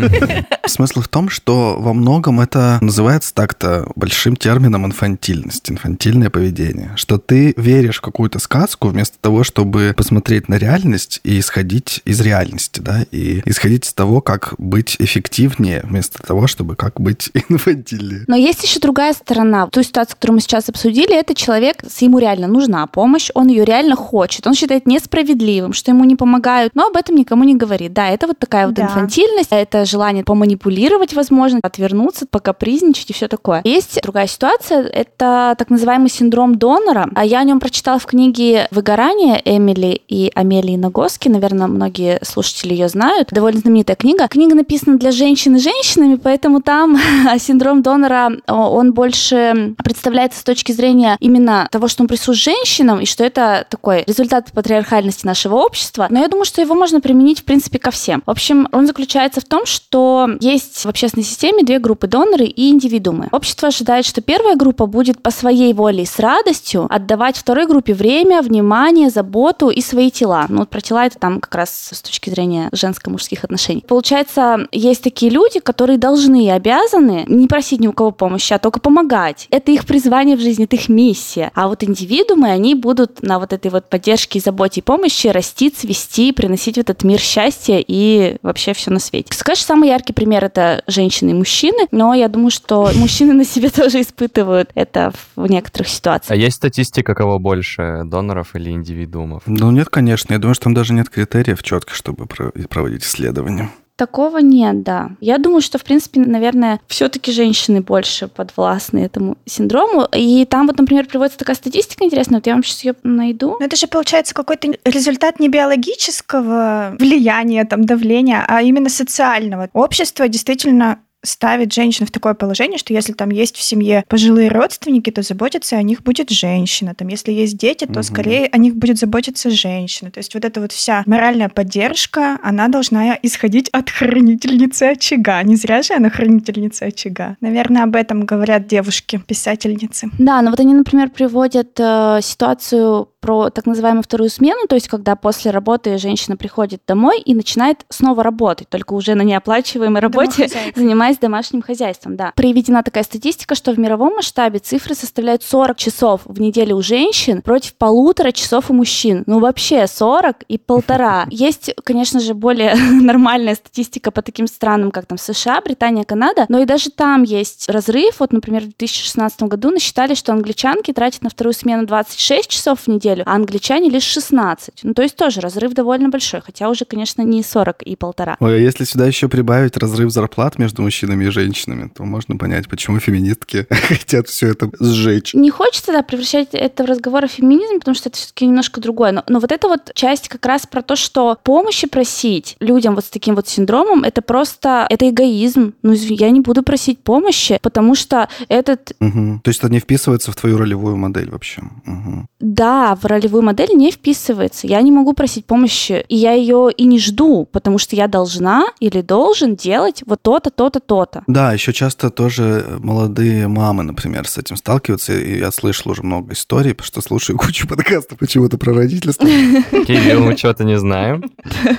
Смысл 0.65 1.01
в 1.07 1.09
том, 1.09 1.29
что 1.29 1.77
во 1.79 1.93
многом 1.93 2.41
это 2.41 2.79
называется 2.81 3.33
так-то 3.33 3.87
большим 3.95 4.35
термином 4.35 4.85
инфантильность, 4.85 5.71
инфантильное 5.71 6.29
поведение. 6.29 6.91
Что 6.97 7.17
ты 7.17 7.53
веришь 7.55 7.99
в 7.99 8.01
какую-то 8.01 8.39
сказку 8.39 8.89
вместо 8.89 9.17
того, 9.19 9.45
чтобы 9.45 9.93
посмотреть 9.95 10.49
на 10.49 10.55
реальность 10.55 11.21
и 11.23 11.39
исходить 11.39 12.01
из 12.03 12.19
реальности, 12.19 12.81
да, 12.81 13.05
и 13.11 13.41
исходить 13.45 13.85
из 13.85 13.93
того, 13.93 14.19
как 14.19 14.53
быть 14.57 14.97
эффективнее, 14.99 15.81
вместо 15.83 16.21
того, 16.21 16.45
чтобы 16.47 16.75
как 16.75 16.99
быть 16.99 17.31
инфантильнее. 17.49 18.25
Но 18.27 18.35
есть 18.35 18.63
еще 18.63 18.79
другая 18.81 19.13
сторона. 19.13 19.67
Ту 19.67 19.83
ситуацию, 19.83 20.17
которую 20.17 20.35
мы 20.35 20.41
сейчас 20.41 20.67
обсудили, 20.67 21.17
это 21.17 21.33
человек, 21.33 21.83
ему 21.99 22.19
реально 22.19 22.47
нужна 22.47 22.85
помощь, 22.87 23.29
он 23.33 23.47
ее 23.47 23.63
реально 23.63 23.95
хочет, 23.95 24.45
он 24.45 24.55
считает 24.55 24.85
несправедливым, 24.85 25.71
что 25.71 25.91
ему 25.91 26.03
не 26.03 26.17
помогают, 26.17 26.75
но 26.75 26.87
об 26.87 26.97
этом 26.97 27.15
никому 27.15 27.45
не 27.45 27.55
говорит. 27.55 27.93
Да, 27.93 28.09
это 28.09 28.27
вот 28.27 28.39
такая 28.39 28.67
вот 28.67 28.75
да. 28.75 28.83
инфантильность, 28.83 29.51
это 29.51 29.85
желание 29.85 30.25
поманипулировать, 30.25 30.96
возможно, 31.13 31.59
отвернуться, 31.63 32.25
покапризничать 32.25 33.09
и 33.09 33.13
все 33.13 33.27
такое. 33.27 33.61
Есть 33.63 33.99
другая 34.01 34.27
ситуация, 34.27 34.83
это 34.83 35.55
так 35.57 35.69
называемый 35.69 36.09
синдром 36.09 36.57
донора. 36.57 37.09
А 37.15 37.25
я 37.25 37.39
о 37.39 37.43
нем 37.43 37.59
прочитала 37.59 37.99
в 37.99 38.05
книге 38.05 38.67
«Выгорание» 38.71 39.41
Эмили 39.43 40.01
и 40.07 40.31
Амелии 40.35 40.75
Нагоски. 40.75 41.29
Наверное, 41.29 41.67
многие 41.67 42.19
слушатели 42.23 42.73
ее 42.73 42.89
знают. 42.89 43.29
Довольно 43.31 43.59
знаменитая 43.59 43.95
книга. 43.95 44.27
Книга 44.27 44.55
написана 44.55 44.97
для 44.97 45.11
женщин 45.11 45.55
и 45.55 45.59
женщинами, 45.59 46.15
поэтому 46.15 46.61
там 46.61 46.97
синдром 47.39 47.81
донора, 47.81 48.31
он 48.47 48.93
больше 48.93 49.75
представляется 49.83 50.39
с 50.39 50.43
точки 50.43 50.71
зрения 50.71 51.17
именно 51.19 51.67
того, 51.71 51.87
что 51.87 52.03
он 52.03 52.07
присущ 52.07 52.43
женщинам, 52.43 52.99
и 52.99 53.05
что 53.05 53.23
это 53.23 53.65
такой 53.69 54.03
результат 54.07 54.51
патриархальности 54.51 55.25
нашего 55.25 55.55
общества. 55.55 56.07
Но 56.09 56.19
я 56.19 56.27
думаю, 56.27 56.45
что 56.45 56.61
его 56.61 56.75
можно 56.75 57.01
применить, 57.01 57.41
в 57.41 57.43
принципе, 57.43 57.79
ко 57.79 57.91
всем. 57.91 58.23
В 58.25 58.31
общем, 58.31 58.67
он 58.71 58.87
заключается 58.87 59.41
в 59.41 59.45
том, 59.45 59.65
что 59.65 60.29
есть 60.39 60.77
в 60.87 60.89
общественной 60.89 61.25
системе 61.25 61.63
две 61.63 61.79
группы 61.79 62.07
доноры 62.07 62.45
и 62.45 62.69
индивидуумы. 62.69 63.27
Общество 63.31 63.67
ожидает, 63.67 64.05
что 64.05 64.21
первая 64.21 64.55
группа 64.55 64.85
будет 64.85 65.21
по 65.21 65.31
своей 65.31 65.73
воле 65.73 66.03
и 66.03 66.05
с 66.05 66.17
радостью 66.17 66.87
отдавать 66.89 67.37
второй 67.37 67.67
группе 67.67 67.93
время, 67.93 68.41
внимание, 68.41 69.09
заботу 69.09 69.69
и 69.69 69.81
свои 69.81 70.09
тела. 70.09 70.45
Ну 70.47 70.59
вот 70.59 70.69
про 70.69 70.79
тела 70.79 71.05
это 71.05 71.19
там 71.19 71.41
как 71.41 71.53
раз 71.55 71.89
с 71.91 72.01
точки 72.01 72.29
зрения 72.29 72.69
женско-мужских 72.71 73.43
отношений. 73.43 73.83
Получается, 73.85 74.67
есть 74.71 75.03
такие 75.03 75.29
люди, 75.29 75.59
которые 75.59 75.97
должны 75.97 76.45
и 76.45 76.49
обязаны 76.49 77.25
не 77.27 77.47
просить 77.47 77.81
ни 77.81 77.87
у 77.87 77.93
кого 77.93 78.11
помощи, 78.11 78.53
а 78.53 78.59
только 78.59 78.79
помогать. 78.79 79.47
Это 79.51 79.71
их 79.71 79.85
призвание 79.85 80.37
в 80.37 80.39
жизни, 80.39 80.63
это 80.63 80.77
их 80.77 80.87
миссия. 80.87 81.51
А 81.53 81.67
вот 81.67 81.83
индивидуумы, 81.83 82.49
они 82.49 82.75
будут 82.75 83.21
на 83.21 83.39
вот 83.39 83.51
этой 83.51 83.71
вот 83.71 83.89
поддержке, 83.89 84.39
заботе 84.39 84.79
и 84.79 84.83
помощи 84.83 85.27
расти, 85.27 85.69
цвести, 85.69 86.31
приносить 86.31 86.75
в 86.75 86.79
этот 86.79 87.03
мир 87.03 87.19
счастье 87.19 87.83
и 87.85 88.37
вообще 88.41 88.71
все 88.73 88.89
на 88.89 88.99
свете. 88.99 89.33
Скажешь, 89.33 89.65
самый 89.65 89.89
яркий 89.89 90.13
пример 90.13 90.45
это 90.45 90.76
женщины 90.87 91.31
и 91.31 91.33
мужчины, 91.33 91.87
но 91.91 92.13
я 92.13 92.27
думаю, 92.27 92.51
что 92.51 92.91
мужчины 92.95 93.33
на 93.33 93.45
себе 93.45 93.69
тоже 93.69 94.01
испытывают 94.01 94.69
это 94.75 95.11
в 95.35 95.47
некоторых 95.47 95.87
ситуациях. 95.87 96.31
А 96.31 96.35
есть 96.35 96.57
статистика, 96.57 97.15
кого 97.15 97.39
больше, 97.39 98.01
доноров 98.05 98.55
или 98.55 98.69
индивидуумов? 98.69 99.43
Ну 99.45 99.71
нет, 99.71 99.89
конечно. 99.89 100.33
Я 100.33 100.39
думаю, 100.39 100.55
что 100.55 100.65
там 100.65 100.73
даже 100.73 100.93
нет 100.93 101.09
критериев 101.09 101.61
четко, 101.63 101.93
чтобы 101.93 102.25
проводить 102.25 103.03
исследования. 103.03 103.69
Такого 103.97 104.37
нет, 104.37 104.83
да. 104.83 105.09
Я 105.19 105.39
думаю, 105.39 105.61
что, 105.61 105.79
в 105.79 105.83
принципе, 105.83 106.19
наверное, 106.19 106.79
все-таки 106.85 107.31
женщины 107.31 107.81
больше 107.81 108.27
подвластны 108.27 108.99
этому 108.99 109.39
синдрому. 109.45 110.07
И 110.15 110.45
там 110.45 110.67
вот, 110.67 110.77
например, 110.77 111.07
приводится 111.07 111.39
такая 111.39 111.55
статистика 111.55 112.05
интересная, 112.05 112.37
вот 112.37 112.45
я 112.45 112.53
вам 112.53 112.63
сейчас 112.63 112.83
ее 112.83 112.95
найду. 113.01 113.57
Но 113.59 113.65
это 113.65 113.75
же, 113.75 113.87
получается, 113.87 114.35
какой-то 114.35 114.71
результат 114.85 115.39
не 115.39 115.49
биологического 115.49 116.95
влияния, 116.99 117.65
там, 117.65 117.85
давления, 117.85 118.45
а 118.47 118.61
именно 118.61 118.89
социального. 118.89 119.67
Общество 119.73 120.27
действительно 120.27 120.99
ставит 121.23 121.73
женщину 121.73 122.07
в 122.07 122.11
такое 122.11 122.33
положение, 122.33 122.77
что 122.77 122.93
если 122.93 123.13
там 123.13 123.29
есть 123.29 123.55
в 123.55 123.61
семье 123.61 124.03
пожилые 124.07 124.49
родственники, 124.49 125.09
то 125.11 125.21
заботиться 125.21 125.75
о 125.77 125.81
них 125.81 126.03
будет 126.03 126.29
женщина. 126.29 126.93
Там, 126.95 127.07
если 127.07 127.31
есть 127.31 127.57
дети, 127.57 127.85
то 127.85 127.99
угу. 127.99 128.03
скорее 128.03 128.47
о 128.51 128.57
них 128.57 128.75
будет 128.75 128.97
заботиться 128.97 129.49
женщина. 129.49 130.11
То 130.11 130.19
есть 130.19 130.33
вот 130.33 130.45
эта 130.45 130.61
вот 130.61 130.71
вся 130.71 131.03
моральная 131.05 131.49
поддержка, 131.49 132.39
она 132.43 132.67
должна 132.67 133.17
исходить 133.21 133.69
от 133.69 133.89
хранительницы 133.89 134.83
очага. 134.83 135.41
Не 135.43 135.55
зря 135.55 135.81
же 135.81 135.93
она 135.93 136.09
хранительница 136.09 136.85
очага. 136.85 137.37
Наверное, 137.41 137.83
об 137.83 137.95
этом 137.95 138.25
говорят 138.25 138.67
девушки-писательницы. 138.67 140.09
Да, 140.17 140.41
но 140.41 140.51
вот 140.51 140.59
они, 140.59 140.73
например, 140.73 141.09
приводят 141.09 141.79
э, 141.79 142.19
ситуацию 142.21 143.09
про 143.27 143.49
так 143.49 143.65
называемую 143.65 144.03
вторую 144.03 144.29
смену, 144.29 144.67
то 144.69 144.75
есть 144.75 144.87
когда 144.87 145.17
после 145.17 145.51
работы 145.51 145.97
женщина 145.97 146.37
приходит 146.37 146.81
домой 146.87 147.19
и 147.19 147.35
начинает 147.35 147.85
снова 147.89 148.23
работать, 148.23 148.69
только 148.69 148.93
уже 148.93 149.15
на 149.15 149.21
неоплачиваемой 149.21 149.99
работе, 149.99 150.49
занимаясь 150.77 151.17
домашним 151.17 151.61
хозяйством. 151.61 152.15
Да. 152.15 152.31
Приведена 152.37 152.83
такая 152.83 153.03
статистика, 153.03 153.53
что 153.53 153.73
в 153.73 153.79
мировом 153.79 154.13
масштабе 154.15 154.59
цифры 154.59 154.95
составляют 154.95 155.43
40 155.43 155.75
часов 155.75 156.21
в 156.23 156.39
неделю 156.39 156.77
у 156.77 156.81
женщин 156.81 157.41
против 157.41 157.73
полутора 157.73 158.31
часов 158.31 158.71
у 158.71 158.73
мужчин. 158.73 159.23
Ну 159.25 159.39
вообще 159.39 159.87
40 159.87 160.43
и 160.47 160.57
полтора. 160.57 161.25
Есть, 161.29 161.73
конечно 161.83 162.21
же, 162.21 162.33
более 162.33 162.75
нормальная 163.01 163.55
статистика 163.55 164.11
по 164.11 164.21
таким 164.21 164.47
странам, 164.47 164.89
как 164.89 165.05
там 165.05 165.17
США, 165.17 165.59
Британия, 165.59 166.05
Канада, 166.05 166.45
но 166.47 166.59
и 166.59 166.65
даже 166.65 166.91
там 166.91 167.23
есть 167.23 167.67
разрыв. 167.67 168.21
Вот, 168.21 168.31
например, 168.31 168.61
в 168.61 168.67
2016 168.67 169.43
году 169.43 169.69
насчитали, 169.69 170.13
что 170.13 170.31
англичанки 170.31 170.93
тратят 170.93 171.23
на 171.23 171.29
вторую 171.29 171.53
смену 171.53 171.85
26 171.85 172.47
часов 172.47 172.79
в 172.79 172.87
неделю, 172.87 173.16
а 173.25 173.35
англичане 173.35 173.89
лишь 173.89 174.03
16. 174.03 174.81
Ну, 174.83 174.93
то 174.93 175.01
есть 175.01 175.15
тоже 175.15 175.41
разрыв 175.41 175.73
довольно 175.73 176.09
большой, 176.09 176.41
хотя 176.41 176.69
уже, 176.69 176.85
конечно, 176.85 177.21
не 177.21 177.43
40 177.43 177.83
и 177.83 177.95
полтора. 177.95 178.37
Ой, 178.39 178.55
а 178.55 178.57
если 178.57 178.83
сюда 178.83 179.05
еще 179.05 179.27
прибавить 179.27 179.77
разрыв 179.77 180.11
зарплат 180.11 180.57
между 180.57 180.81
мужчинами 180.81 181.25
и 181.25 181.29
женщинами, 181.29 181.89
то 181.95 182.03
можно 182.03 182.37
понять, 182.37 182.67
почему 182.67 182.99
феминистки 182.99 183.67
хотят 183.69 184.27
все 184.27 184.49
это 184.49 184.69
сжечь. 184.79 185.33
Не 185.33 185.49
хочется, 185.49 185.91
да, 185.91 186.03
превращать 186.03 186.49
это 186.53 186.83
в 186.83 186.87
разговор 186.87 187.25
о 187.25 187.27
феминизме, 187.27 187.79
потому 187.79 187.95
что 187.95 188.09
это 188.09 188.17
все-таки 188.17 188.45
немножко 188.45 188.81
другое. 188.81 189.11
Но, 189.11 189.23
но 189.27 189.39
вот 189.39 189.51
эта 189.51 189.67
вот 189.67 189.91
часть 189.93 190.27
как 190.29 190.45
раз 190.45 190.65
про 190.65 190.81
то, 190.81 190.95
что 190.95 191.37
помощи 191.43 191.87
просить 191.87 192.55
людям 192.59 192.95
вот 192.95 193.05
с 193.05 193.09
таким 193.09 193.35
вот 193.35 193.47
синдромом, 193.47 194.03
это 194.03 194.21
просто, 194.21 194.85
это 194.89 195.09
эгоизм. 195.09 195.73
Ну, 195.81 195.93
я 195.93 196.29
не 196.31 196.41
буду 196.41 196.63
просить 196.63 196.99
помощи, 196.99 197.59
потому 197.61 197.95
что 197.95 198.27
этот... 198.49 198.91
Угу. 198.99 199.41
То 199.43 199.49
есть 199.49 199.59
это 199.59 199.71
не 199.71 199.79
вписывается 199.79 200.31
в 200.31 200.35
твою 200.35 200.57
ролевую 200.57 200.97
модель 200.97 201.29
вообще? 201.29 201.61
Угу. 201.85 202.27
Да, 202.39 202.96
в 203.01 203.05
ролевую 203.05 203.43
модель 203.43 203.69
не 203.73 203.91
вписывается. 203.91 204.67
Я 204.67 204.81
не 204.81 204.91
могу 204.91 205.13
просить 205.13 205.45
помощи, 205.45 206.03
и 206.07 206.15
я 206.15 206.33
ее 206.33 206.69
и 206.75 206.85
не 206.85 206.99
жду, 206.99 207.47
потому 207.51 207.77
что 207.77 207.95
я 207.95 208.07
должна 208.07 208.65
или 208.79 209.01
должен 209.01 209.55
делать 209.55 210.03
вот 210.05 210.21
то-то, 210.21 210.49
то-то, 210.49 210.79
то-то. 210.79 211.23
Да, 211.27 211.53
еще 211.53 211.73
часто 211.73 212.09
тоже 212.09 212.65
молодые 212.79 213.47
мамы, 213.47 213.83
например, 213.83 214.27
с 214.27 214.37
этим 214.37 214.55
сталкиваются, 214.55 215.13
и 215.13 215.39
я 215.39 215.51
слышал 215.51 215.91
уже 215.91 216.03
много 216.03 216.33
историй, 216.33 216.73
потому 216.73 216.87
что 216.87 217.01
слушаю 217.01 217.37
кучу 217.47 217.67
подкастов 217.67 218.17
почему-то 218.17 218.57
про 218.57 218.73
родительство. 218.73 219.25
Кирилл, 219.25 220.21
мы 220.23 220.37
что-то 220.37 220.63
не 220.63 220.77
знаем. 220.77 221.23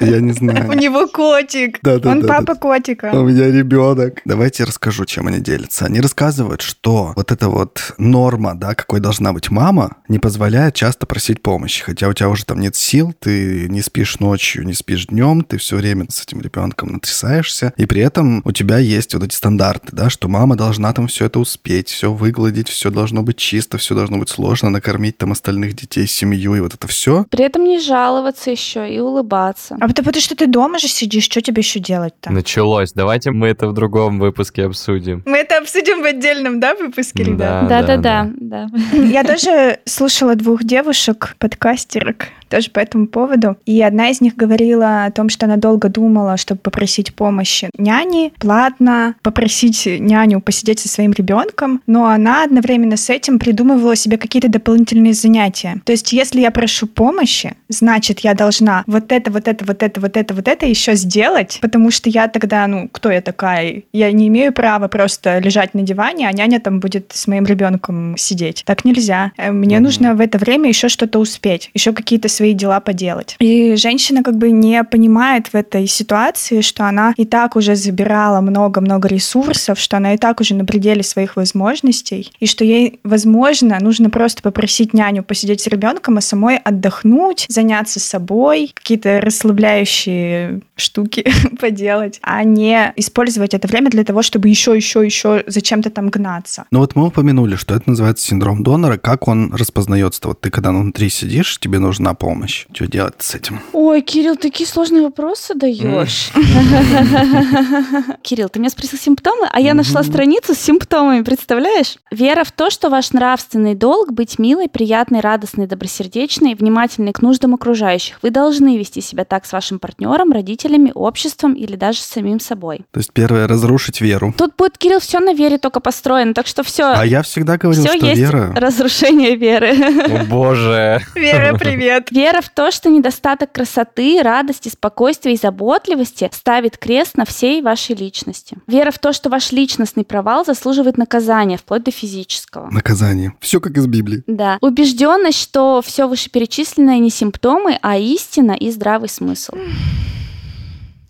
Я 0.01 0.21
не 0.21 0.33
знаю. 0.33 0.69
У 0.71 0.73
него 0.73 1.09
котик. 1.09 1.79
Да, 1.83 1.99
да, 1.99 2.11
Он 2.11 2.27
папа 2.27 2.55
котика. 2.55 3.11
У 3.13 3.25
меня 3.25 3.51
ребенок. 3.51 4.21
Давайте 4.25 4.65
расскажу, 4.65 5.05
чем 5.05 5.27
они 5.29 5.41
делятся. 5.41 5.87
Они 5.87 6.01
рассказывают, 6.01 6.63
что 6.63 7.13
вот 7.17 7.33
эта 7.33 7.49
вот 7.49 7.95
норма, 7.99 8.55
да, 8.55 8.75
какой 8.75 9.01
должна 9.01 9.33
быть 9.33 9.51
мама, 9.51 9.97
не 10.09 10.19
позволяет 10.19 10.75
часто 10.75 11.07
просить 11.09 11.43
помощи. 11.43 11.83
Хотя 11.83 12.09
у 12.09 12.13
тебя 12.13 12.29
уже 12.29 12.45
там 12.45 12.61
нет 12.61 12.77
сил, 12.77 13.15
ты 13.19 13.69
не 13.69 13.83
спишь 13.83 14.21
ночью, 14.21 14.65
не 14.65 14.75
спишь 14.75 15.07
днем, 15.07 15.43
ты 15.43 15.59
все 15.59 15.77
время 15.77 16.07
с 16.09 16.23
этим 16.23 16.41
ребенком 16.41 16.93
натрясаешься. 16.93 17.73
И 17.77 17.87
при 17.87 18.03
этом 18.03 18.43
у 18.45 18.53
тебя 18.53 18.79
есть 18.79 19.15
вот 19.15 19.25
эти 19.25 19.35
стандарты, 19.35 19.89
да, 19.93 20.11
что 20.11 20.29
мама 20.29 20.57
должна 20.57 20.93
там 20.93 21.09
все 21.09 21.27
это 21.27 21.41
успеть, 21.41 21.89
все 21.89 22.13
выгладить, 22.13 22.69
все 22.69 22.91
должно 22.91 23.23
быть 23.23 23.37
чисто, 23.37 23.79
все 23.79 23.95
должно 23.95 24.19
быть 24.19 24.29
сложно, 24.29 24.71
накормить 24.71 25.19
там 25.19 25.33
остальных 25.33 25.75
детей, 25.75 26.07
семью 26.07 26.55
и 26.55 26.61
вот 26.61 26.75
это 26.75 26.87
все. 26.87 27.25
При 27.31 27.45
этом 27.45 27.65
не 27.65 27.81
жаловаться 27.81 28.51
еще 28.51 28.93
и 28.93 28.99
улыбаться. 28.99 29.77
А 29.81 29.89
потому 29.89 30.13
что 30.21 30.37
ты 30.37 30.47
дома 30.47 30.79
же 30.79 30.89
сидишь, 30.89 31.25
что 31.25 31.41
тебе 31.41 31.61
еще 31.61 31.81
делать-то? 31.81 32.31
Началось. 32.31 32.93
Давайте 32.93 33.31
мы 33.31 33.49
это 33.49 33.69
в 33.69 33.73
другом 33.73 34.19
выпуске 34.19 34.65
обсудим. 34.65 35.23
Мы 35.27 35.39
это 35.39 35.59
обсудим 35.59 36.03
в 36.03 36.05
отдельном, 36.05 36.61
да, 36.61 36.75
выпуске, 36.75 37.25
ребят? 37.25 37.69
Да-да-да. 37.69 38.31
да. 38.37 38.69
Я 38.93 39.25
тоже 39.25 39.79
слушала 39.87 40.35
двух 40.35 40.65
девушек, 40.65 40.98
подкастерок, 41.39 42.29
тоже 42.49 42.71
по 42.71 42.81
этому 42.81 43.07
поводу. 43.07 43.57
И 43.67 43.81
одна 43.83 44.11
из 44.11 44.21
них 44.21 44.37
говорила 44.37 45.05
о 45.05 45.11
том, 45.11 45.29
что 45.29 45.47
она 45.47 45.57
долго 45.57 45.89
думала, 45.89 46.37
чтобы 46.37 46.61
попросить 46.61 47.15
помощи 47.15 47.71
няни 47.77 48.33
платно, 48.39 49.15
попросить 49.23 49.87
няню 49.87 50.41
посидеть 50.41 50.81
со 50.81 50.89
своим 50.89 51.13
ребенком, 51.13 51.83
но 51.87 52.07
она 52.07 52.45
одновременно 52.45 52.97
с 52.97 53.11
этим 53.11 53.39
придумывала 53.39 53.97
себе 53.97 54.17
какие-то 54.17 54.49
дополнительные 54.49 55.15
занятия. 55.15 55.81
То 55.85 55.93
есть, 55.93 56.13
если 56.13 56.41
я 56.41 56.51
прошу 56.51 56.87
помощи, 56.87 57.55
значит, 57.69 58.21
я 58.21 58.35
должна 58.35 58.85
вот 58.87 59.13
это, 59.13 59.31
вот 59.31 59.49
это, 59.49 59.65
вот 59.65 59.83
это, 59.83 60.01
вот 60.01 60.17
это, 60.17 60.35
вот 60.35 60.49
это 60.49 60.67
еще 60.67 60.95
сделать, 60.95 61.59
потому 61.61 61.91
что 61.91 62.09
я 62.09 62.29
тогда, 62.29 62.67
ну, 62.67 62.89
кто 62.91 63.11
я 63.11 63.21
такая? 63.21 63.83
Я 63.93 64.13
не 64.13 64.29
имею 64.29 64.53
права 64.53 64.89
просто 64.89 65.39
лежать 65.39 65.75
на 65.75 65.83
диване, 65.83 66.29
а 66.29 66.33
няня 66.33 66.61
там 66.61 66.81
будет 66.81 67.13
с 67.15 67.27
моим 67.27 67.45
ребенком 67.45 68.17
сидеть. 68.17 68.63
Так 68.65 68.85
нельзя. 68.85 69.33
Э, 69.37 69.51
мне 69.51 69.77
mm-hmm. 69.77 69.81
нужно 69.81 70.15
в 70.15 70.21
это 70.21 70.39
время 70.39 70.69
еще 70.69 70.89
что-то 70.89 71.19
успеть, 71.19 71.71
еще 71.75 71.93
какие-то 71.93 72.29
свои 72.39 72.55
дела 72.55 72.79
поделать. 72.79 73.35
И 73.41 73.75
женщина 73.75 74.23
как 74.23 74.37
бы 74.37 74.53
не 74.53 74.85
понимает 74.85 75.49
в 75.49 75.55
этой 75.57 75.89
ситуации, 75.89 76.61
что 76.61 76.85
она 76.85 77.13
и 77.17 77.25
так 77.25 77.57
уже 77.57 77.75
забирала 77.75 78.41
много-много 78.41 79.09
ресурсов, 79.09 79.79
что 79.79 79.97
она 79.97 80.15
и 80.15 80.19
так 80.19 80.41
уже 80.41 80.55
на 80.55 80.65
пределе 80.65 81.03
своих 81.03 81.35
возможностей, 81.35 82.31
и 82.39 82.47
что 82.47 82.65
ей, 82.65 83.01
возможно, 83.03 83.77
нужно 83.81 84.09
просто 84.09 84.43
попросить 84.43 84.95
няню 84.95 85.25
посидеть 85.25 85.61
с 85.61 85.67
ребенком, 85.67 86.19
а 86.19 86.21
самой 86.21 86.59
отдохнуть, 86.59 87.47
заняться 87.49 87.99
собой, 87.99 88.71
какие-то 88.73 89.21
расслабляющие 89.21 90.61
штуки 90.77 91.27
поделать, 91.61 92.21
а 92.23 92.45
не 92.45 92.93
использовать 92.95 93.53
это 93.53 93.67
время 93.67 93.91
для 93.91 94.05
того, 94.05 94.23
чтобы 94.23 94.49
еще, 94.49 94.77
еще, 94.77 95.05
еще 95.05 95.43
зачем-то 95.49 95.91
там 95.91 96.09
гнаться. 96.09 96.67
Ну 96.71 96.79
вот 96.79 96.95
мы 96.95 97.09
упомянули, 97.09 97.57
что 97.57 97.75
это 97.75 97.91
называется 97.91 98.25
синдром 98.25 98.63
донора. 98.63 98.97
Как 98.97 99.27
он 99.27 99.53
распознается? 99.53 100.21
Вот 100.25 100.41
ты 100.41 100.51
когда 100.51 100.71
внутри 100.71 101.11
сидишь, 101.11 101.59
тебе 101.59 101.81
нужна 101.81 102.15
помощь. 102.15 102.28
Что 102.47 102.87
делать 102.87 103.15
с 103.19 103.35
этим? 103.35 103.61
Ой, 103.73 104.03
Кирилл, 104.03 104.37
такие 104.37 104.67
сложные 104.67 105.03
вопросы 105.03 105.55
даешь. 105.55 106.31
Кирилл, 108.23 108.49
ты 108.49 108.59
меня 108.59 108.71
спросил 108.71 108.99
симптомы, 108.99 109.47
а 109.51 109.61
я 109.61 109.75
нашла 109.75 110.03
страницу 110.03 110.55
с 110.55 110.59
симптомами, 110.59 111.23
представляешь? 111.23 111.97
Вера 112.11 112.45
в 112.45 112.53
то, 112.53 112.71
что 112.71 112.91
ваш 112.91 113.13
нравственный 113.13 113.75
долг 113.75 114.13
быть 114.13 114.39
милой, 114.39 114.69
приятной, 114.69 115.21
радостной, 115.21 115.67
добросердечной, 115.67 116.55
внимательной 116.55 117.13
к 117.13 117.23
нуждам 117.23 117.55
окружающих. 117.55 118.19
Вы 118.23 118.31
должны 118.31 118.77
вести 118.77 119.01
себя 119.01 119.25
так 119.25 119.47
с 119.47 119.53
вашим 119.53 119.79
партнером, 119.79 120.33
родителями, 120.33 120.93
обществом 120.95 121.55
или 121.55 121.77
даже 121.77 122.01
с 122.01 122.07
самим 122.07 122.41
собой. 122.41 122.83
То 122.91 123.01
есть 123.01 123.13
первое— 123.13 123.47
разрушить 123.49 124.01
веру. 124.01 124.35
Тут 124.37 124.55
будет, 124.57 124.77
Кирилл, 124.79 125.01
все 125.01 125.21
на 125.21 125.33
вере 125.35 125.59
только 125.59 125.81
построено, 125.81 126.35
так 126.35 126.47
что 126.47 126.63
все. 126.63 126.93
А 126.95 127.05
я 127.05 127.23
всегда 127.23 127.57
говорил, 127.57 127.85
все 127.85 127.97
что 127.97 128.07
есть 128.07 128.21
вера... 128.21 128.53
разрушение 128.55 129.37
веры. 129.37 129.73
О, 129.73 130.25
боже. 130.25 131.01
Вера, 131.15 131.57
привет. 131.57 132.09
Вера 132.19 132.41
в 132.41 132.49
то, 132.49 132.73
что 132.73 132.89
недостаток 132.89 133.53
красоты, 133.53 134.21
радости, 134.25 134.69
спокойствия 134.69 135.35
и 135.35 135.37
заботливости 135.37 136.29
ставит 136.33 136.77
крест 136.77 137.17
на 137.17 137.25
всей 137.25 137.63
вашей 137.63 137.95
личности. 137.95 138.57
Вера 138.67 138.91
в 138.91 138.99
то, 138.99 139.13
что 139.13 139.31
ваш 139.31 139.53
личностный 139.53 140.05
провал 140.05 140.45
заслуживает 140.45 140.99
наказания, 140.99 141.57
вплоть 141.57 141.85
до 141.85 141.93
физического. 141.93 142.71
Наказание. 142.71 143.35
Все 143.39 143.61
как 143.61 143.77
из 143.77 143.87
Библии. 143.87 144.25
Да. 144.27 144.59
Убежденность, 144.61 145.41
что 145.41 145.81
все 145.81 146.09
вышеперечисленное 146.09 146.99
не 146.99 147.11
симптомы, 147.11 147.79
а 147.83 147.97
истина 147.97 148.51
и 148.51 148.69
здравый 148.73 149.09
смысл. 149.09 149.53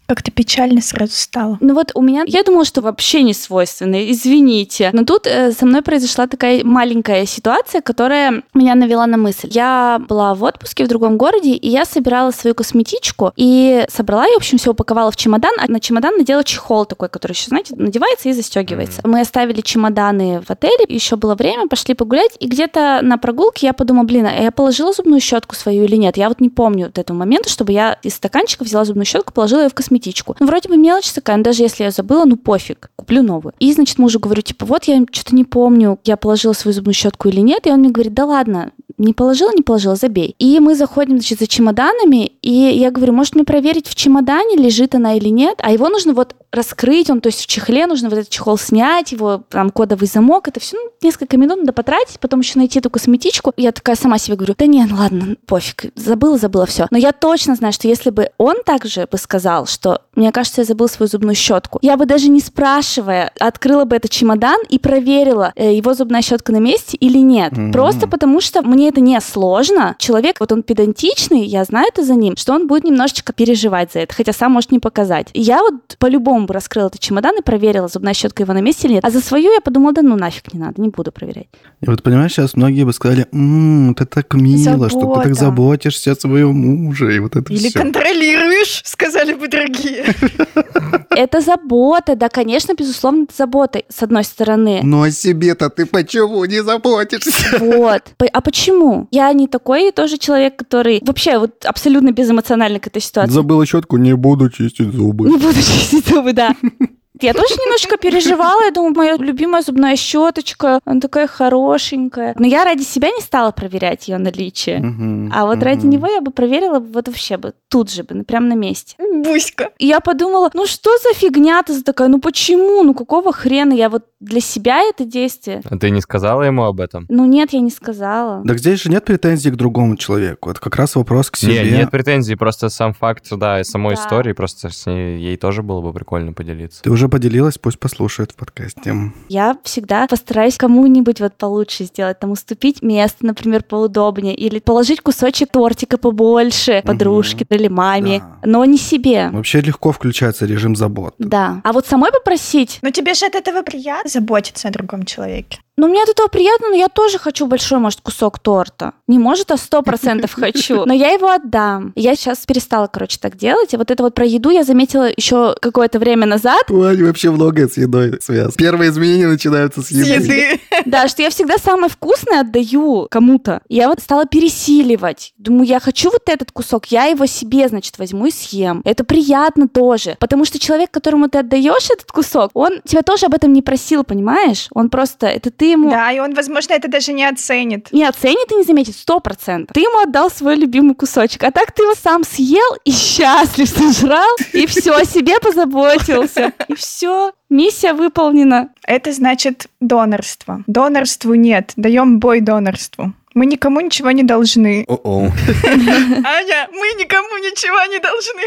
Как-то 0.09 0.31
печально 0.31 0.81
сразу 0.81 1.13
стало. 1.13 1.59
Ну 1.61 1.75
вот 1.75 1.91
у 1.95 2.01
меня, 2.01 2.25
я 2.27 2.43
думала, 2.43 2.65
что 2.65 2.81
вообще 2.81 3.23
не 3.23 3.35
свойственно, 3.35 4.11
извините. 4.11 4.89
Но 4.95 5.05
тут 5.05 5.27
э, 5.27 5.53
со 5.53 5.67
мной 5.67 5.83
произошла 5.83 6.27
такая 6.27 6.65
маленькая 6.65 7.27
ситуация, 7.27 7.83
которая 7.83 8.43
меня 8.55 8.75
навела 8.75 9.07
на 9.07 9.19
мысль. 9.19 9.51
Я 9.51 10.01
была 10.09 10.35
в 10.35 10.43
отпуске 10.45 10.87
в 10.87 10.89
другом 10.89 11.19
городе, 11.19 11.51
и 11.51 11.69
я 11.69 11.85
собирала 11.85 12.31
свою 12.31 12.55
косметичку, 12.55 13.33
и 13.37 13.85
собрала 13.91 14.25
ее, 14.25 14.33
в 14.33 14.39
общем, 14.39 14.57
все 14.57 14.71
упаковала 14.71 15.11
в 15.11 15.17
чемодан, 15.17 15.53
а 15.59 15.71
на 15.71 15.79
чемодан 15.79 16.17
надела 16.17 16.43
чехол 16.43 16.87
такой, 16.87 17.11
который 17.11 17.33
еще, 17.33 17.49
знаете, 17.49 17.75
надевается 17.77 18.31
и 18.31 18.33
застегивается. 18.33 19.03
Мы 19.05 19.21
оставили 19.21 19.61
чемоданы 19.61 20.41
в 20.41 20.51
отеле, 20.51 20.87
еще 20.89 21.17
было 21.17 21.35
время, 21.35 21.69
пошли 21.69 21.93
погулять, 21.93 22.33
и 22.41 22.49
где-то 22.49 23.01
на 23.03 23.19
прогулке 23.19 23.67
я 23.67 23.75
подумала, 23.75 24.05
блин, 24.05 24.25
а 24.25 24.33
я 24.33 24.53
положила 24.53 24.91
зубную 24.91 25.21
щетку 25.21 25.55
свою 25.55 25.85
или 25.85 25.97
нет? 25.97 26.17
Я 26.17 26.29
вот 26.29 26.41
не 26.41 26.49
помню 26.49 26.87
вот 26.87 26.97
этого 26.97 27.15
момента, 27.15 27.51
чтобы 27.51 27.73
я 27.73 27.99
из 28.03 28.15
стаканчика 28.15 28.65
взяла 28.65 28.87
зубную 28.87 29.05
щетку, 29.05 29.35
положила 29.35 29.65
ее 29.65 29.69
в 29.69 29.75
косметичку 29.75 29.98
косметичку. 29.99 30.37
Ну, 30.41 30.47
вроде 30.47 30.69
бы 30.69 30.77
мелочь 30.77 31.13
такая, 31.13 31.37
но 31.37 31.43
даже 31.43 31.63
если 31.63 31.85
я 31.85 31.91
забыла, 31.91 32.25
ну 32.25 32.37
пофиг, 32.37 32.91
куплю 32.97 33.23
новую. 33.23 33.55
И, 33.59 33.73
значит, 33.73 33.99
мужу 33.99 34.19
говорю, 34.19 34.43
типа, 34.43 34.67
вот 34.67 34.85
я 34.85 35.05
что-то 35.11 35.35
не 35.35 35.45
помню, 35.45 35.99
я 36.05 36.17
положила 36.17 36.53
свою 36.53 36.75
зубную 36.75 36.95
щетку 36.95 37.29
или 37.29 37.41
нет, 37.41 37.67
и 37.67 37.71
он 37.71 37.81
мне 37.81 37.91
говорит, 37.91 38.15
да 38.15 38.25
ладно, 38.25 38.73
не 38.97 39.13
положила, 39.13 39.51
не 39.55 39.63
положила, 39.63 39.97
забей. 39.97 40.35
И 40.39 40.59
мы 40.61 40.75
заходим, 40.75 41.19
значит, 41.19 41.39
за 41.39 41.47
чемоданами, 41.47 42.33
и 42.43 42.51
я 42.51 42.91
говорю, 42.91 43.13
может 43.13 43.35
мне 43.35 43.45
проверить 43.45 43.87
в 43.87 43.95
чемодане, 43.95 44.57
лежит 44.57 44.95
она 44.95 45.15
или 45.15 45.29
нет, 45.29 45.59
а 45.63 45.73
его 45.73 45.89
нужно 45.89 46.15
вот 46.15 46.35
раскрыть, 46.53 47.11
он, 47.11 47.21
то 47.21 47.29
есть 47.29 47.43
в 47.43 47.47
чехле 47.47 47.87
нужно 47.87 48.09
вот 48.09 48.19
этот 48.19 48.31
чехол 48.31 48.59
снять, 48.59 49.13
его 49.13 49.43
там 49.49 49.71
кодовый 49.71 50.09
замок, 50.09 50.49
это 50.49 50.61
все 50.61 50.77
ну, 50.77 50.91
несколько 51.03 51.37
минут 51.37 51.59
надо 51.59 51.73
потратить, 51.73 52.21
потом 52.21 52.41
еще 52.41 52.59
найти 52.59 52.79
эту 52.79 52.91
косметичку. 52.91 53.53
Я 53.57 53.73
такая 53.73 53.97
сама 53.97 54.19
себе 54.19 54.37
говорю, 54.37 54.55
да 54.57 54.67
не, 54.67 54.85
ну 54.85 54.97
ладно, 54.97 55.37
пофиг, 55.47 55.93
забыла, 55.95 56.39
забыла 56.39 56.67
все. 56.67 56.87
Но 56.91 56.99
я 56.99 57.13
точно 57.13 57.55
знаю, 57.55 57.73
что 57.73 57.89
если 57.89 58.11
бы 58.11 58.31
он 58.39 58.63
также 58.65 59.07
бы 59.11 59.19
сказал, 59.19 59.67
что 59.67 60.03
мне 60.15 60.33
кажется, 60.33 60.63
я 60.63 60.65
забыла 60.65 60.89
свою 60.89 61.09
зубную 61.09 61.35
щетку, 61.35 61.79
я 61.83 61.97
бы 61.97 62.07
даже 62.07 62.29
не 62.29 62.41
спрашивая 62.41 63.31
открыла 63.39 63.85
бы 63.85 63.97
этот 63.97 64.11
чемодан 64.11 64.59
и 64.69 64.79
проверила, 64.79 65.53
э, 65.55 65.75
его 65.75 65.95
зубная 65.95 66.23
щетка 66.23 66.53
на 66.53 66.59
месте 66.59 66.97
или 66.97 67.19
нет. 67.19 67.53
Mm-hmm. 67.53 67.73
Просто 67.73 68.09
потому 68.09 68.41
что 68.41 68.63
мне 68.63 68.89
это 68.89 69.01
не 69.01 69.21
сложно. 69.21 69.97
Человек, 69.99 70.41
вот 70.41 70.53
он 70.53 70.63
педантичный, 70.63 71.45
я 71.45 71.65
знаю 71.65 71.89
это 71.89 72.05
за 72.05 72.15
ним, 72.15 72.37
что 72.37 72.55
он 72.55 72.67
будет 72.67 72.85
немножечко 72.85 73.33
переживать 73.33 73.93
за 73.93 74.01
это, 74.01 74.15
хотя 74.15 74.33
сам 74.33 74.53
может 74.53 74.73
не 74.73 74.79
показать. 74.79 75.29
И 75.33 75.41
я 75.41 75.63
вот 75.63 75.75
по-любому 75.99 76.38
бы 76.47 76.55
раскрыла 76.55 76.87
этот 76.89 77.01
чемодан 77.01 77.37
и 77.39 77.43
проверила, 77.43 77.89
зубная 77.89 78.15
щетка 78.15 78.43
его 78.43 78.53
на 78.53 78.61
месте 78.61 78.89
или 78.89 78.95
нет. 78.95 79.05
А 79.05 79.11
за 79.11 79.21
свою 79.21 79.53
я 79.53 79.61
подумала, 79.61 79.93
да 79.93 80.03
ну 80.03 80.17
нафиг 80.17 80.53
не 80.55 80.61
надо, 80.61 80.81
не 80.83 80.89
буду 80.89 81.13
проверять. 81.13 81.49
И 81.81 81.87
вот 81.89 82.03
понимаешь, 82.03 82.33
сейчас 82.33 82.55
многие 82.57 82.85
бы 82.85 82.93
сказали, 82.93 83.27
м-м, 83.33 83.95
ты 83.95 84.05
так 84.05 84.33
мило, 84.35 84.59
Забота. 84.89 84.91
что 84.91 85.15
ты 85.17 85.23
так 85.23 85.35
заботишься 85.35 86.13
о 86.13 86.17
своем 86.17 86.55
муже, 86.57 87.17
и 87.17 87.19
вот 87.21 87.37
это 87.37 87.53
Или 87.53 87.69
все. 87.69 87.79
контролируешь, 87.79 88.83
сказали 88.85 89.35
бы 89.35 89.49
другие. 89.49 90.05
Это 91.11 91.41
забота, 91.41 92.15
да, 92.15 92.29
конечно, 92.29 92.75
безусловно, 92.79 93.25
это 93.25 93.35
забота, 93.37 93.83
с 93.89 94.03
одной 94.03 94.23
стороны. 94.23 94.81
Но 94.85 95.03
о 95.03 95.11
себе-то 95.11 95.69
ты 95.69 95.85
почему 95.87 96.45
не 96.45 96.63
заботишься? 96.63 97.59
Вот. 97.79 98.03
А 98.33 98.41
почему? 98.41 99.09
Я 99.11 99.33
не 99.33 99.49
такой 99.49 99.91
тоже 99.93 100.19
человек, 100.19 100.57
который 100.57 101.01
вообще 101.05 101.39
вот 101.39 101.65
абсолютно 101.65 102.13
безэмоциональный 102.13 102.79
к 102.79 102.87
этой 102.87 103.03
ситуации. 103.03 103.33
Забыла 103.33 103.67
щетку, 103.67 103.97
не 103.97 104.15
буду 104.15 104.49
чистить 104.51 104.93
зубы. 104.93 105.29
Не 105.29 105.37
буду 105.37 105.55
чистить 105.55 106.07
зубы, 106.07 106.28
да. 106.33 106.55
Я 107.21 107.33
тоже 107.33 107.55
немножечко 107.55 107.97
переживала. 107.97 108.65
Я 108.65 108.71
думаю, 108.71 108.95
моя 108.95 109.17
любимая 109.17 109.63
зубная 109.63 109.97
щеточка, 109.97 110.81
она 110.85 111.01
такая 111.01 111.27
хорошенькая. 111.27 112.35
Но 112.39 112.47
я 112.47 112.65
ради 112.65 112.83
себя 112.83 113.11
не 113.11 113.21
стала 113.21 113.51
проверять 113.51 114.09
ее 114.09 114.19
наличие. 114.19 115.31
А 115.33 115.47
вот 115.47 115.63
ради 115.63 115.87
него 115.87 116.07
я 116.07 116.21
бы 116.21 116.31
проверила 116.31 116.81
вот 116.81 117.09
вообще 117.09 117.37
бы 117.37 117.55
тут 117.69 117.91
же 117.91 118.03
бы, 118.03 118.25
прям 118.25 118.49
на 118.49 118.55
месте. 118.55 118.97
Буська. 118.99 119.71
И 119.79 119.87
я 119.87 120.01
подумала, 120.01 120.51
ну 120.55 120.67
что 120.67 120.91
за 120.99 121.19
фигня 121.19 121.63
ты 121.63 121.83
такая? 121.83 122.09
Ну 122.09 122.21
почему? 122.21 122.83
Ну 122.83 122.95
какого 122.95 123.33
хрена? 123.33 123.73
Я 123.73 123.89
вот 123.89 124.05
для 124.21 124.41
себя 124.41 124.81
это 124.83 125.05
действие. 125.05 125.63
А 125.69 125.77
ты 125.77 125.91
не 125.91 126.01
сказала 126.01 126.43
ему 126.43 126.65
об 126.65 126.81
этом? 126.81 127.07
Ну 127.09 127.25
нет, 127.27 127.53
я 127.53 127.61
не 127.61 127.71
сказала. 127.71 128.43
Так 128.47 128.59
здесь 128.59 128.83
же 128.83 128.91
нет 128.91 129.05
претензий 129.05 129.51
к 129.51 129.57
другому 129.57 129.97
человеку. 129.97 130.51
Это 130.51 130.61
как 130.61 130.77
раз 130.77 130.97
вопрос 130.97 131.31
к 131.31 131.37
себе. 131.37 131.65
Нет, 131.65 131.73
нет 131.73 131.91
претензий, 131.91 132.35
просто 132.35 132.69
сам 132.69 132.95
факт, 132.95 133.27
да, 133.31 133.63
самой 133.65 133.95
да. 133.95 134.03
истории, 134.03 134.33
просто 134.33 134.71
с 134.71 134.87
ней, 134.87 135.19
ей 135.19 135.37
тоже 135.37 135.63
было 135.63 135.81
бы 135.81 135.93
прикольно 135.93 136.33
поделиться. 136.33 136.83
Ты 136.83 136.91
уже 136.91 137.08
поделилась, 137.11 137.59
пусть 137.59 137.79
послушает 137.79 138.33
в 138.33 138.37
подкасте. 138.37 139.13
Я 139.29 139.57
всегда 139.65 140.07
постараюсь 140.07 140.57
кому-нибудь 140.57 141.21
вот 141.21 141.35
получше 141.35 141.85
сделать, 141.85 142.19
там 142.19 142.31
уступить 142.31 142.83
место, 142.83 143.27
например, 143.27 143.63
поудобнее, 143.63 144.35
или 144.35 144.59
положить 144.59 145.01
кусочек 145.01 145.51
тортика 145.53 145.99
побольше 145.99 146.83
подружке 146.85 147.45
угу. 147.45 147.55
или 147.55 147.69
маме, 147.69 148.19
да. 148.21 148.39
но 148.45 148.65
не 148.65 148.79
себе. 148.79 149.31
Вообще 149.31 149.61
легко 149.61 149.93
включается 149.93 150.47
режим 150.47 150.77
забот. 150.77 151.15
Да. 151.19 151.61
А 151.65 151.73
вот 151.73 151.87
самой 151.87 152.13
попросить... 152.13 152.79
Но 152.83 152.91
тебе 152.91 153.15
же 153.15 153.27
от 153.27 153.35
этого 153.35 153.63
приятно 153.63 154.09
заботиться 154.11 154.69
о 154.69 154.71
другом 154.71 155.05
человеке. 155.05 155.59
Ну, 155.79 155.87
мне 155.87 156.03
от 156.03 156.09
этого 156.09 156.27
приятно, 156.27 156.71
но 156.71 156.75
я 156.75 156.89
тоже 156.89 157.19
хочу 157.19 157.47
большой, 157.47 157.79
может, 157.79 158.01
кусок 158.01 158.41
торта. 158.41 158.95
Не 159.07 159.21
может, 159.21 159.53
а 159.53 159.57
сто 159.57 159.81
процентов 159.83 160.33
хочу. 160.35 160.85
Но 160.85 160.93
я 160.93 161.11
его 161.11 161.31
отдам. 161.31 161.93
Я 161.95 162.17
сейчас 162.17 162.45
перестала, 162.47 162.89
короче, 162.89 163.17
так 163.21 163.37
делать. 163.37 163.73
И 163.73 163.77
вот 163.77 163.93
это 163.93 164.03
вот 164.03 164.13
про 164.13 164.27
еду 164.27 164.51
я 164.51 164.65
заметила 164.65 165.09
еще 165.17 165.55
какое-то 165.63 166.01
время 166.01 166.27
назад. 166.27 166.69
У 166.69 166.83
Ани 166.83 167.05
вообще 167.05 167.31
многое 167.31 167.69
с 167.69 167.77
едой 167.77 168.21
связано. 168.21 168.55
Первые 168.57 168.91
изменения 168.91 169.29
начинаются 169.29 169.81
с 169.81 169.93
еды. 169.93 170.05
С 170.05 170.25
еды. 170.25 170.61
Да, 170.87 171.07
что 171.07 171.23
я 171.23 171.31
всегда 171.31 171.59
самое 171.59 171.89
вкусное 171.89 172.41
отдаю 172.41 173.07
кому-то. 173.11 173.61
Я 173.69 173.89
вот 173.89 174.01
стала 174.01 174.27
пересиливать. 174.27 175.35
Думаю, 175.39 175.67
я 175.67 175.81
хочу 175.81 176.11
вот 176.11 176.29
этот 176.29 176.51
кусок, 176.51 176.87
я 176.87 177.05
его 177.05 177.27
себе, 177.27 177.69
значит, 177.69 177.99
возьму 177.99 178.27
и 178.27 178.31
съем. 178.31 178.81
Это 178.85 179.05
приятно 179.05 179.69
тоже. 179.69 180.17
Потому 180.19 180.45
что 180.45 180.59
человек, 180.59 180.91
которому 180.91 181.29
ты 181.29 181.39
отдаешь 181.39 181.91
этот 181.91 182.11
кусок, 182.11 182.51
он 182.55 182.81
тебя 182.85 183.03
тоже 183.03 183.27
об 183.27 183.35
этом 183.35 183.53
не 183.53 183.63
просил, 183.63 184.03
понимаешь? 184.03 184.69
Он 184.73 184.89
просто, 184.89 185.27
это 185.27 185.51
ты 185.51 185.68
ему... 185.73 185.91
Да, 185.91 186.11
и 186.13 186.19
он, 186.19 186.35
возможно, 186.35 186.75
это 186.75 186.89
даже 186.89 187.13
не 187.13 187.25
оценит. 187.25 187.93
Не 187.93 188.05
оценит 188.05 188.51
и 188.53 188.57
не 188.57 188.65
заметит, 188.65 188.97
сто 188.97 189.21
процентов. 189.21 189.75
Ты 189.75 189.81
ему 189.81 190.01
отдал 190.01 190.31
свой 190.31 190.57
любимый 190.57 190.95
кусочек, 190.95 191.45
а 191.45 191.51
так 191.51 191.73
ты 191.73 191.83
его 191.83 191.95
сам 191.95 192.25
съел 192.25 192.77
и 192.85 192.93
счастлив 192.93 193.69
сожрал, 193.69 194.37
и 194.53 194.67
все, 194.67 194.93
о 194.93 195.05
себе 195.05 195.39
позаботился. 195.41 196.53
И 196.69 196.75
все, 196.75 197.33
миссия 197.49 197.93
выполнена. 197.93 198.71
Это 198.87 199.13
значит 199.13 199.67
донорство. 199.81 200.63
Донорству 200.67 201.35
нет, 201.35 201.73
даем 201.77 202.19
бой 202.19 202.41
донорству. 202.41 203.13
Мы 203.35 203.47
никому 203.47 203.81
ничего 203.81 204.11
не 204.11 204.23
должны. 204.23 204.85
О-о. 204.89 205.27
Аня, 205.27 206.69
мы 206.73 206.87
никому 206.99 207.37
ничего 207.39 207.85
не 207.93 207.99
должны. 208.01 208.43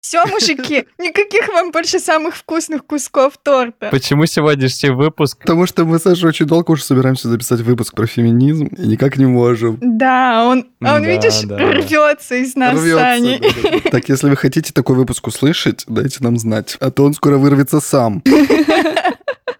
Все, 0.00 0.24
мужики, 0.26 0.86
никаких 0.98 1.48
вам 1.48 1.70
больше 1.70 1.98
самых 1.98 2.36
вкусных 2.36 2.84
кусков 2.86 3.34
торта. 3.42 3.88
Почему 3.90 4.26
сегодняшний 4.26 4.90
выпуск? 4.90 5.38
Потому 5.38 5.66
что 5.66 5.84
мы, 5.84 5.98
Саша, 5.98 6.26
очень 6.26 6.46
долго 6.46 6.72
уже 6.72 6.84
собираемся 6.84 7.28
записать 7.28 7.60
выпуск 7.60 7.94
про 7.94 8.06
феминизм 8.06 8.66
и 8.66 8.86
никак 8.86 9.16
не 9.16 9.26
можем. 9.26 9.78
Да, 9.80 10.44
он, 10.46 10.66
а 10.82 10.96
он 10.96 11.02
Да, 11.02 11.08
видишь, 11.08 11.40
да. 11.44 11.56
рвется 11.56 12.36
из 12.36 12.54
нас, 12.54 12.74
Рвётся, 12.80 13.04
Сани. 13.04 13.38
да-да-да. 13.40 13.90
Так, 13.90 14.08
если 14.08 14.28
вы 14.28 14.36
хотите 14.36 14.72
такой 14.72 14.96
выпуск 14.96 15.26
услышать, 15.26 15.84
дайте 15.88 16.18
нам 16.20 16.36
знать, 16.38 16.76
а 16.80 16.90
то 16.90 17.04
он 17.04 17.14
скоро 17.14 17.36
вырвется 17.38 17.80
сам. 17.80 18.22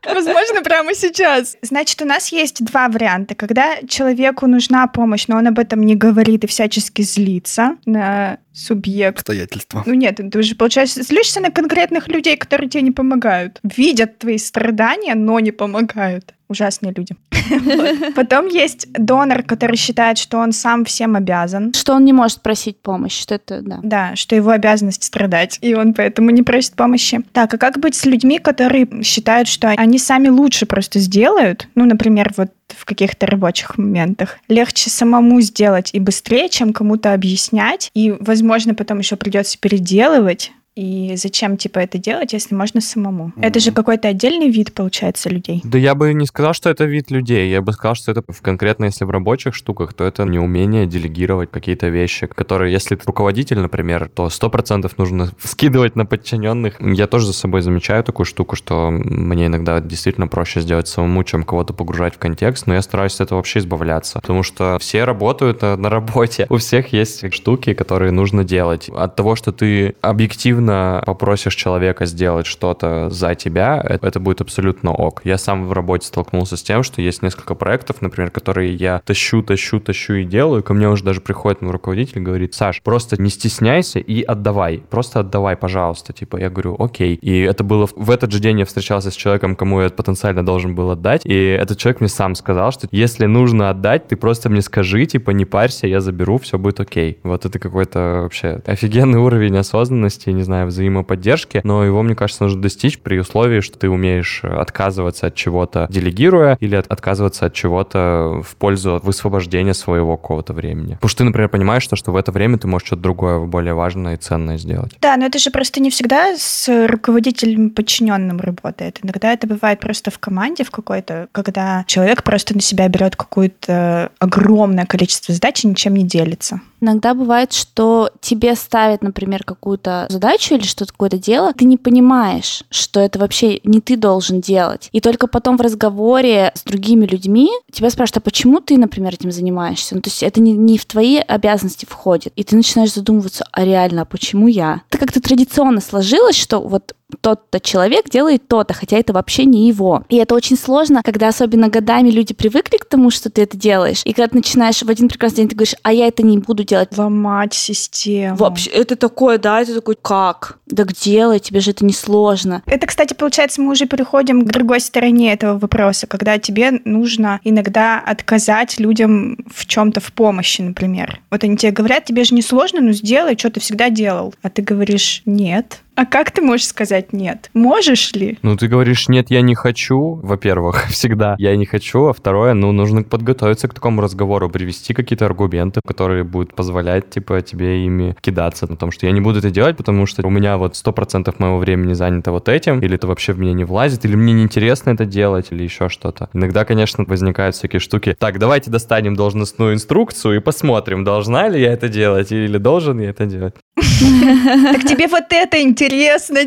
Возможно, 0.05 0.63
прямо 0.63 0.95
сейчас. 0.95 1.57
Значит, 1.63 2.01
у 2.03 2.05
нас 2.05 2.33
есть 2.33 2.65
два 2.65 2.89
варианта. 2.89 3.35
Когда 3.35 3.77
человеку 3.87 4.47
нужна 4.59 4.89
помощь, 4.89 5.29
но 5.29 5.37
он 5.37 5.47
об 5.47 5.59
этом 5.61 5.85
не 5.85 5.95
говорит 5.95 6.43
и 6.43 6.49
всячески 6.49 7.03
злится. 7.03 7.77
На 7.87 8.39
субъект. 8.59 9.19
Обстоятельства. 9.19 9.83
Ну 9.87 9.95
нет, 9.95 10.17
ты 10.17 10.39
уже, 10.39 10.55
получается, 10.55 11.03
злишься 11.03 11.41
на 11.41 11.51
конкретных 11.51 12.09
людей, 12.09 12.37
которые 12.37 12.69
тебе 12.69 12.83
не 12.83 12.91
помогают. 12.91 13.61
Видят 13.63 14.19
твои 14.19 14.39
страдания, 14.39 15.15
но 15.15 15.41
не 15.41 15.53
помогают. 15.53 16.35
Ужасные 16.49 16.95
люди. 16.97 17.15
Потом 18.15 18.47
есть 18.47 18.91
донор, 18.93 19.43
который 19.43 19.77
считает, 19.77 20.17
что 20.17 20.39
он 20.39 20.53
сам 20.53 20.87
всем 20.87 21.15
обязан. 21.15 21.75
Что 21.75 21.95
он 21.95 22.05
не 22.07 22.15
может 22.15 22.41
просить 22.41 22.79
помощь, 22.81 23.21
что 23.21 23.35
это, 23.35 23.61
да. 23.61 23.81
Да, 23.83 24.17
что 24.17 24.35
его 24.35 24.51
обязанность 24.51 25.05
страдать, 25.05 25.59
и 25.61 25.75
он 25.75 25.93
поэтому 25.93 26.31
не 26.31 26.43
просит 26.43 26.75
помощи. 26.75 27.21
Так, 27.33 27.53
а 27.53 27.59
как 27.59 27.79
быть 27.79 27.95
с 27.95 28.07
людьми, 28.07 28.39
которые 28.39 28.89
считают, 29.03 29.47
что 29.47 29.69
они 29.69 29.99
сами 29.99 30.29
лучше 30.29 30.65
просто 30.65 31.01
сделают? 31.01 31.69
Ну, 31.75 31.85
например, 31.85 32.33
вот 32.37 32.51
в 32.69 32.85
каких-то 32.85 33.27
рабочих 33.27 33.79
моментах. 33.79 34.39
Легче 34.49 34.91
самому 34.91 35.41
сделать 35.41 35.91
и 35.93 36.01
быстрее, 36.01 36.49
чем 36.49 36.73
кому-то 36.73 37.13
объяснять, 37.13 37.91
и, 37.95 38.15
возможно, 38.21 38.48
потом 38.75 38.99
еще 38.99 39.17
придется 39.17 39.59
переделывать. 39.59 40.53
И 40.79 41.17
зачем, 41.17 41.57
типа, 41.57 41.81
это 41.81 41.99
делать, 41.99 42.33
если 42.33 42.55
можно 42.55 42.81
самому? 42.81 43.33
Это 43.41 43.59
же 43.59 43.73
какой-то 43.73 44.07
отдельный 44.07 44.49
вид, 44.49 44.73
получается, 44.73 45.29
людей. 45.29 45.61
Да 45.65 45.77
я 45.77 45.97
бы 45.97 46.15
не 46.15 46.25
сказал, 46.25 46.55
что 46.55 46.71
это 46.71 46.85
вид 46.85 47.11
людей. 47.11 47.51
Я 47.51 47.63
бы 47.63 47.73
сказал, 47.73 47.97
что 47.97 48.13
это 48.13 48.23
в- 48.29 48.43
конкретно, 48.43 48.85
если 48.85 49.05
в 49.05 49.11
рабочих 49.11 49.57
штуках, 49.57 49.93
то 49.93 50.05
это 50.05 50.23
неумение 50.23 50.87
делегировать 50.87 51.51
какие-то 51.51 51.89
вещи, 51.89 52.29
которые, 52.29 52.73
если 52.73 52.95
ты 52.95 53.03
руководитель, 53.07 53.59
например, 53.59 54.09
то 54.09 54.31
сто 54.31 54.51
процентов 54.51 54.99
нужно 54.99 55.31
скидывать 55.43 55.97
на 55.97 56.07
подчиненных. 56.07 56.81
Я 56.81 57.09
тоже 57.09 57.27
за 57.27 57.33
собой 57.33 57.63
замечаю 57.63 58.05
такую 58.05 58.27
штуку, 58.27 58.55
что 58.55 58.93
мне 58.93 59.47
иногда 59.47 59.81
действительно 59.81 60.29
проще 60.29 60.61
сделать 60.61 60.87
самому, 60.87 61.25
чем 61.25 61.43
кого-то 61.43 61.73
погружать 61.73 62.15
в 62.15 62.19
контекст, 62.19 62.69
но 62.69 62.75
я 62.75 62.83
стараюсь 62.83 63.17
от 63.17 63.23
этого 63.23 63.39
вообще 63.39 63.59
избавляться, 63.59 64.21
потому 64.21 64.45
что 64.45 64.79
все 64.79 65.03
работают 65.03 65.59
э, 65.63 65.75
на 65.75 65.91
работе, 65.91 66.47
у 66.51 66.59
всех 66.59 66.93
есть 66.93 67.35
штуки, 67.35 67.75
которые 67.75 68.13
нужно 68.13 68.45
делать. 68.45 68.89
От 68.91 69.17
того, 69.17 69.35
что 69.35 69.51
ты 69.51 69.97
объективно 70.03 70.68
попросишь 71.05 71.55
человека 71.55 72.07
сделать 72.07 72.47
что-то 72.47 73.11
за 73.11 73.35
тебя, 73.35 73.81
э- 73.83 73.99
это 74.01 74.21
будет 74.21 74.41
абсолютно 74.41 74.93
ок. 74.93 75.23
Я 75.25 75.39
сам 75.39 75.67
в 75.67 75.73
работе 75.73 76.07
столкнулся 76.07 76.57
с 76.57 76.63
тем, 76.63 76.83
что 76.83 77.03
есть 77.03 77.23
несколько 77.23 77.55
проектов, 77.55 78.03
например, 78.03 78.31
которые 78.31 78.75
я 78.75 79.01
тащу, 79.05 79.43
тащу, 79.43 79.81
тащу 79.81 80.15
и 80.15 80.25
делаю. 80.25 80.63
Ко 80.63 80.75
мне 80.75 80.89
уже 80.89 81.05
даже 81.05 81.21
приходит 81.21 81.63
мой 81.63 81.73
руководитель 81.73 82.19
и 82.19 82.23
говорит, 82.23 82.55
Саш, 82.55 82.83
просто 82.83 83.21
не 83.21 83.31
стесняйся 83.31 83.99
и 83.99 84.23
отдавай. 84.23 84.83
Просто 84.91 85.21
отдавай, 85.21 85.57
пожалуйста. 85.57 86.13
Типа, 86.13 86.37
я 86.37 86.51
говорю, 86.51 86.77
окей. 86.79 87.15
И 87.15 87.41
это 87.41 87.65
было 87.65 87.89
в 87.95 88.11
этот 88.11 88.33
же 88.33 88.41
день 88.41 88.61
я 88.61 88.65
встречался 88.65 89.11
с 89.11 89.15
человеком, 89.15 89.57
кому 89.57 89.81
я 89.81 89.91
потенциально 89.91 90.45
должен 90.45 90.75
был 90.75 90.91
отдать. 90.91 91.23
И 91.25 91.35
этот 91.35 91.79
человек 91.79 92.01
мне 92.01 92.09
сам 92.09 92.35
сказал, 92.35 92.73
что 92.73 92.89
если 92.91 93.27
нужно 93.27 93.71
отдать, 93.71 94.09
ты 94.09 94.17
просто 94.17 94.49
мне 94.49 94.63
скажи, 94.63 95.07
типа, 95.07 95.31
не 95.31 95.45
парься, 95.45 95.87
я 95.87 96.01
заберу, 96.01 96.39
все 96.39 96.59
будет 96.59 96.81
окей. 96.81 97.19
Вот 97.23 97.45
это 97.45 97.59
какой-то 97.59 98.21
вообще 98.23 98.61
офигенный 98.67 99.19
уровень 99.19 99.57
осознанности, 99.57 100.31
не 100.31 100.43
знаю, 100.43 100.58
взаимоподдержки, 100.67 101.61
но 101.65 101.85
его, 101.85 102.03
мне 102.03 102.15
кажется, 102.15 102.45
нужно 102.45 102.63
достичь 102.63 102.99
при 102.99 103.19
условии, 103.19 103.61
что 103.61 103.79
ты 103.79 103.89
умеешь 103.89 104.41
э, 104.43 104.49
отказываться 104.49 105.27
от 105.27 105.35
чего-то, 105.35 105.87
делегируя, 105.91 106.57
или 106.61 106.77
от- 106.77 106.87
отказываться 106.87 107.47
от 107.47 107.55
чего-то 107.55 108.43
в 108.45 108.57
пользу 108.57 109.01
высвобождения 109.03 109.75
своего 109.75 110.17
какого-то 110.17 110.53
времени. 110.53 110.95
Потому 110.95 111.09
что 111.09 111.19
ты, 111.19 111.25
например, 111.25 111.49
понимаешь, 111.49 111.83
что, 111.83 111.97
что 111.97 112.13
в 112.13 112.17
это 112.17 112.33
время 112.33 112.59
ты 112.59 112.67
можешь 112.67 112.87
что-то 112.87 113.03
другое, 113.03 113.39
более 113.47 113.75
важное 113.75 114.15
и 114.15 114.17
ценное 114.17 114.59
сделать. 114.59 114.93
Да, 115.01 115.17
но 115.17 115.27
это 115.27 115.39
же 115.39 115.51
просто 115.51 115.81
не 115.81 115.91
всегда 115.91 116.35
с 116.37 116.69
руководителем 116.87 117.71
подчиненным 117.71 118.41
работает. 118.41 118.99
Иногда 119.03 119.33
это 119.33 119.47
бывает 119.47 119.81
просто 119.81 120.11
в 120.11 120.19
команде 120.19 120.65
в 120.65 120.71
какой-то, 120.71 121.29
когда 121.33 121.85
человек 121.87 122.23
просто 122.23 122.55
на 122.55 122.61
себя 122.61 122.89
берет 122.89 123.17
какое-то 123.17 124.11
огромное 124.19 124.87
количество 124.87 125.35
задач 125.35 125.65
и 125.65 125.69
ничем 125.69 125.95
не 125.95 126.05
делится. 126.05 126.61
Иногда 126.81 127.15
бывает, 127.15 127.53
что 127.53 128.11
тебе 128.21 128.55
ставят, 128.55 129.03
например, 129.03 129.45
какую-то 129.45 130.07
задачу 130.09 130.55
или 130.55 130.65
что-то 130.65 130.93
какое-то 130.93 131.19
дело, 131.19 131.53
ты 131.53 131.65
не 131.65 131.77
понимаешь, 131.77 132.63
что 132.71 133.01
это 133.01 133.19
вообще 133.19 133.61
не 133.65 133.81
ты 133.81 133.97
должен 133.97 134.41
делать. 134.41 134.89
И 134.93 135.01
только 135.01 135.27
потом 135.27 135.57
в 135.57 135.61
разговоре 135.61 136.53
с 136.55 136.63
другими 136.63 137.07
людьми 137.07 137.51
тебя 137.73 137.91
спрашивают, 137.91 138.19
а 138.19 138.29
почему 138.29 138.61
ты, 138.61 138.79
например, 138.79 139.15
этим 139.15 139.33
занимаешься? 139.33 139.95
Ну, 139.95 140.01
то 140.01 140.11
есть 140.11 140.23
это 140.23 140.41
не, 140.41 140.53
не 140.53 140.79
в 140.79 140.87
твои 140.87 141.19
обязанности 141.19 141.87
входит. 141.87 142.33
И 142.37 142.45
ты 142.45 142.57
начинаешь 142.57 142.93
задумываться, 142.93 143.47
а 143.53 143.65
реально, 143.65 144.03
а 144.03 144.05
почему 144.05 144.49
я? 144.49 144.83
Это 144.91 144.99
как-то 144.99 145.21
традиционно 145.21 145.81
сложилось, 145.81 146.37
что 146.37 146.61
вот 146.61 146.95
тот-то 147.21 147.61
человек 147.61 148.11
делает 148.11 148.47
то-то, 148.49 148.75
хотя 148.75 148.99
это 148.99 149.13
вообще 149.13 149.45
не 149.45 149.67
его. 149.69 150.05
И 150.09 150.17
это 150.17 150.35
очень 150.35 150.57
сложно, 150.57 151.03
когда 151.03 151.29
особенно 151.29 151.69
годами 151.69 152.11
люди 152.11 152.35
привыкли 152.35 152.77
к 152.77 152.85
тому, 152.85 153.11
что 153.11 153.31
ты 153.31 153.43
это 153.43 153.57
делаешь. 153.57 154.03
И 154.05 154.13
когда 154.13 154.29
ты 154.29 154.37
начинаешь 154.37 154.83
в 154.83 154.89
один 154.89 155.09
прекрасный 155.09 155.39
день, 155.39 155.49
ты 155.49 155.57
говоришь, 155.57 155.75
а 155.83 155.93
я 155.93 156.07
это 156.07 156.23
не 156.23 156.39
буду 156.39 156.65
делать. 156.65 156.97
Ломать 156.97 157.55
систему. 157.55 158.37
Вообще, 158.37 158.71
это 158.71 158.97
такое, 158.97 159.39
да, 159.39 159.61
это 159.61 159.75
такой, 159.75 159.97
как? 160.01 160.59
Так 160.75 160.93
делай, 160.93 161.39
тебе 161.41 161.61
же 161.61 161.71
это 161.71 161.85
не 161.85 161.93
сложно. 161.93 162.63
Это, 162.67 162.87
кстати, 162.87 163.15
получается, 163.15 163.61
мы 163.63 163.73
уже 163.73 163.87
переходим 163.87 164.45
к 164.45 164.51
другой 164.51 164.81
стороне 164.81 165.33
этого 165.33 165.59
вопроса, 165.59 166.07
когда 166.07 166.39
тебе 166.39 166.81
нужно 166.85 167.41
иногда 167.45 167.99
отказать 167.99 168.79
людям 168.79 169.39
в 169.53 169.67
чем-то 169.67 170.01
в 170.01 170.13
помощи, 170.13 170.63
например. 170.63 171.21
Вот 171.31 171.43
они 171.45 171.57
тебе 171.57 171.73
говорят, 171.73 172.05
тебе 172.05 172.25
же 172.25 172.35
не 172.35 172.43
сложно, 172.43 172.81
ну 172.81 172.93
сделай, 172.93 173.37
что 173.39 173.51
ты 173.51 173.61
всегда 173.61 173.91
делал. 173.91 174.35
А 174.43 174.51
ты 174.51 174.63
говоришь, 174.63 175.23
нет. 175.25 175.81
А 175.99 176.07
как 176.07 176.31
ты 176.31 176.43
можешь 176.43 176.69
сказать 176.69 177.13
нет? 177.13 177.51
Можешь 177.55 178.13
ли? 178.13 178.39
Ну, 178.43 178.57
ты 178.57 178.69
говоришь, 178.69 179.09
нет, 179.09 179.33
я 179.33 179.41
не 179.41 179.57
хочу, 179.57 180.21
во-первых, 180.23 180.87
всегда 180.91 181.35
я 181.39 181.57
не 181.57 181.67
хочу, 181.67 182.05
а 182.05 182.13
второе, 182.13 182.55
ну, 182.55 182.71
нужно 182.71 183.03
подготовиться 183.03 183.67
к 183.67 183.75
такому 183.75 184.01
разговору, 184.01 184.49
привести 184.49 184.95
какие-то 184.95 185.27
аргументы, 185.27 185.81
которые 185.85 186.23
будут 186.23 186.55
позволять, 186.55 187.11
типа, 187.11 187.41
тебе 187.41 187.85
ими 187.85 188.15
кидаться, 188.21 188.71
на 188.71 188.77
том, 188.77 188.93
что 188.93 189.07
я 189.07 189.13
не 189.13 189.21
буду 189.21 189.41
это 189.41 189.51
делать, 189.51 189.77
потому 189.77 190.07
что 190.07 190.25
у 190.25 190.31
меня 190.31 190.57
вот 190.57 190.75
100% 190.75 191.35
моего 191.39 191.59
времени 191.59 191.95
занято 191.95 192.31
вот 192.31 192.49
этим, 192.49 192.79
или 192.79 192.95
это 192.95 193.09
вообще 193.09 193.33
в 193.33 193.41
меня 193.41 193.53
не 193.53 193.65
влазит, 193.65 194.05
или 194.05 194.15
мне 194.15 194.35
неинтересно 194.35 194.91
это 194.91 195.05
делать, 195.05 195.49
или 195.51 195.65
еще 195.65 195.89
что-то. 195.89 196.29
Иногда, 196.33 196.65
конечно, 196.65 197.07
возникают 197.09 197.57
всякие 197.57 197.81
штуки. 197.81 198.15
Так, 198.17 198.39
давайте 198.39 198.71
достанем 198.71 199.17
должностную 199.17 199.75
инструкцию 199.75 200.37
и 200.37 200.39
посмотрим, 200.39 201.03
должна 201.03 201.49
ли 201.49 201.61
я 201.61 201.73
это 201.73 201.89
делать, 201.89 202.31
или 202.31 202.59
должен 202.59 203.01
я 203.01 203.11
это 203.11 203.27
делать. 203.27 203.55
Так 203.99 204.85
тебе 204.85 205.09
вот 205.09 205.25
это 205.31 205.61
интересно 205.61 205.88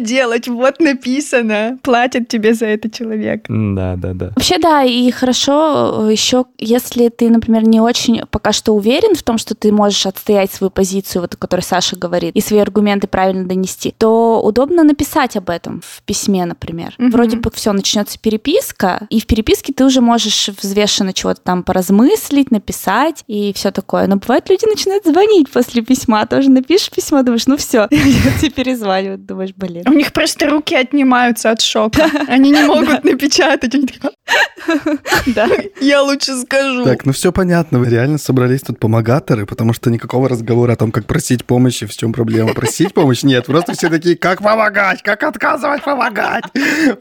делать, 0.01 0.47
вот 0.47 0.79
написано. 0.79 1.77
Платит 1.83 2.27
тебе 2.27 2.53
за 2.53 2.67
это 2.67 2.89
человек. 2.89 3.45
Да, 3.47 3.95
да, 3.95 4.13
да. 4.13 4.31
Вообще, 4.35 4.57
да, 4.57 4.83
и 4.83 5.09
хорошо 5.11 6.07
еще, 6.09 6.45
если 6.57 7.09
ты, 7.09 7.29
например, 7.29 7.63
не 7.63 7.79
очень 7.79 8.21
пока 8.29 8.51
что 8.51 8.73
уверен 8.73 9.15
в 9.15 9.23
том, 9.23 9.37
что 9.37 9.55
ты 9.55 9.71
можешь 9.71 10.05
отстоять 10.05 10.51
свою 10.51 10.71
позицию, 10.71 11.21
вот 11.21 11.33
о 11.33 11.37
которой 11.37 11.61
Саша 11.61 11.95
говорит, 11.95 12.35
и 12.35 12.41
свои 12.41 12.59
аргументы 12.59 13.07
правильно 13.07 13.45
донести, 13.45 13.93
то 13.97 14.41
удобно 14.41 14.83
написать 14.83 15.37
об 15.37 15.49
этом 15.49 15.81
в 15.83 16.03
письме, 16.03 16.45
например. 16.45 16.93
Мгм. 16.97 17.11
Вроде 17.11 17.37
бы 17.37 17.51
все, 17.51 17.71
начнется 17.73 18.19
переписка, 18.19 19.07
и 19.09 19.19
в 19.19 19.25
переписке 19.25 19.73
ты 19.73 19.85
уже 19.85 20.01
можешь 20.01 20.49
взвешенно 20.61 21.13
чего-то 21.13 21.41
там 21.41 21.63
поразмыслить, 21.63 22.51
написать 22.51 23.23
и 23.27 23.53
все 23.53 23.71
такое. 23.71 24.07
Но 24.07 24.17
бывает, 24.17 24.49
люди 24.49 24.65
начинают 24.65 25.05
звонить 25.05 25.49
после 25.51 25.81
письма, 25.81 26.25
тоже 26.25 26.49
напишешь 26.49 26.91
письмо, 26.91 27.23
думаешь, 27.23 27.47
ну 27.47 27.57
все, 27.57 27.87
тебе 27.89 28.49
перезванивают, 28.51 29.25
думаешь, 29.32 29.53
блин. 29.55 29.84
У 29.88 29.93
них 29.93 30.11
просто 30.11 30.49
руки 30.49 30.75
отнимаются 30.75 31.51
от 31.51 31.61
шока. 31.61 32.09
Они 32.27 32.51
не 32.51 32.63
могут 32.65 33.03
напечатать. 33.03 33.75
Да. 35.36 35.47
Я 35.79 36.03
лучше 36.03 36.36
скажу. 36.38 36.86
Так, 36.86 37.05
ну 37.05 37.11
все 37.11 37.32
понятно, 37.32 37.79
вы 37.79 37.89
реально 37.89 38.17
собрались 38.17 38.61
тут 38.61 38.79
помогаторы, 38.79 39.45
потому 39.45 39.73
что 39.73 39.89
никакого 39.89 40.29
разговора 40.29 40.73
о 40.73 40.75
том, 40.75 40.91
как 40.91 41.05
просить 41.05 41.45
помощи, 41.45 41.86
в 41.86 41.95
чем 41.95 42.13
проблема. 42.13 42.53
Просить 42.53 42.93
помощь 42.93 43.23
нет, 43.23 43.45
просто 43.45 43.73
все 43.73 43.89
такие, 43.89 44.15
как 44.15 44.41
помогать, 44.41 45.01
как 45.01 45.23
отказывать 45.23 45.84
помогать. 45.84 46.45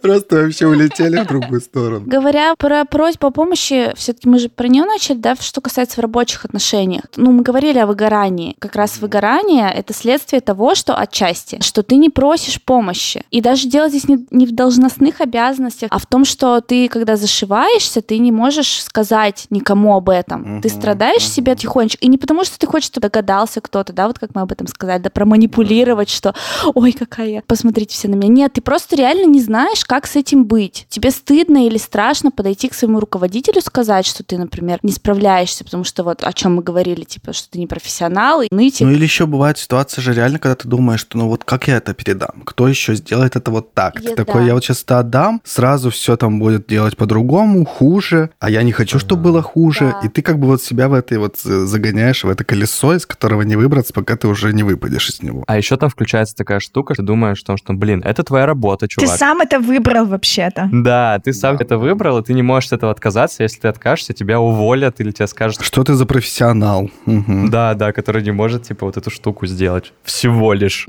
Просто 0.02 0.42
вообще 0.42 0.66
улетели 0.66 1.20
в 1.20 1.26
другую 1.26 1.60
сторону. 1.60 2.04
Говоря 2.06 2.54
про 2.56 2.84
просьбу 2.84 3.28
о 3.28 3.30
помощи, 3.30 3.92
все-таки 3.96 4.28
мы 4.28 4.38
же 4.38 4.48
про 4.48 4.66
нее 4.66 4.84
начали, 4.84 5.18
да, 5.18 5.36
что 5.38 5.60
касается 5.60 5.96
в 5.96 6.00
рабочих 6.00 6.44
отношениях. 6.44 7.04
Ну, 7.16 7.30
мы 7.32 7.42
говорили 7.42 7.78
о 7.78 7.86
выгорании. 7.86 8.56
Как 8.58 8.74
раз 8.74 8.98
выгорание— 8.98 9.72
это 9.74 9.92
следствие 9.94 10.40
того, 10.40 10.74
что 10.74 10.96
отчасти, 10.96 11.60
что 11.62 11.82
ты 11.82 11.96
не 11.96 12.09
не 12.10 12.12
просишь 12.12 12.60
помощи. 12.60 13.22
И 13.30 13.40
даже 13.40 13.68
дело 13.68 13.88
здесь 13.88 14.08
не, 14.08 14.26
не 14.32 14.46
в 14.46 14.52
должностных 14.52 15.20
обязанностях, 15.20 15.88
а 15.92 15.98
в 15.98 16.06
том, 16.06 16.24
что 16.24 16.60
ты, 16.60 16.88
когда 16.88 17.16
зашиваешься, 17.16 18.02
ты 18.02 18.18
не 18.18 18.32
можешь 18.32 18.82
сказать 18.82 19.46
никому 19.50 19.94
об 19.94 20.08
этом. 20.08 20.56
Угу, 20.56 20.62
ты 20.62 20.68
страдаешь 20.68 21.22
угу. 21.22 21.30
себе 21.30 21.54
тихонечко. 21.54 22.04
И 22.04 22.08
не 22.08 22.18
потому, 22.18 22.44
что 22.44 22.58
ты 22.58 22.66
хочешь, 22.66 22.86
чтобы 22.86 23.08
догадался 23.08 23.60
кто-то, 23.60 23.92
да, 23.92 24.08
вот 24.08 24.18
как 24.18 24.34
мы 24.34 24.40
об 24.40 24.50
этом 24.50 24.66
сказали, 24.66 25.00
да, 25.00 25.10
проманипулировать, 25.10 26.10
что 26.10 26.34
ой, 26.74 26.92
какая 26.92 27.28
я, 27.28 27.42
посмотрите 27.46 27.94
все 27.94 28.08
на 28.08 28.14
меня. 28.14 28.28
Нет, 28.28 28.54
ты 28.54 28.60
просто 28.60 28.96
реально 28.96 29.26
не 29.26 29.40
знаешь, 29.40 29.84
как 29.84 30.06
с 30.06 30.16
этим 30.16 30.44
быть. 30.44 30.86
Тебе 30.88 31.12
стыдно 31.12 31.66
или 31.66 31.78
страшно 31.78 32.32
подойти 32.32 32.68
к 32.68 32.74
своему 32.74 32.98
руководителю, 32.98 33.60
сказать, 33.60 34.06
что 34.06 34.24
ты, 34.24 34.36
например, 34.36 34.80
не 34.82 34.90
справляешься, 34.90 35.64
потому 35.64 35.84
что 35.84 36.02
вот 36.02 36.24
о 36.24 36.32
чем 36.32 36.56
мы 36.56 36.62
говорили, 36.62 37.04
типа, 37.04 37.32
что 37.32 37.50
ты 37.50 37.58
не 37.60 37.68
профессионал, 37.68 38.42
и 38.42 38.48
ныть. 38.50 38.80
Ну 38.80 38.90
или 38.90 39.04
еще 39.04 39.26
бывает 39.26 39.58
ситуация 39.58 40.02
же 40.02 40.12
реально, 40.12 40.38
когда 40.38 40.56
ты 40.56 40.66
думаешь, 40.66 41.00
что 41.00 41.18
ну 41.18 41.28
вот 41.28 41.44
как 41.44 41.68
я 41.68 41.76
это 41.76 41.92
передам? 42.02 42.42
Кто 42.44 42.68
еще 42.68 42.94
сделает 42.94 43.36
это 43.36 43.50
вот 43.50 43.74
так? 43.74 44.00
Ты 44.00 44.14
такой, 44.14 44.46
я 44.46 44.54
вот 44.54 44.64
сейчас 44.64 44.82
это 44.82 44.98
отдам, 45.00 45.40
сразу 45.44 45.90
все 45.90 46.16
там 46.16 46.38
будет 46.38 46.66
делать 46.66 46.96
по-другому, 46.96 47.64
хуже, 47.64 48.30
а 48.38 48.50
я 48.50 48.62
не 48.62 48.72
хочу, 48.72 48.98
чтобы 48.98 49.22
было 49.22 49.42
хуже. 49.42 49.94
Да. 50.00 50.06
И 50.06 50.08
ты 50.08 50.22
как 50.22 50.38
бы 50.38 50.46
вот 50.46 50.62
себя 50.62 50.88
в 50.88 50.94
этой 50.94 51.18
вот 51.18 51.38
загоняешь, 51.38 52.24
в 52.24 52.30
это 52.30 52.44
колесо, 52.44 52.94
из 52.94 53.06
которого 53.06 53.42
не 53.42 53.56
выбраться, 53.56 53.92
пока 53.92 54.16
ты 54.16 54.28
уже 54.28 54.52
не 54.52 54.62
выпадешь 54.62 55.10
из 55.10 55.22
него. 55.22 55.44
А 55.46 55.56
еще 55.56 55.76
там 55.76 55.90
включается 55.90 56.34
такая 56.34 56.60
штука, 56.60 56.94
ты 56.94 57.02
думаешь, 57.02 57.42
том, 57.50 57.56
что, 57.56 57.72
блин, 57.72 58.02
это 58.04 58.22
твоя 58.22 58.46
работа, 58.46 58.86
чувак. 58.86 59.10
Ты 59.10 59.18
сам 59.18 59.40
это 59.40 59.58
выбрал 59.58 60.06
вообще-то. 60.06 60.68
Да, 60.72 61.18
ты 61.24 61.32
сам 61.32 61.56
да. 61.56 61.64
это 61.64 61.78
выбрал, 61.78 62.18
и 62.18 62.22
ты 62.22 62.32
не 62.32 62.42
можешь 62.42 62.68
от 62.68 62.78
этого 62.78 62.92
отказаться. 62.92 63.42
Если 63.42 63.60
ты 63.60 63.68
откажешься, 63.68 64.12
тебя 64.12 64.38
уволят 64.38 65.00
или 65.00 65.10
тебе 65.10 65.26
скажут... 65.26 65.60
Что 65.62 65.82
ты 65.82 65.94
за 65.94 66.06
профессионал? 66.06 66.90
Угу. 67.06 67.48
Да, 67.48 67.74
да, 67.74 67.92
который 67.92 68.22
не 68.22 68.30
может, 68.30 68.62
типа, 68.62 68.86
вот 68.86 68.96
эту 68.96 69.10
штуку 69.10 69.46
сделать. 69.46 69.92
Всего 70.04 70.52
лишь. 70.52 70.86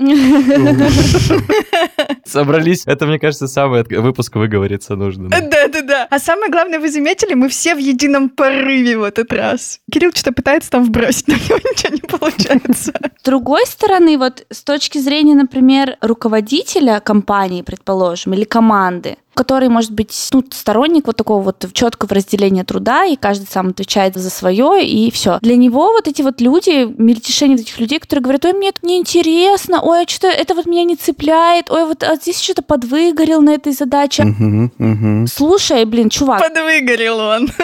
Собрались. 2.24 2.82
Это, 2.86 3.06
мне 3.06 3.18
кажется, 3.18 3.46
самый 3.48 3.84
выпуск 3.84 4.34
выговориться 4.36 4.96
нужно. 4.96 5.28
Да, 5.28 5.68
да, 5.68 5.82
да. 5.82 6.06
А 6.10 6.18
самое 6.18 6.50
главное, 6.50 6.78
вы 6.78 6.90
заметили, 6.90 7.34
мы 7.34 7.48
все 7.48 7.74
в 7.74 7.78
едином 7.78 8.28
порыве 8.28 8.98
в 8.98 9.02
этот 9.02 9.32
раз. 9.32 9.80
Кирилл 9.90 10.12
что-то 10.12 10.32
пытается 10.32 10.70
там 10.70 10.84
вбросить, 10.84 11.28
но 11.28 11.34
у 11.34 11.38
него 11.38 11.58
ничего 11.58 11.94
не 11.94 12.00
получается. 12.00 12.92
С 13.18 13.24
другой 13.24 13.66
стороны, 13.66 14.18
вот 14.18 14.44
с 14.50 14.62
точки 14.62 14.98
зрения, 14.98 15.34
например, 15.34 15.96
руководителя 16.00 17.00
компании, 17.00 17.62
предположим, 17.62 18.34
или 18.34 18.44
команды, 18.44 19.16
который 19.34 19.68
может 19.68 19.92
быть 19.92 20.28
ну, 20.32 20.44
сторонник 20.50 21.06
вот 21.06 21.16
такого 21.16 21.42
вот 21.42 21.64
четкого 21.72 22.14
разделения 22.14 22.64
труда, 22.64 23.04
и 23.04 23.16
каждый 23.16 23.46
сам 23.46 23.68
отвечает 23.68 24.14
за 24.14 24.30
свое, 24.30 24.84
и 24.84 25.10
все. 25.10 25.38
Для 25.40 25.56
него 25.56 25.92
вот 25.92 26.08
эти 26.08 26.22
вот 26.22 26.40
люди, 26.40 26.86
мельтешение 27.00 27.58
этих 27.58 27.78
людей, 27.78 27.98
которые 27.98 28.22
говорят, 28.22 28.44
ой, 28.44 28.52
мне 28.52 28.68
это 28.68 28.80
неинтересно, 28.82 29.80
ой, 29.82 30.04
а 30.04 30.08
что 30.08 30.26
это 30.28 30.54
вот 30.54 30.66
меня 30.66 30.84
не 30.84 30.96
цепляет, 30.96 31.70
ой, 31.70 31.86
вот 31.86 32.02
а 32.02 32.16
здесь 32.16 32.40
что-то 32.40 32.62
подвыгорел 32.62 33.40
на 33.40 33.50
этой 33.50 33.72
задаче. 33.72 34.24
Угу, 34.24 34.70
угу. 34.78 35.26
Слушай, 35.26 35.84
блин, 35.84 36.10
чувак. 36.10 36.40
Подвыгорел 36.40 37.18
он. 37.18 37.48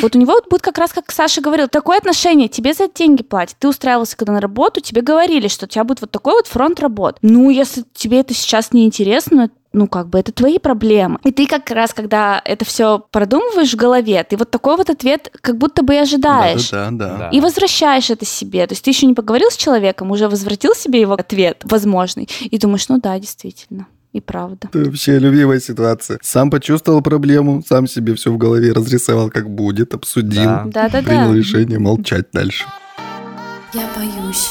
Вот 0.00 0.16
у 0.16 0.18
него 0.18 0.32
вот 0.32 0.48
будет 0.48 0.62
как 0.62 0.78
раз, 0.78 0.92
как 0.92 1.10
Саша 1.12 1.40
говорил, 1.40 1.68
такое 1.68 1.98
отношение, 1.98 2.48
тебе 2.48 2.72
за 2.74 2.84
это 2.84 2.94
деньги 2.98 3.22
платят. 3.22 3.56
Ты 3.58 3.68
устраивался 3.68 4.16
когда 4.16 4.32
на 4.32 4.40
работу, 4.40 4.80
тебе 4.80 5.02
говорили, 5.02 5.48
что 5.48 5.66
у 5.66 5.68
тебя 5.68 5.84
будет 5.84 6.00
вот 6.00 6.10
такой 6.10 6.34
вот 6.34 6.46
фронт 6.46 6.80
работ. 6.80 7.18
Ну, 7.22 7.50
если 7.50 7.84
тебе 7.94 8.20
это 8.20 8.34
сейчас 8.34 8.72
не 8.72 8.84
интересно, 8.84 9.50
ну, 9.72 9.86
как 9.86 10.08
бы 10.08 10.18
это 10.18 10.32
твои 10.32 10.58
проблемы. 10.58 11.18
И 11.24 11.30
ты 11.30 11.46
как 11.46 11.70
раз, 11.70 11.94
когда 11.94 12.40
это 12.44 12.64
все 12.64 13.04
продумываешь 13.10 13.72
в 13.72 13.76
голове, 13.76 14.24
ты 14.24 14.36
вот 14.36 14.50
такой 14.50 14.76
вот 14.76 14.90
ответ 14.90 15.30
как 15.40 15.58
будто 15.58 15.82
бы 15.82 15.94
и 15.94 15.98
ожидаешь. 15.98 16.70
Да, 16.70 16.88
да, 16.90 17.16
да. 17.16 17.28
И 17.30 17.40
возвращаешь 17.40 18.10
это 18.10 18.24
себе. 18.24 18.66
То 18.66 18.72
есть 18.72 18.84
ты 18.84 18.90
еще 18.90 19.06
не 19.06 19.14
поговорил 19.14 19.50
с 19.50 19.56
человеком, 19.56 20.10
уже 20.10 20.28
возвратил 20.28 20.74
себе 20.74 21.00
его 21.00 21.14
ответ 21.14 21.62
возможный, 21.64 22.28
и 22.40 22.58
думаешь, 22.58 22.88
ну 22.88 22.98
да, 23.00 23.18
действительно. 23.18 23.86
И 24.12 24.20
правда. 24.20 24.68
Это 24.72 24.78
вообще 24.80 25.20
любимая 25.20 25.60
ситуация. 25.60 26.18
Сам 26.20 26.50
почувствовал 26.50 27.00
проблему, 27.00 27.62
сам 27.64 27.86
себе 27.86 28.16
все 28.16 28.32
в 28.32 28.38
голове 28.38 28.72
разрисовал, 28.72 29.30
как 29.30 29.48
будет, 29.48 29.94
обсудил, 29.94 30.44
да. 30.44 30.64
Да, 30.66 30.88
да, 30.88 31.02
принял 31.02 31.30
да. 31.30 31.36
решение 31.36 31.78
молчать 31.78 32.26
дальше. 32.32 32.64
Я 33.72 33.88
боюсь. 33.96 34.50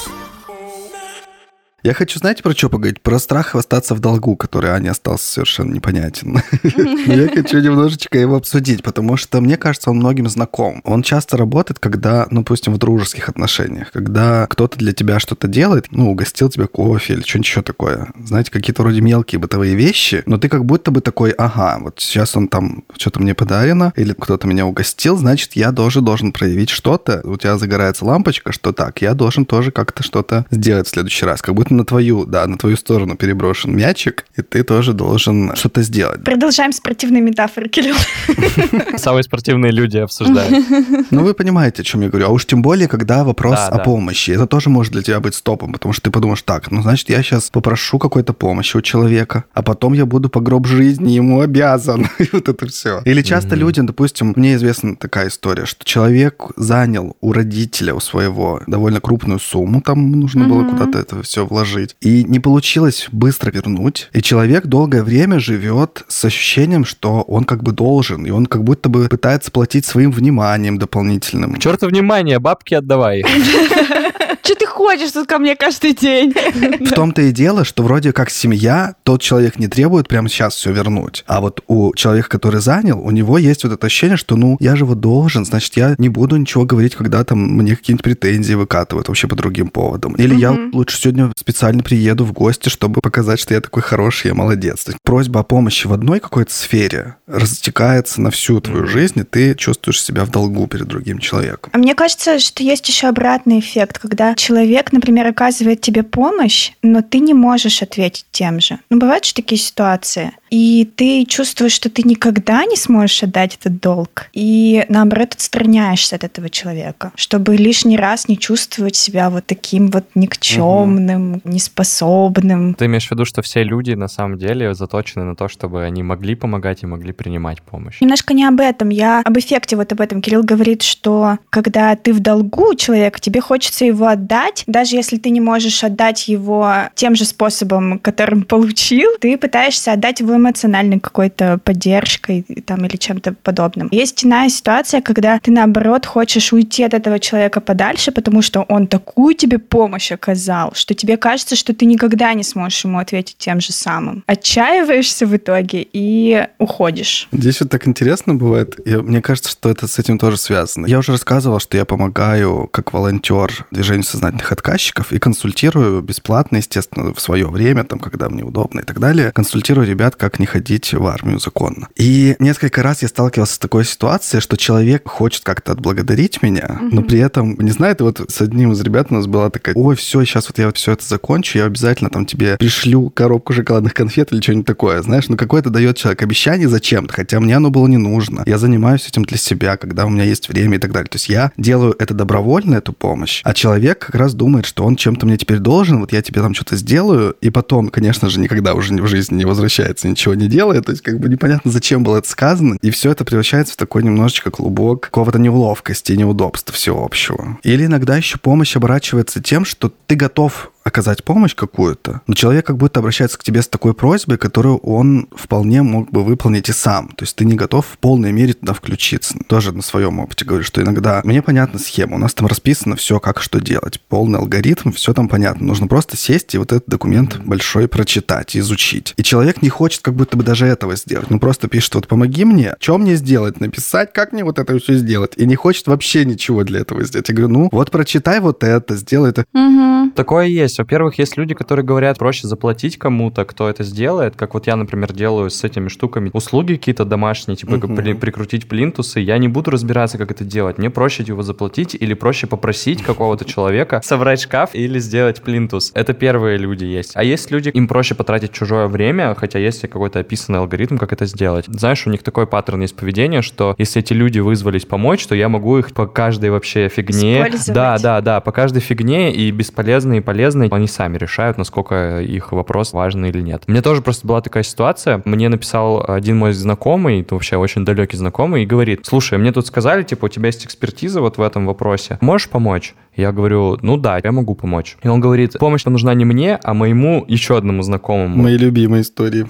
Я 1.84 1.94
хочу, 1.94 2.20
знаете, 2.20 2.44
про 2.44 2.54
что 2.54 2.70
поговорить? 2.70 3.02
Про 3.02 3.20
страх 3.20 3.56
остаться 3.56 3.96
в 3.96 4.00
долгу, 4.00 4.36
который 4.36 4.72
Ане 4.72 4.92
остался 4.92 5.26
совершенно 5.26 5.74
непонятен. 5.74 6.42
Я 7.06 7.30
хочу 7.30 7.60
немножечко 7.60 8.18
его 8.18 8.36
обсудить, 8.36 8.84
потому 8.84 9.16
что, 9.16 9.40
мне 9.40 9.56
кажется, 9.56 9.90
он 9.90 9.98
многим 9.98 10.28
знаком. 10.28 10.82
Он 10.84 11.04
часто 11.04 11.38
работает, 11.38 11.80
когда, 11.80 12.28
ну, 12.32 12.42
допустим, 12.42 12.74
в 12.74 12.78
дружеских 12.78 13.30
отношениях, 13.30 13.92
когда 13.92 14.46
кто-то 14.48 14.78
для 14.78 14.92
тебя 14.92 15.20
что-то 15.20 15.48
делает, 15.48 15.88
ну, 15.92 16.12
угостил 16.12 16.50
тебя 16.50 16.68
кофе 16.68 17.14
или 17.14 17.22
что-нибудь 17.22 17.48
еще 17.48 17.62
такое. 17.62 18.08
Знаете, 18.26 18.52
какие-то 18.52 18.82
вроде 18.82 19.02
мелкие 19.02 19.40
бытовые 19.40 19.76
вещи, 19.76 20.24
но 20.26 20.38
ты 20.38 20.50
как 20.50 20.66
будто 20.66 20.92
бы 20.92 21.00
такой, 21.00 21.32
ага, 21.32 21.78
вот 21.80 22.00
сейчас 22.00 22.36
он 22.36 22.50
там 22.50 22.84
что-то 22.98 23.22
мне 23.22 23.34
подарено, 23.34 23.94
или 23.96 24.14
кто-то 24.14 24.48
меня 24.48 24.66
угостил, 24.66 25.16
значит, 25.16 25.54
я 25.54 25.72
тоже 25.72 26.02
должен 26.02 26.34
проявить 26.34 26.70
что-то. 26.70 27.22
У 27.24 27.38
тебя 27.38 27.58
загорается 27.58 28.04
лампочка, 28.04 28.52
что 28.52 28.74
так, 28.74 29.02
я 29.02 29.14
должен 29.14 29.46
тоже 29.46 29.72
как-то 29.72 30.04
что-то 30.04 30.46
сделать 30.52 30.88
в 30.88 30.90
следующий 30.92 31.26
раз. 31.26 31.42
Как 31.42 31.56
будто 31.56 31.69
на 31.70 31.86
твою, 31.86 32.26
да, 32.26 32.48
на 32.48 32.58
твою 32.58 32.78
сторону 32.78 33.16
переброшен 33.16 33.76
мячик, 33.76 34.26
и 34.36 34.42
ты 34.42 34.64
тоже 34.64 34.94
должен 34.94 35.56
что-то 35.56 35.82
сделать. 35.84 36.24
Продолжаем 36.24 36.72
спортивные 36.72 37.22
метафоры, 37.22 37.70
Кирилл. 37.70 37.96
Самые 38.98 39.24
спортивные 39.24 39.72
люди 39.72 39.98
обсуждают. 39.98 40.66
Ну, 41.12 41.24
вы 41.24 41.34
понимаете, 41.34 41.82
о 41.82 41.86
чем 41.86 42.02
я 42.02 42.10
говорю. 42.10 42.28
А 42.28 42.30
уж 42.30 42.46
тем 42.46 42.62
более, 42.62 42.88
когда 42.88 43.24
вопрос 43.24 43.56
да, 43.56 43.68
о 43.68 43.78
да. 43.78 43.84
помощи. 43.84 44.32
Это 44.32 44.46
тоже 44.48 44.70
может 44.70 44.94
для 44.94 45.02
тебя 45.02 45.20
быть 45.20 45.36
стопом, 45.36 45.74
потому 45.74 45.94
что 45.94 46.04
ты 46.04 46.12
подумаешь, 46.12 46.42
так, 46.42 46.72
ну, 46.72 46.82
значит, 46.82 47.10
я 47.10 47.22
сейчас 47.24 47.50
попрошу 47.50 48.00
какой-то 48.00 48.34
помощи 48.34 48.78
у 48.78 48.82
человека, 48.82 49.46
а 49.54 49.62
потом 49.62 49.94
я 49.94 50.06
буду 50.06 50.30
по 50.30 50.40
гроб 50.40 50.68
жизни 50.68 51.14
ему 51.14 51.42
обязан. 51.42 52.08
И 52.20 52.30
вот 52.32 52.48
это 52.50 52.68
все. 52.68 53.02
Или 53.06 53.22
часто 53.22 53.56
mm-hmm. 53.56 53.60
люди, 53.60 53.82
допустим, 53.82 54.34
мне 54.36 54.56
известна 54.56 54.96
такая 54.96 55.28
история, 55.30 55.66
что 55.66 55.84
человек 55.86 56.52
занял 56.56 57.16
у 57.22 57.34
родителя, 57.34 57.94
у 57.94 58.00
своего, 58.00 58.62
довольно 58.68 59.02
крупную 59.02 59.40
сумму, 59.40 59.82
там 59.82 60.12
нужно 60.12 60.44
mm-hmm. 60.44 60.48
было 60.48 60.64
куда-то 60.70 61.00
это 61.00 61.24
все 61.24 61.46
вложить, 61.46 61.59
вложить. 61.60 61.96
И 62.02 62.24
не 62.24 62.40
получилось 62.40 63.08
быстро 63.12 63.52
вернуть. 63.52 64.10
И 64.14 64.22
человек 64.22 64.66
долгое 64.66 65.04
время 65.04 65.40
живет 65.40 66.04
с 66.08 66.26
ощущением, 66.26 66.86
что 66.86 67.22
он 67.22 67.44
как 67.44 67.64
бы 67.64 67.72
должен, 67.72 68.26
и 68.26 68.32
он 68.32 68.46
как 68.46 68.64
будто 68.64 68.90
бы 68.90 69.08
пытается 69.10 69.52
платить 69.52 69.86
своим 69.86 70.12
вниманием 70.12 70.78
дополнительным. 70.78 71.56
К 71.56 71.60
черту 71.60 71.88
внимание, 71.88 72.40
бабки 72.40 72.74
отдавай. 72.74 73.24
Что 74.44 74.56
ты 74.56 74.66
ходишь 74.66 75.12
тут 75.12 75.28
ко 75.28 75.38
мне 75.38 75.56
каждый 75.56 75.94
день? 75.94 76.34
В 76.34 76.94
том-то 76.94 77.22
и 77.22 77.32
дело, 77.32 77.64
что 77.66 77.84
вроде 77.84 78.14
как 78.14 78.30
семья, 78.30 78.96
тот 79.04 79.22
человек 79.22 79.60
не 79.60 79.68
требует 79.68 80.08
прямо 80.08 80.30
сейчас 80.30 80.56
все 80.56 80.72
вернуть. 80.72 81.24
А 81.28 81.42
вот 81.42 81.64
у 81.68 81.94
человека, 81.96 82.30
который 82.30 82.62
занял, 82.62 83.00
у 83.00 83.12
него 83.12 83.38
есть 83.38 83.64
вот 83.64 83.74
это 83.74 83.88
ощущение, 83.88 84.18
что 84.18 84.36
ну, 84.36 84.58
я 84.60 84.76
же 84.76 84.86
вот 84.86 85.00
должен, 85.00 85.46
значит, 85.46 85.76
я 85.78 85.96
не 85.98 86.10
буду 86.10 86.38
ничего 86.38 86.66
говорить, 86.66 86.96
когда 86.96 87.24
там 87.24 87.40
мне 87.40 87.76
какие-нибудь 87.76 88.04
претензии 88.04 88.54
выкатывают 88.54 89.08
вообще 89.08 89.28
по 89.28 89.36
другим 89.36 89.70
поводам. 89.70 90.14
Или 90.14 90.36
я 90.36 90.56
лучше 90.74 90.98
сегодня 90.98 91.32
специально 91.36 91.84
приеду 91.84 92.26
в 92.26 92.34
гости, 92.34 92.70
чтобы 92.70 93.02
показать, 93.02 93.40
что 93.40 93.54
я 93.54 93.62
такой 93.62 93.84
хороший, 93.84 94.28
я 94.28 94.34
молодец. 94.34 94.84
То 94.84 94.92
есть 94.92 95.02
просьба 95.04 95.42
о 95.42 95.44
помощи 95.44 95.88
в 95.88 95.94
одной 95.94 96.20
какой-то 96.20 96.54
сфере 96.54 97.16
растекается 97.28 98.22
на 98.22 98.32
всю 98.32 98.60
твою 98.62 98.88
жизнь, 98.88 99.20
и 99.20 99.24
ты 99.24 99.56
чувствуешь 99.56 100.02
себя 100.02 100.26
в 100.26 100.32
долгу 100.32 100.68
перед 100.68 100.88
другим 100.88 101.20
человеком. 101.20 101.72
А 101.74 101.78
мне 101.78 101.96
кажется, 101.96 102.40
что 102.40 102.64
есть 102.64 102.88
еще 102.88 103.08
обратный 103.08 103.60
эффект, 103.60 104.00
когда 104.00 104.19
человек, 104.36 104.92
например, 104.92 105.28
оказывает 105.28 105.82
тебе 105.82 106.04
помощь, 106.04 106.72
но 106.82 107.02
ты 107.02 107.20
не 107.20 107.34
можешь 107.34 107.82
ответить 107.82 108.26
тем 108.32 108.60
же. 108.60 108.80
Ну, 108.90 109.00
бывают 109.00 109.26
же 109.26 109.34
такие 109.34 109.60
ситуации 109.60 110.34
и 110.50 110.90
ты 110.96 111.26
чувствуешь, 111.26 111.74
что 111.74 111.90
ты 111.90 112.04
никогда 112.04 112.66
не 112.66 112.76
сможешь 112.76 113.24
отдать 113.24 113.56
этот 113.56 113.80
долг, 113.80 114.28
и 114.34 114.86
наоборот 114.90 115.34
отстраняешься 115.34 116.16
от 116.16 116.24
этого 116.24 116.50
человека, 116.50 117.12
чтобы 117.16 117.56
лишний 117.56 117.98
раз 117.98 118.28
не 118.28 118.38
чувствовать 118.38 118.96
себя 118.96 119.30
вот 119.30 119.46
таким 119.46 119.90
вот 119.90 120.06
никчемным, 120.16 121.34
угу. 121.34 121.42
неспособным. 121.46 122.74
Ты 122.74 122.86
имеешь 122.86 123.08
в 123.08 123.12
виду, 123.12 123.26
что 123.26 123.42
все 123.42 123.64
люди 123.64 123.94
на 123.94 124.08
самом 124.08 124.38
деле 124.38 124.74
заточены 124.74 125.26
на 125.26 125.36
то, 125.36 125.48
чтобы 125.48 125.84
они 125.84 126.04
могли 126.04 126.36
помогать 126.36 126.84
и 126.84 126.86
могли 126.86 127.14
принимать 127.14 127.62
помощь? 127.62 128.02
Немножко 128.02 128.34
не 128.34 128.46
об 128.46 128.60
этом, 128.60 128.90
я 128.90 129.22
об 129.24 129.38
эффекте 129.38 129.76
вот 129.76 129.92
об 129.92 130.02
этом. 130.02 130.22
Кирилл 130.22 130.44
говорит, 130.44 130.82
что 130.82 131.38
когда 131.50 131.96
ты 131.96 132.14
в 132.14 132.20
долгу 132.20 132.76
человека, 132.76 133.20
тебе 133.20 133.42
хочется 133.42 133.86
его 133.86 134.08
отдать, 134.10 134.64
даже 134.68 134.96
если 134.96 135.18
ты 135.18 135.30
не 135.30 135.42
можешь 135.42 135.84
отдать 135.84 136.28
его 136.28 136.90
тем 136.96 137.16
же 137.16 137.26
способом, 137.26 138.00
которым 138.00 138.44
получил, 138.44 139.10
ты 139.20 139.38
пытаешься 139.38 139.94
отдать 139.94 140.20
его 140.20 140.36
эмоциональной 140.36 141.00
какой-то 141.00 141.60
поддержкой 141.64 142.46
там, 142.66 142.86
или 142.86 142.98
чем-то 142.98 143.34
подобным. 143.44 143.88
Есть 143.92 144.26
иная 144.26 144.50
ситуация, 144.50 145.02
когда 145.02 145.40
ты, 145.40 145.52
наоборот, 145.52 146.06
хочешь 146.06 146.54
уйти 146.54 146.84
от 146.84 146.94
этого 146.94 147.20
человека 147.20 147.62
подальше, 147.62 148.12
потому 148.12 148.42
что 148.42 148.62
он 148.62 148.88
такую 148.88 149.36
тебе 149.36 149.60
помощь 149.60 150.12
оказал, 150.12 150.74
что 150.74 150.94
тебе 150.94 151.18
кажется, 151.18 151.56
что 151.56 151.74
ты 151.74 151.86
никогда 151.86 152.34
не 152.34 152.44
сможешь 152.44 152.84
ему 152.84 153.00
ответить 153.00 153.38
тем 153.38 153.62
же 153.62 153.72
самым. 153.74 154.24
Отчаиваешься 154.26 155.26
в 155.26 155.36
итоге 155.36 155.88
и 155.92 156.48
уходишь. 156.58 157.28
Здесь 157.32 157.62
вот 157.62 157.70
так 157.70 157.88
интересно 157.88 158.36
бывает. 158.36 158.80
Я, 158.86 159.02
мне 159.02 159.22
кажется, 159.22 159.52
что 159.52 159.70
это 159.70 159.88
с 159.88 160.00
этим 160.00 160.18
тоже 160.18 160.38
связано. 160.38 160.86
Я 160.86 161.00
уже 161.00 161.12
рассказывал, 161.12 161.60
что 161.60 161.78
я 161.78 161.86
помогаю 161.86 162.68
как 162.72 162.94
волонтер 162.94 163.66
движению 163.72 163.99
несознательных 164.00 164.52
отказчиков 164.52 165.12
и 165.12 165.20
консультирую 165.20 166.02
бесплатно, 166.02 166.58
естественно, 166.58 167.14
в 167.14 167.20
свое 167.20 167.48
время, 167.48 167.84
там, 167.84 168.00
когда 168.00 168.30
мне 168.30 168.44
удобно 168.44 168.82
и 168.82 168.84
так 168.84 169.00
далее, 169.00 169.32
консультирую 169.32 169.88
ребят, 169.88 170.16
как 170.16 170.40
не 170.40 170.46
ходить 170.46 170.94
в 170.94 171.06
армию 171.06 171.40
законно. 171.40 171.88
И 171.96 172.36
несколько 172.40 172.84
раз 172.84 173.02
я 173.02 173.08
сталкивался 173.08 173.56
с 173.56 173.60
такой 173.60 173.86
ситуацией, 173.86 174.42
что 174.42 174.58
человек 174.58 175.08
хочет 175.08 175.44
как-то 175.44 175.72
отблагодарить 175.72 176.42
меня, 176.42 176.80
mm-hmm. 176.82 176.90
но 176.92 177.02
при 177.04 177.20
этом 177.20 177.56
не 177.60 177.72
знает, 177.72 178.02
и 178.02 178.04
вот 178.04 178.22
с 178.30 178.42
одним 178.42 178.72
из 178.72 178.82
ребят 178.82 179.08
у 179.10 179.16
нас 179.16 179.28
была 179.28 179.50
такая, 179.50 179.76
ой, 179.76 179.96
все, 179.96 180.24
сейчас 180.24 180.48
вот 180.48 180.58
я 180.60 180.72
все 180.72 180.94
это 180.94 181.06
закончу, 181.06 181.58
я 181.58 181.66
обязательно 181.66 182.10
там 182.10 182.26
тебе 182.26 182.58
пришлю 182.58 183.10
коробку 183.10 183.54
шоколадных 183.54 183.94
конфет 183.94 184.32
или 184.32 184.42
что-нибудь 184.42 184.66
такое, 184.66 185.02
знаешь, 185.02 185.28
ну 185.28 185.38
какое-то 185.38 185.70
дает 185.70 185.98
человек 185.98 186.22
обещание 186.22 186.70
зачем-то, 186.70 187.14
хотя 187.14 187.40
мне 187.40 187.56
оно 187.56 187.70
было 187.70 187.88
не 187.88 187.98
нужно. 187.98 188.44
Я 188.46 188.58
занимаюсь 188.58 189.08
этим 189.08 189.24
для 189.24 189.38
себя, 189.38 189.78
когда 189.78 190.06
у 190.06 190.10
меня 190.10 190.24
есть 190.24 190.50
время 190.50 190.78
и 190.78 190.80
так 190.80 190.92
далее. 190.92 191.10
То 191.10 191.16
есть 191.16 191.30
я 191.30 191.52
делаю 191.58 191.96
это 191.98 192.14
добровольно, 192.14 192.76
эту 192.76 192.94
помощь, 192.94 193.42
а 193.44 193.54
человек 193.54 193.89
как 193.96 194.16
раз 194.16 194.34
думает, 194.34 194.66
что 194.66 194.84
он 194.84 194.96
чем-то 194.96 195.26
мне 195.26 195.38
теперь 195.38 195.60
должен, 195.60 196.00
вот 196.00 196.12
я 196.12 196.22
тебе 196.22 196.42
там 196.42 196.54
что-то 196.54 196.76
сделаю, 196.76 197.36
и 197.42 197.50
потом, 197.50 197.90
конечно 197.90 198.30
же, 198.30 198.40
никогда 198.40 198.74
уже 198.74 198.94
в 198.94 199.08
жизни 199.08 199.38
не 199.38 199.46
возвращается, 199.46 200.08
ничего 200.08 200.34
не 200.34 200.48
делает, 200.48 200.86
то 200.86 200.92
есть 200.92 201.04
как 201.04 201.20
бы 201.20 201.30
непонятно, 201.30 201.72
зачем 201.72 202.04
было 202.04 202.18
это 202.18 202.30
сказано, 202.30 202.78
и 202.82 202.90
все 202.90 203.12
это 203.12 203.26
превращается 203.26 203.74
в 203.74 203.78
такой 203.78 204.04
немножечко 204.04 204.52
клубок 204.52 205.02
какого-то 205.02 205.40
неловкости 205.40 206.14
неудобства 206.14 206.74
всеобщего. 206.74 207.58
Или 207.64 207.86
иногда 207.86 208.18
еще 208.18 208.38
помощь 208.38 208.76
оборачивается 208.76 209.42
тем, 209.42 209.66
что 209.66 209.92
ты 210.08 210.16
готов 210.16 210.72
оказать 210.90 211.24
помощь 211.24 211.56
какую-то, 211.56 212.22
но 212.28 212.34
человек 212.34 212.66
как 212.66 212.78
будто 212.78 213.00
обращается 213.00 213.38
к 213.38 213.44
тебе 213.44 213.62
с 213.62 213.68
такой 213.68 213.94
просьбой, 213.94 214.38
которую 214.38 214.78
он 214.78 215.28
вполне 215.36 215.82
мог 215.82 216.12
бы 216.12 216.24
выполнить 216.24 216.70
и 216.70 216.74
сам. 216.74 217.10
То 217.10 217.24
есть 217.24 217.36
ты 217.36 217.46
не 217.46 217.56
готов 217.56 217.86
в 217.86 217.98
полной 217.98 218.32
мере 218.32 218.54
туда 218.54 218.74
включиться. 218.74 219.38
Тоже 219.48 219.72
на 219.72 219.82
своем 219.82 220.20
опыте 220.20 220.46
говорю, 220.46 220.64
что 220.64 220.82
иногда 220.82 221.22
мне 221.24 221.42
понятна 221.42 221.80
схема, 221.80 222.16
у 222.16 222.20
нас 222.20 222.34
там 222.34 222.48
расписано 222.48 222.96
все, 222.96 223.20
как 223.20 223.42
что 223.42 223.62
делать. 223.62 224.02
Полный 224.10 224.40
алгоритм, 224.40 224.92
все 224.92 225.14
там 225.14 225.30
понятно. 225.30 225.66
Нужно 225.66 225.88
просто 225.88 226.18
сесть 226.18 226.54
и 226.56 226.58
вот 226.58 226.72
этот 226.72 226.88
документ 226.88 227.40
большой 227.44 227.88
прочитать, 227.88 228.58
изучить. 228.58 229.14
И 229.18 229.24
человек 229.24 229.62
не 229.62 229.70
хочет 229.70 230.02
как 230.02 230.16
будто 230.16 230.38
бы 230.38 230.44
даже 230.44 230.66
этого 230.66 230.96
сделать. 230.96 231.30
Ну 231.30 231.40
просто 231.40 231.68
пишет, 231.68 231.96
вот 231.96 232.08
помоги 232.08 232.46
мне, 232.46 232.76
что 232.80 232.98
мне 232.98 233.16
сделать, 233.16 233.60
написать, 233.60 234.14
как 234.14 234.34
мне 234.34 234.44
вот 234.44 234.60
это 234.60 234.78
все 234.80 234.96
сделать. 234.96 235.34
И 235.38 235.46
не 235.46 235.56
хочет 235.56 235.88
вообще 235.88 236.26
ничего 236.26 236.64
для 236.64 236.80
этого 236.82 237.04
сделать. 237.04 237.30
Я 237.30 237.36
говорю, 237.36 237.54
ну 237.54 237.70
вот 237.72 237.92
прочитай 237.92 238.40
вот 238.40 238.64
это, 238.64 238.96
сделай 238.96 239.30
это. 239.30 239.46
Угу. 239.54 240.12
Такое 240.16 240.48
есть. 240.48 240.79
Во-первых, 240.80 241.20
есть 241.20 241.36
люди, 241.36 241.54
которые 241.54 241.86
говорят, 241.86 242.18
проще 242.18 242.48
заплатить 242.48 242.98
кому-то, 242.98 243.44
кто 243.44 243.70
это 243.70 243.84
сделает, 243.84 244.38
как 244.38 244.54
вот 244.54 244.66
я, 244.66 244.78
например, 244.78 245.12
делаю 245.12 245.50
с 245.50 245.66
этими 245.66 245.90
штуками. 245.90 246.32
Услуги 246.32 246.76
какие-то 246.76 247.04
домашние, 247.04 247.58
типа 247.58 247.74
угу. 247.74 247.96
при, 247.96 248.14
прикрутить 248.14 248.70
плинтусы, 248.70 249.20
я 249.20 249.38
не 249.40 249.50
буду 249.50 249.72
разбираться, 249.72 250.18
как 250.18 250.32
это 250.32 250.46
делать. 250.46 250.78
Мне 250.78 250.90
проще 250.90 251.24
его 251.24 251.42
заплатить 251.42 251.98
или 252.00 252.14
проще 252.14 252.48
попросить 252.48 253.04
какого-то 253.04 253.44
человека 253.44 254.00
собрать 254.06 254.40
шкаф 254.40 254.70
или 254.74 255.00
сделать 255.00 255.42
плинтус. 255.42 255.92
Это 255.96 256.14
первые 256.14 256.58
люди 256.58 256.86
есть. 256.86 257.12
А 257.16 257.26
есть 257.26 257.52
люди, 257.52 257.68
им 257.70 257.90
проще 257.90 258.16
потратить 258.16 258.54
чужое 258.54 258.88
время, 258.88 259.36
хотя 259.36 259.60
есть 259.60 259.82
какой-то 259.82 260.20
описанный 260.20 260.60
алгоритм, 260.60 260.98
как 260.98 261.12
это 261.12 261.26
сделать. 261.26 261.66
Знаешь, 261.68 262.08
у 262.08 262.10
них 262.10 262.24
такой 262.24 262.48
паттерн 262.48 262.84
есть 262.84 262.96
поведения, 262.96 263.42
что 263.42 263.76
если 263.78 264.02
эти 264.02 264.14
люди 264.14 264.40
вызвались 264.40 264.86
помочь, 264.86 265.28
то 265.28 265.36
я 265.36 265.50
могу 265.50 265.78
их 265.78 265.92
по 265.92 266.08
каждой 266.08 266.52
вообще 266.52 266.88
фигне... 266.88 267.52
Да, 267.68 267.98
да, 268.00 268.22
да, 268.22 268.40
по 268.40 268.54
каждой 268.54 268.80
фигне 268.80 269.34
и 269.34 269.52
бесполезной, 269.52 270.20
и 270.20 270.22
полезной 270.68 270.80
они 270.80 270.88
сами 270.88 271.18
решают, 271.18 271.58
насколько 271.58 272.22
их 272.22 272.52
вопрос 272.52 272.94
важный 272.94 273.30
или 273.30 273.42
нет. 273.42 273.64
Мне 273.68 273.82
тоже 273.82 274.02
просто 274.02 274.28
была 274.28 274.42
такая 274.42 274.64
ситуация. 274.64 275.22
Мне 275.26 275.50
написал 275.50 276.04
один 276.08 276.38
мой 276.38 276.54
знакомый, 276.54 277.26
вообще 277.30 277.58
очень 277.58 277.86
далекий 277.86 278.18
знакомый, 278.18 278.64
и 278.64 278.66
говорит, 278.66 279.02
слушай, 279.04 279.38
мне 279.38 279.52
тут 279.52 279.68
сказали, 279.68 280.04
типа, 280.04 280.26
у 280.26 280.30
тебя 280.30 280.48
есть 280.48 280.66
экспертиза 280.66 281.22
вот 281.22 281.38
в 281.38 281.42
этом 281.42 281.66
вопросе. 281.66 282.18
Можешь 282.22 282.50
помочь? 282.50 282.96
Я 283.16 283.32
говорю, 283.32 283.78
ну 283.82 283.98
да, 283.98 284.20
я 284.24 284.32
могу 284.32 284.56
помочь. 284.56 284.98
И 285.04 285.08
он 285.08 285.20
говорит, 285.20 285.58
помощь 285.60 285.86
нужна 285.86 286.14
не 286.14 286.26
мне, 286.26 286.58
а 286.64 286.74
моему 286.74 287.26
еще 287.28 287.58
одному 287.58 287.82
знакомому. 287.82 288.44
Мои 288.44 288.58
любимые 288.58 289.02
истории. 289.02 289.46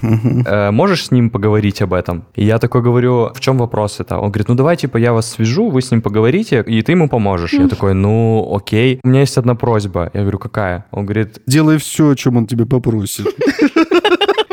Э, 0.47 0.71
можешь 0.71 1.05
с 1.05 1.11
ним 1.11 1.29
поговорить 1.29 1.81
об 1.81 1.93
этом? 1.93 2.23
И 2.35 2.45
я 2.45 2.57
такой 2.57 2.81
говорю, 2.81 3.31
в 3.33 3.39
чем 3.39 3.57
вопрос 3.57 3.99
это? 3.99 4.17
Он 4.17 4.31
говорит, 4.31 4.47
ну 4.47 4.55
давай, 4.55 4.75
типа, 4.75 4.97
я 4.97 5.13
вас 5.13 5.29
свяжу, 5.29 5.69
вы 5.69 5.81
с 5.81 5.91
ним 5.91 6.01
поговорите, 6.01 6.63
и 6.65 6.81
ты 6.81 6.93
ему 6.93 7.09
поможешь. 7.09 7.53
Я 7.53 7.67
такой, 7.67 7.93
ну 7.93 8.51
окей. 8.55 8.99
У 9.03 9.07
меня 9.07 9.19
есть 9.19 9.37
одна 9.37 9.55
просьба. 9.55 10.09
Я 10.13 10.21
говорю, 10.21 10.39
какая? 10.39 10.85
Он 10.91 10.98
говорит... 11.03 11.41
Делай 11.45 11.77
все, 11.77 12.09
о 12.09 12.15
чем 12.15 12.37
он 12.37 12.47
тебя 12.47 12.65
попросит. 12.65 13.27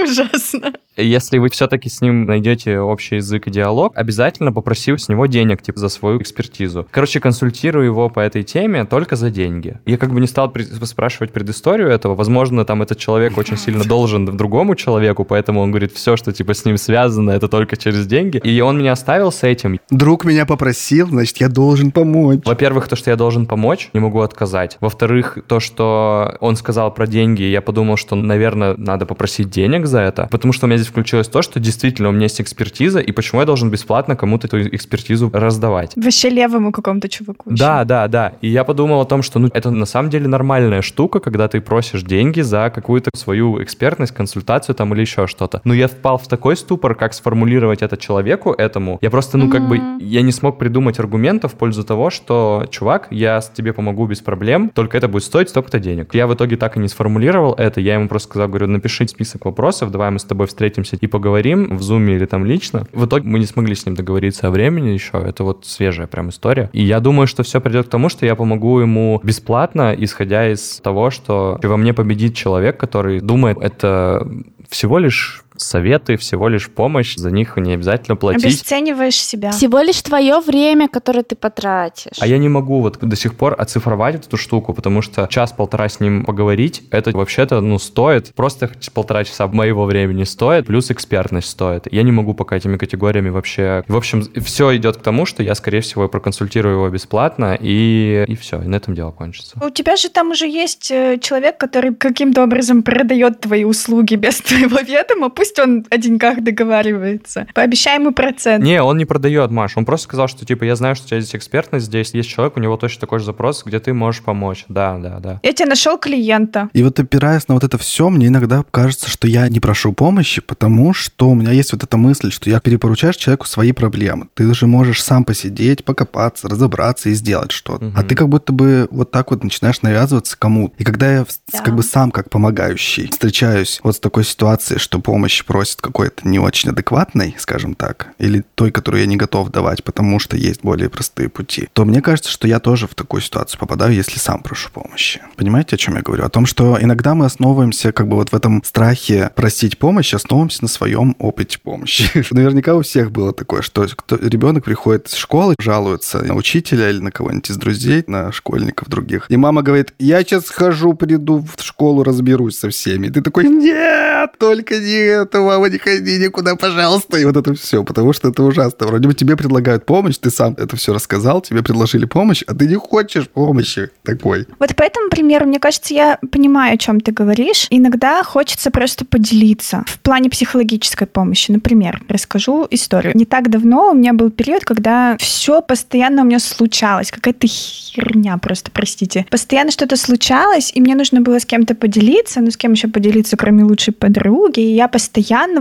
Ужасно. 0.06 0.72
Если 0.96 1.38
вы 1.38 1.50
все-таки 1.50 1.88
с 1.90 2.00
ним 2.00 2.24
найдете 2.24 2.78
общий 2.78 3.16
язык 3.16 3.48
и 3.48 3.50
диалог, 3.50 3.92
обязательно 3.96 4.52
попроси 4.52 4.96
с 4.96 5.08
него 5.08 5.26
денег, 5.26 5.60
типа, 5.60 5.78
за 5.78 5.88
свою 5.88 6.20
экспертизу. 6.20 6.86
Короче, 6.90 7.20
консультирую 7.20 7.84
его 7.84 8.08
по 8.08 8.20
этой 8.20 8.42
теме 8.42 8.84
только 8.84 9.16
за 9.16 9.30
деньги. 9.30 9.78
Я 9.84 9.98
как 9.98 10.12
бы 10.12 10.20
не 10.20 10.26
стал 10.26 10.52
спрашивать 10.84 11.32
предысторию 11.32 11.88
этого. 11.88 12.14
Возможно, 12.14 12.64
там 12.64 12.82
этот 12.82 12.98
человек 12.98 13.36
очень 13.36 13.58
сильно 13.58 13.84
должен 13.84 14.24
другому 14.24 14.74
человеку, 14.74 15.24
поэтому 15.24 15.60
он 15.60 15.70
говорит, 15.70 15.92
все, 15.92 16.16
что, 16.16 16.32
типа, 16.32 16.54
с 16.54 16.64
ним 16.64 16.78
связано, 16.78 17.30
это 17.30 17.48
только 17.48 17.76
через 17.76 18.06
деньги. 18.06 18.38
И 18.38 18.60
он 18.60 18.78
меня 18.78 18.92
оставил 18.92 19.32
с 19.32 19.42
этим. 19.42 19.78
Друг 19.90 20.24
меня 20.24 20.46
попросил, 20.46 21.08
значит, 21.08 21.38
я 21.38 21.48
должен 21.48 21.90
помочь. 21.90 22.40
Во-первых, 22.44 22.88
то, 22.88 22.96
что 22.96 23.10
я 23.10 23.16
должен 23.16 23.46
помочь, 23.46 23.90
не 23.92 24.00
могу 24.00 24.20
отказать. 24.20 24.78
Во-вторых, 24.80 25.38
то, 25.46 25.60
что 25.60 26.36
он 26.40 26.56
сказал 26.56 26.94
про 26.94 27.06
деньги, 27.06 27.42
я 27.42 27.60
подумал, 27.60 27.96
что, 27.96 28.16
наверное, 28.16 28.76
надо 28.76 29.04
попросить 29.04 29.50
денег 29.50 29.86
за 29.86 29.95
это, 30.00 30.28
потому 30.30 30.52
что 30.52 30.66
у 30.66 30.68
меня 30.68 30.78
здесь 30.78 30.90
включилось 30.90 31.28
то, 31.28 31.42
что 31.42 31.60
действительно 31.60 32.08
у 32.08 32.12
меня 32.12 32.24
есть 32.24 32.40
экспертиза, 32.40 33.00
и 33.00 33.12
почему 33.12 33.40
я 33.40 33.46
должен 33.46 33.70
бесплатно 33.70 34.16
кому-то 34.16 34.46
эту 34.46 34.66
экспертизу 34.68 35.30
раздавать. 35.32 35.92
Вообще 35.96 36.30
левому 36.30 36.72
какому-то 36.72 37.08
чуваку. 37.08 37.50
Да, 37.50 37.84
да, 37.84 38.08
да. 38.08 38.32
И 38.40 38.48
я 38.48 38.64
подумал 38.64 39.00
о 39.00 39.04
том, 39.04 39.22
что 39.22 39.38
ну, 39.38 39.48
это 39.52 39.70
на 39.70 39.86
самом 39.86 40.10
деле 40.10 40.28
нормальная 40.28 40.82
штука, 40.82 41.20
когда 41.20 41.48
ты 41.48 41.60
просишь 41.60 42.02
деньги 42.02 42.40
за 42.40 42.70
какую-то 42.74 43.10
свою 43.14 43.62
экспертность, 43.62 44.12
консультацию 44.12 44.74
там 44.74 44.94
или 44.94 45.00
еще 45.00 45.26
что-то. 45.26 45.60
Но 45.64 45.74
я 45.74 45.88
впал 45.88 46.18
в 46.18 46.28
такой 46.28 46.56
ступор, 46.56 46.94
как 46.94 47.14
сформулировать 47.14 47.82
это 47.82 47.96
человеку 47.96 48.52
этому. 48.52 48.98
Я 49.00 49.10
просто, 49.10 49.38
ну, 49.38 49.46
mm-hmm. 49.46 49.50
как 49.50 49.68
бы, 49.68 49.80
я 50.00 50.22
не 50.22 50.32
смог 50.32 50.58
придумать 50.58 50.98
аргументов 50.98 51.52
в 51.52 51.56
пользу 51.56 51.84
того, 51.84 52.10
что, 52.10 52.66
чувак, 52.70 53.08
я 53.10 53.40
тебе 53.40 53.72
помогу 53.72 54.06
без 54.06 54.20
проблем, 54.20 54.70
только 54.74 54.96
это 54.96 55.08
будет 55.08 55.24
стоить 55.24 55.48
столько-то 55.48 55.78
денег. 55.78 56.14
Я 56.14 56.26
в 56.26 56.34
итоге 56.34 56.56
так 56.56 56.76
и 56.76 56.80
не 56.80 56.88
сформулировал 56.88 57.54
это. 57.54 57.80
Я 57.80 57.94
ему 57.94 58.08
просто 58.08 58.28
сказал, 58.28 58.48
говорю, 58.48 58.66
напиши 58.66 59.06
список 59.08 59.44
вопросов, 59.44 59.85
давай 59.90 60.10
мы 60.10 60.18
с 60.18 60.24
тобой 60.24 60.46
встретимся 60.46 60.96
и 60.96 61.06
поговорим 61.06 61.76
в 61.76 61.82
зуме 61.82 62.14
или 62.14 62.26
там 62.26 62.44
лично. 62.44 62.86
В 62.92 63.06
итоге 63.06 63.28
мы 63.28 63.38
не 63.38 63.46
смогли 63.46 63.74
с 63.74 63.86
ним 63.86 63.94
договориться 63.94 64.48
о 64.48 64.50
времени 64.50 64.88
еще. 64.88 65.18
Это 65.18 65.44
вот 65.44 65.66
свежая 65.66 66.06
прям 66.06 66.30
история. 66.30 66.70
И 66.72 66.82
я 66.82 67.00
думаю, 67.00 67.26
что 67.26 67.42
все 67.42 67.60
придет 67.60 67.86
к 67.86 67.90
тому, 67.90 68.08
что 68.08 68.26
я 68.26 68.34
помогу 68.34 68.80
ему 68.80 69.20
бесплатно, 69.22 69.94
исходя 69.96 70.50
из 70.50 70.80
того, 70.80 71.10
что 71.10 71.58
во 71.62 71.76
мне 71.76 71.94
победит 71.94 72.34
человек, 72.34 72.78
который 72.78 73.20
думает, 73.20 73.58
это 73.60 74.26
всего 74.68 74.98
лишь 74.98 75.45
советы, 75.56 76.16
всего 76.16 76.48
лишь 76.48 76.70
помощь, 76.70 77.16
за 77.16 77.30
них 77.30 77.56
не 77.56 77.74
обязательно 77.74 78.16
платить. 78.16 78.44
Обесцениваешь 78.44 79.20
себя. 79.20 79.50
Всего 79.50 79.80
лишь 79.80 80.00
твое 80.02 80.40
время, 80.40 80.88
которое 80.88 81.22
ты 81.22 81.36
потратишь. 81.36 82.16
А 82.20 82.26
я 82.26 82.38
не 82.38 82.48
могу 82.48 82.80
вот 82.80 82.98
до 83.00 83.16
сих 83.16 83.36
пор 83.36 83.54
оцифровать 83.58 84.16
эту 84.16 84.36
штуку, 84.36 84.72
потому 84.72 85.02
что 85.02 85.26
час-полтора 85.30 85.88
с 85.88 86.00
ним 86.00 86.24
поговорить, 86.24 86.82
это 86.90 87.10
вообще-то, 87.10 87.60
ну, 87.60 87.78
стоит, 87.78 88.34
просто 88.34 88.70
полтора 88.92 89.24
часа 89.24 89.46
моего 89.46 89.84
времени 89.84 90.24
стоит, 90.24 90.66
плюс 90.66 90.90
экспертность 90.90 91.48
стоит. 91.48 91.92
Я 91.92 92.02
не 92.02 92.12
могу 92.12 92.34
пока 92.34 92.56
этими 92.56 92.76
категориями 92.76 93.30
вообще... 93.30 93.84
В 93.88 93.96
общем, 93.96 94.22
все 94.42 94.76
идет 94.76 94.96
к 94.98 95.02
тому, 95.02 95.26
что 95.26 95.42
я, 95.42 95.54
скорее 95.54 95.80
всего, 95.80 96.08
проконсультирую 96.08 96.76
его 96.76 96.88
бесплатно, 96.88 97.56
и, 97.58 98.24
и 98.26 98.36
все, 98.36 98.60
и 98.60 98.66
на 98.66 98.76
этом 98.76 98.94
дело 98.94 99.10
кончится. 99.10 99.56
У 99.64 99.70
тебя 99.70 99.96
же 99.96 100.08
там 100.08 100.30
уже 100.30 100.46
есть 100.46 100.90
э, 100.90 101.18
человек, 101.20 101.58
который 101.58 101.94
каким-то 101.94 102.42
образом 102.42 102.82
продает 102.82 103.40
твои 103.40 103.64
услуги 103.64 104.14
без 104.14 104.40
твоего 104.40 104.78
ведома, 104.80 105.28
пусть 105.30 105.45
пусть 105.46 105.58
он 105.58 105.84
о 105.90 105.98
деньгах 105.98 106.42
договаривается. 106.42 107.46
Пообещай 107.54 107.96
ему 107.96 108.12
процент. 108.12 108.64
Не, 108.64 108.82
он 108.82 108.96
не 108.96 109.04
продает, 109.04 109.50
Маш. 109.50 109.76
Он 109.76 109.84
просто 109.84 110.04
сказал, 110.04 110.28
что, 110.28 110.44
типа, 110.44 110.64
я 110.64 110.76
знаю, 110.76 110.96
что 110.96 111.04
у 111.04 111.08
тебя 111.08 111.20
здесь 111.20 111.34
экспертность, 111.36 111.86
здесь 111.86 112.14
есть 112.14 112.28
человек, 112.28 112.56
у 112.56 112.60
него 112.60 112.76
точно 112.76 113.00
такой 113.00 113.20
же 113.20 113.26
запрос, 113.26 113.62
где 113.64 113.78
ты 113.78 113.92
можешь 113.92 114.22
помочь. 114.22 114.64
Да, 114.68 114.98
да, 114.98 115.18
да. 115.20 115.40
Я 115.42 115.52
тебе 115.52 115.68
нашел 115.68 115.98
клиента. 115.98 116.68
И 116.72 116.82
вот 116.82 116.98
опираясь 116.98 117.46
на 117.48 117.54
вот 117.54 117.64
это 117.64 117.78
все, 117.78 118.08
мне 118.10 118.26
иногда 118.26 118.64
кажется, 118.70 119.08
что 119.08 119.28
я 119.28 119.48
не 119.48 119.60
прошу 119.60 119.92
помощи, 119.92 120.40
потому 120.40 120.92
что 120.92 121.28
у 121.28 121.34
меня 121.34 121.52
есть 121.52 121.72
вот 121.72 121.82
эта 121.82 121.96
мысль, 121.96 122.32
что 122.32 122.50
я 122.50 122.60
перепоручаешь 122.60 123.16
человеку 123.16 123.46
свои 123.46 123.72
проблемы. 123.72 124.28
Ты 124.34 124.52
же 124.54 124.66
можешь 124.66 125.02
сам 125.02 125.24
посидеть, 125.24 125.84
покопаться, 125.84 126.48
разобраться 126.48 127.08
и 127.08 127.14
сделать 127.14 127.52
что-то. 127.52 127.86
Угу. 127.86 127.94
А 127.96 128.02
ты 128.02 128.14
как 128.14 128.28
будто 128.28 128.52
бы 128.52 128.88
вот 128.90 129.10
так 129.10 129.30
вот 129.30 129.44
начинаешь 129.44 129.82
навязываться 129.82 130.36
кому-то. 130.36 130.74
И 130.78 130.84
когда 130.84 131.12
я 131.12 131.26
да. 131.52 131.60
как 131.60 131.76
бы 131.76 131.82
сам 131.82 132.10
как 132.10 132.30
помогающий 132.30 133.08
встречаюсь 133.10 133.80
вот 133.82 133.96
с 133.96 134.00
такой 134.00 134.24
ситуацией, 134.24 134.78
что 134.78 135.00
помощь 135.00 135.35
помощи 135.36 135.44
просит 135.44 135.80
какой-то 135.80 136.28
не 136.28 136.38
очень 136.38 136.70
адекватной, 136.70 137.34
скажем 137.38 137.74
так, 137.74 138.08
или 138.18 138.44
той, 138.54 138.70
которую 138.70 139.00
я 139.00 139.06
не 139.06 139.16
готов 139.16 139.50
давать, 139.50 139.82
потому 139.84 140.18
что 140.18 140.36
есть 140.36 140.62
более 140.62 140.88
простые 140.88 141.28
пути, 141.28 141.68
то 141.72 141.84
мне 141.84 142.00
кажется, 142.00 142.30
что 142.30 142.48
я 142.48 142.60
тоже 142.60 142.86
в 142.86 142.94
такую 142.94 143.20
ситуацию 143.20 143.58
попадаю, 143.58 143.94
если 143.94 144.18
сам 144.18 144.42
прошу 144.42 144.70
помощи. 144.70 145.20
Понимаете, 145.36 145.76
о 145.76 145.78
чем 145.78 145.96
я 145.96 146.02
говорю? 146.02 146.24
О 146.24 146.28
том, 146.28 146.46
что 146.46 146.78
иногда 146.80 147.14
мы 147.14 147.26
основываемся 147.26 147.92
как 147.92 148.08
бы 148.08 148.16
вот 148.16 148.30
в 148.30 148.34
этом 148.34 148.62
страхе 148.64 149.30
просить 149.34 149.78
помощи, 149.78 150.14
основываемся 150.14 150.62
на 150.62 150.68
своем 150.68 151.16
опыте 151.18 151.58
помощи. 151.58 152.10
Наверняка 152.30 152.74
у 152.74 152.82
всех 152.82 153.10
было 153.10 153.32
такое, 153.32 153.62
что 153.62 153.86
ребенок 154.10 154.64
приходит 154.64 155.08
из 155.08 155.14
школы, 155.14 155.54
жалуется 155.58 156.22
на 156.22 156.34
учителя 156.34 156.90
или 156.90 157.00
на 157.00 157.10
кого-нибудь 157.10 157.50
из 157.50 157.56
друзей, 157.56 158.04
на 158.06 158.32
школьников 158.32 158.88
других, 158.88 159.26
и 159.28 159.36
мама 159.36 159.62
говорит, 159.62 159.94
я 159.98 160.22
сейчас 160.22 160.46
схожу, 160.46 160.94
приду 160.94 161.38
в 161.38 161.62
школу, 161.62 162.02
разберусь 162.02 162.58
со 162.58 162.70
всеми. 162.70 163.08
И 163.08 163.10
ты 163.10 163.22
такой, 163.22 163.48
нет, 163.48 164.30
только 164.38 164.78
не 164.78 165.25
это, 165.26 165.40
мама, 165.40 165.68
не 165.68 165.78
ходи 165.78 166.18
никуда, 166.18 166.56
пожалуйста. 166.56 167.18
И 167.18 167.24
вот 167.24 167.36
это 167.36 167.54
все, 167.54 167.84
потому 167.84 168.12
что 168.12 168.28
это 168.28 168.42
ужасно. 168.42 168.86
Вроде 168.86 169.08
бы 169.08 169.14
тебе 169.14 169.36
предлагают 169.36 169.84
помощь, 169.84 170.16
ты 170.18 170.30
сам 170.30 170.54
это 170.58 170.76
все 170.76 170.92
рассказал, 170.92 171.40
тебе 171.40 171.62
предложили 171.62 172.06
помощь, 172.06 172.42
а 172.46 172.54
ты 172.54 172.66
не 172.66 172.76
хочешь 172.76 173.28
помощи 173.28 173.90
такой. 174.02 174.46
Вот 174.58 174.74
по 174.74 174.82
этому 174.82 175.10
примеру, 175.10 175.46
мне 175.46 175.58
кажется, 175.58 175.94
я 175.94 176.18
понимаю, 176.30 176.74
о 176.74 176.78
чем 176.78 177.00
ты 177.00 177.12
говоришь. 177.12 177.66
Иногда 177.70 178.22
хочется 178.22 178.70
просто 178.70 179.04
поделиться 179.04 179.84
в 179.86 179.98
плане 180.00 180.30
психологической 180.30 181.06
помощи. 181.06 181.50
Например, 181.50 182.02
расскажу 182.08 182.66
историю. 182.70 183.12
Не 183.16 183.24
так 183.24 183.50
давно 183.50 183.90
у 183.90 183.94
меня 183.94 184.12
был 184.12 184.30
период, 184.30 184.64
когда 184.64 185.16
все 185.18 185.60
постоянно 185.60 186.22
у 186.22 186.24
меня 186.24 186.38
случалось, 186.38 187.10
какая-то 187.10 187.46
херня 187.46 188.38
просто, 188.38 188.70
простите. 188.70 189.26
Постоянно 189.30 189.70
что-то 189.70 189.96
случалось, 189.96 190.72
и 190.74 190.80
мне 190.80 190.94
нужно 190.94 191.20
было 191.20 191.38
с 191.38 191.46
кем-то 191.46 191.74
поделиться, 191.74 192.40
ну 192.40 192.50
с 192.50 192.56
кем 192.56 192.72
еще 192.72 192.88
поделиться, 192.88 193.36
кроме 193.36 193.64
лучшей 193.64 193.92
подруги, 193.92 194.60
и 194.60 194.74
я 194.74 194.88
постоянно, 194.88 195.15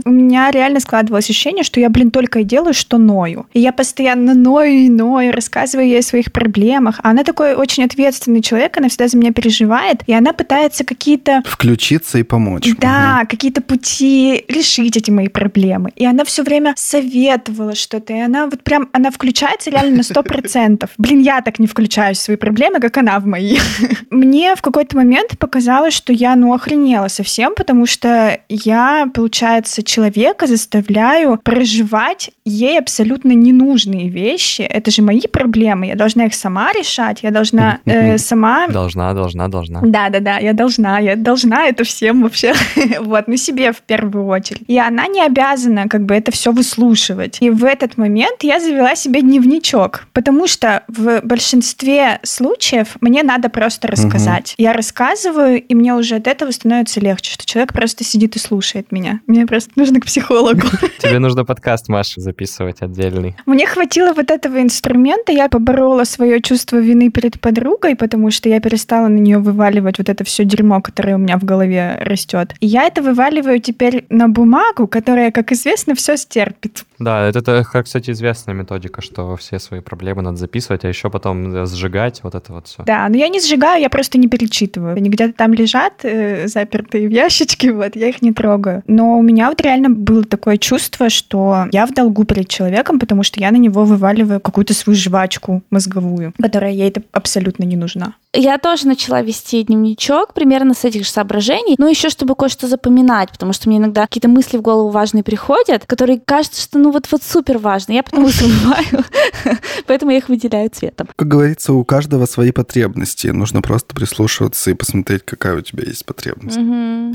у 0.05 0.09
меня 0.09 0.51
реально 0.51 0.79
складывалось 0.79 1.29
ощущение, 1.29 1.63
что 1.63 1.79
я, 1.79 1.89
блин, 1.89 2.11
только 2.11 2.39
и 2.39 2.43
делаю, 2.43 2.73
что 2.73 2.97
ною. 2.97 3.45
И 3.53 3.59
я 3.59 3.71
постоянно 3.71 4.33
ною 4.33 4.71
и 4.71 4.89
ною, 4.89 5.31
рассказываю 5.31 5.87
ей 5.87 5.99
о 5.99 6.03
своих 6.03 6.31
проблемах. 6.31 6.99
А 7.03 7.11
она 7.11 7.23
такой 7.23 7.53
очень 7.53 7.83
ответственный 7.83 8.41
человек, 8.41 8.77
она 8.77 8.89
всегда 8.89 9.07
за 9.07 9.17
меня 9.17 9.31
переживает, 9.31 10.01
и 10.07 10.13
она 10.13 10.33
пытается 10.33 10.83
какие-то... 10.83 11.41
Включиться 11.45 12.17
и 12.17 12.23
помочь. 12.23 12.69
Да, 12.79 13.19
угу. 13.21 13.29
какие-то 13.29 13.61
пути 13.61 14.43
решить 14.47 14.97
эти 14.97 15.11
мои 15.11 15.27
проблемы. 15.27 15.91
И 15.95 16.05
она 16.05 16.23
все 16.25 16.43
время 16.43 16.73
советовала 16.77 17.75
что-то, 17.75 18.13
и 18.13 18.19
она 18.19 18.45
вот 18.45 18.63
прям, 18.63 18.89
она 18.91 19.11
включается 19.11 19.69
реально 19.69 19.97
на 19.97 20.03
сто 20.03 20.23
процентов. 20.23 20.89
Блин, 20.97 21.21
я 21.21 21.41
так 21.41 21.59
не 21.59 21.67
включаюсь 21.67 22.17
в 22.17 22.21
свои 22.21 22.37
проблемы, 22.37 22.79
как 22.79 22.97
она 22.97 23.19
в 23.19 23.25
мои. 23.25 23.57
Мне 24.09 24.55
в 24.55 24.61
какой-то 24.61 24.95
момент 24.97 25.37
показалось, 25.39 25.93
что 25.93 26.13
я, 26.13 26.35
ну, 26.35 26.53
охренела 26.53 27.07
совсем, 27.07 27.53
потому 27.55 27.85
что 27.85 28.39
я, 28.49 29.07
получается, 29.13 29.44
человека 29.83 30.47
заставляю 30.47 31.39
проживать 31.43 32.31
ей 32.45 32.79
абсолютно 32.79 33.31
ненужные 33.31 34.09
вещи. 34.09 34.61
Это 34.61 34.91
же 34.91 35.01
мои 35.01 35.21
проблемы, 35.21 35.87
я 35.87 35.95
должна 35.95 36.25
их 36.25 36.33
сама 36.33 36.71
решать, 36.73 37.23
я 37.23 37.31
должна 37.31 37.79
э, 37.85 38.17
сама... 38.17 38.67
Должна, 38.67 39.13
должна, 39.13 39.47
должна. 39.47 39.81
Да-да-да, 39.81 40.37
я 40.37 40.53
должна, 40.53 40.99
я 40.99 41.15
должна 41.15 41.67
это 41.67 41.83
всем 41.83 42.23
вообще. 42.23 42.53
вот, 42.99 43.27
ну 43.27 43.37
себе 43.37 43.71
в 43.71 43.81
первую 43.81 44.25
очередь. 44.27 44.63
И 44.67 44.77
она 44.77 45.07
не 45.07 45.21
обязана 45.21 45.87
как 45.87 46.05
бы 46.05 46.15
это 46.15 46.31
все 46.31 46.51
выслушивать. 46.51 47.37
И 47.41 47.49
в 47.49 47.63
этот 47.63 47.97
момент 47.97 48.43
я 48.43 48.59
завела 48.59 48.95
себе 48.95 49.21
дневничок, 49.21 50.07
потому 50.13 50.47
что 50.47 50.83
в 50.87 51.21
большинстве 51.21 52.19
случаев 52.23 52.97
мне 53.01 53.23
надо 53.23 53.49
просто 53.49 53.87
рассказать. 53.87 54.53
Угу. 54.57 54.63
Я 54.63 54.73
рассказываю, 54.73 55.61
и 55.61 55.75
мне 55.75 55.93
уже 55.93 56.15
от 56.15 56.27
этого 56.27 56.51
становится 56.51 56.99
легче, 56.99 57.33
что 57.33 57.45
человек 57.45 57.73
просто 57.73 58.03
сидит 58.03 58.35
и 58.35 58.39
слушает 58.39 58.91
меня. 58.91 59.19
Мне 59.36 59.45
просто 59.45 59.71
нужно 59.75 59.99
к 59.99 60.05
психологу. 60.05 60.61
Тебе 60.99 61.19
нужно 61.19 61.43
подкаст, 61.43 61.89
Маша, 61.89 62.21
записывать 62.21 62.81
отдельный. 62.81 63.36
Мне 63.45 63.67
хватило 63.67 64.13
вот 64.13 64.31
этого 64.31 64.61
инструмента, 64.61 65.33
я 65.33 65.49
поборола 65.49 66.05
свое 66.05 66.41
чувство 66.41 66.77
вины 66.77 67.11
перед 67.11 67.41
подругой, 67.41 67.97
потому 67.97 68.31
что 68.31 68.47
я 68.47 68.61
перестала 68.61 69.09
на 69.09 69.17
нее 69.17 69.39
вываливать 69.39 69.97
вот 69.97 70.07
это 70.07 70.23
все 70.23 70.45
дерьмо, 70.45 70.79
которое 70.79 71.15
у 71.15 71.17
меня 71.17 71.38
в 71.38 71.43
голове 71.43 71.97
растет. 71.99 72.53
И 72.61 72.67
я 72.67 72.83
это 72.83 73.01
вываливаю 73.01 73.59
теперь 73.59 74.05
на 74.09 74.29
бумагу, 74.29 74.88
которая, 74.88 75.31
как 75.31 75.51
известно, 75.51 75.95
все 75.95 76.15
стерпит. 76.15 76.86
Да, 76.97 77.27
это, 77.27 77.39
это, 77.39 77.83
кстати, 77.83 78.11
известная 78.11 78.55
методика, 78.55 79.01
что 79.01 79.36
все 79.36 79.59
свои 79.59 79.81
проблемы 79.81 80.21
надо 80.21 80.38
записывать, 80.38 80.86
а 80.86 80.88
еще 80.88 81.09
потом 81.09 81.65
сжигать 81.67 82.21
вот 82.23 82.36
это 82.36 82.53
вот 82.53 82.67
все. 82.67 82.83
Да, 82.83 83.05
но 83.09 83.17
я 83.17 83.27
не 83.27 83.41
сжигаю, 83.41 83.81
я 83.81 83.89
просто 83.89 84.17
не 84.17 84.29
перечитываю. 84.29 84.95
Они 84.95 85.09
где-то 85.09 85.33
там 85.33 85.53
лежат, 85.53 85.93
э, 86.03 86.47
запертые 86.47 87.09
в 87.09 87.11
ящичке, 87.11 87.73
вот, 87.73 87.97
я 87.97 88.07
их 88.07 88.21
не 88.21 88.31
трогаю. 88.31 88.81
Но 88.88 89.21
меня 89.26 89.49
вот 89.49 89.61
реально 89.61 89.89
было 89.89 90.23
такое 90.23 90.57
чувство, 90.57 91.09
что 91.09 91.67
я 91.71 91.86
в 91.86 91.93
долгу 91.93 92.23
перед 92.26 92.47
человеком, 92.47 92.99
потому 92.99 93.23
что 93.23 93.39
я 93.39 93.51
на 93.51 93.57
него 93.57 93.86
вываливаю 93.86 94.39
какую-то 94.39 94.73
свою 94.73 94.97
жвачку 94.97 95.63
мозговую, 95.69 96.34
которая 96.39 96.71
ей 96.71 96.89
это 96.89 97.01
абсолютно 97.11 97.63
не 97.63 97.76
нужна. 97.76 98.15
Я 98.34 98.57
тоже 98.57 98.88
начала 98.88 99.21
вести 99.21 99.63
дневничок 99.63 100.34
примерно 100.34 100.73
с 100.73 100.84
этих 100.84 101.05
же 101.05 101.09
соображений, 101.09 101.76
но 101.78 101.88
еще 101.88 102.09
чтобы 102.09 102.36
кое-что 102.36 102.67
запоминать, 102.67 103.32
потому 103.32 103.53
что 103.53 103.69
мне 103.69 103.78
иногда 103.78 104.01
какие-то 104.01 104.28
мысли 104.28 104.57
в 104.57 104.61
голову 104.61 104.89
важные 104.89 105.23
приходят, 105.23 105.86
которые 105.86 106.19
кажется, 106.19 106.61
что 106.61 106.78
ну 106.78 106.91
вот 106.91 107.07
вот 107.11 107.23
супер 107.23 107.57
важно, 107.57 107.93
я 107.93 108.03
потом 108.03 108.28
забываю, 108.28 109.05
поэтому 109.88 110.11
я 110.11 110.17
их 110.17 110.30
выделяю 110.30 110.69
цветом. 110.69 111.07
Как 111.15 111.28
говорится, 111.28 111.73
у 111.73 111.84
каждого 111.86 112.26
свои 112.26 112.51
потребности, 112.51 113.28
нужно 113.28 113.61
просто 113.61 113.95
прислушиваться 113.95 114.71
и 114.71 114.73
посмотреть, 114.73 115.23
какая 115.23 115.55
у 115.55 115.61
тебя 115.61 115.84
есть 115.86 116.05
потребность. 116.05 116.57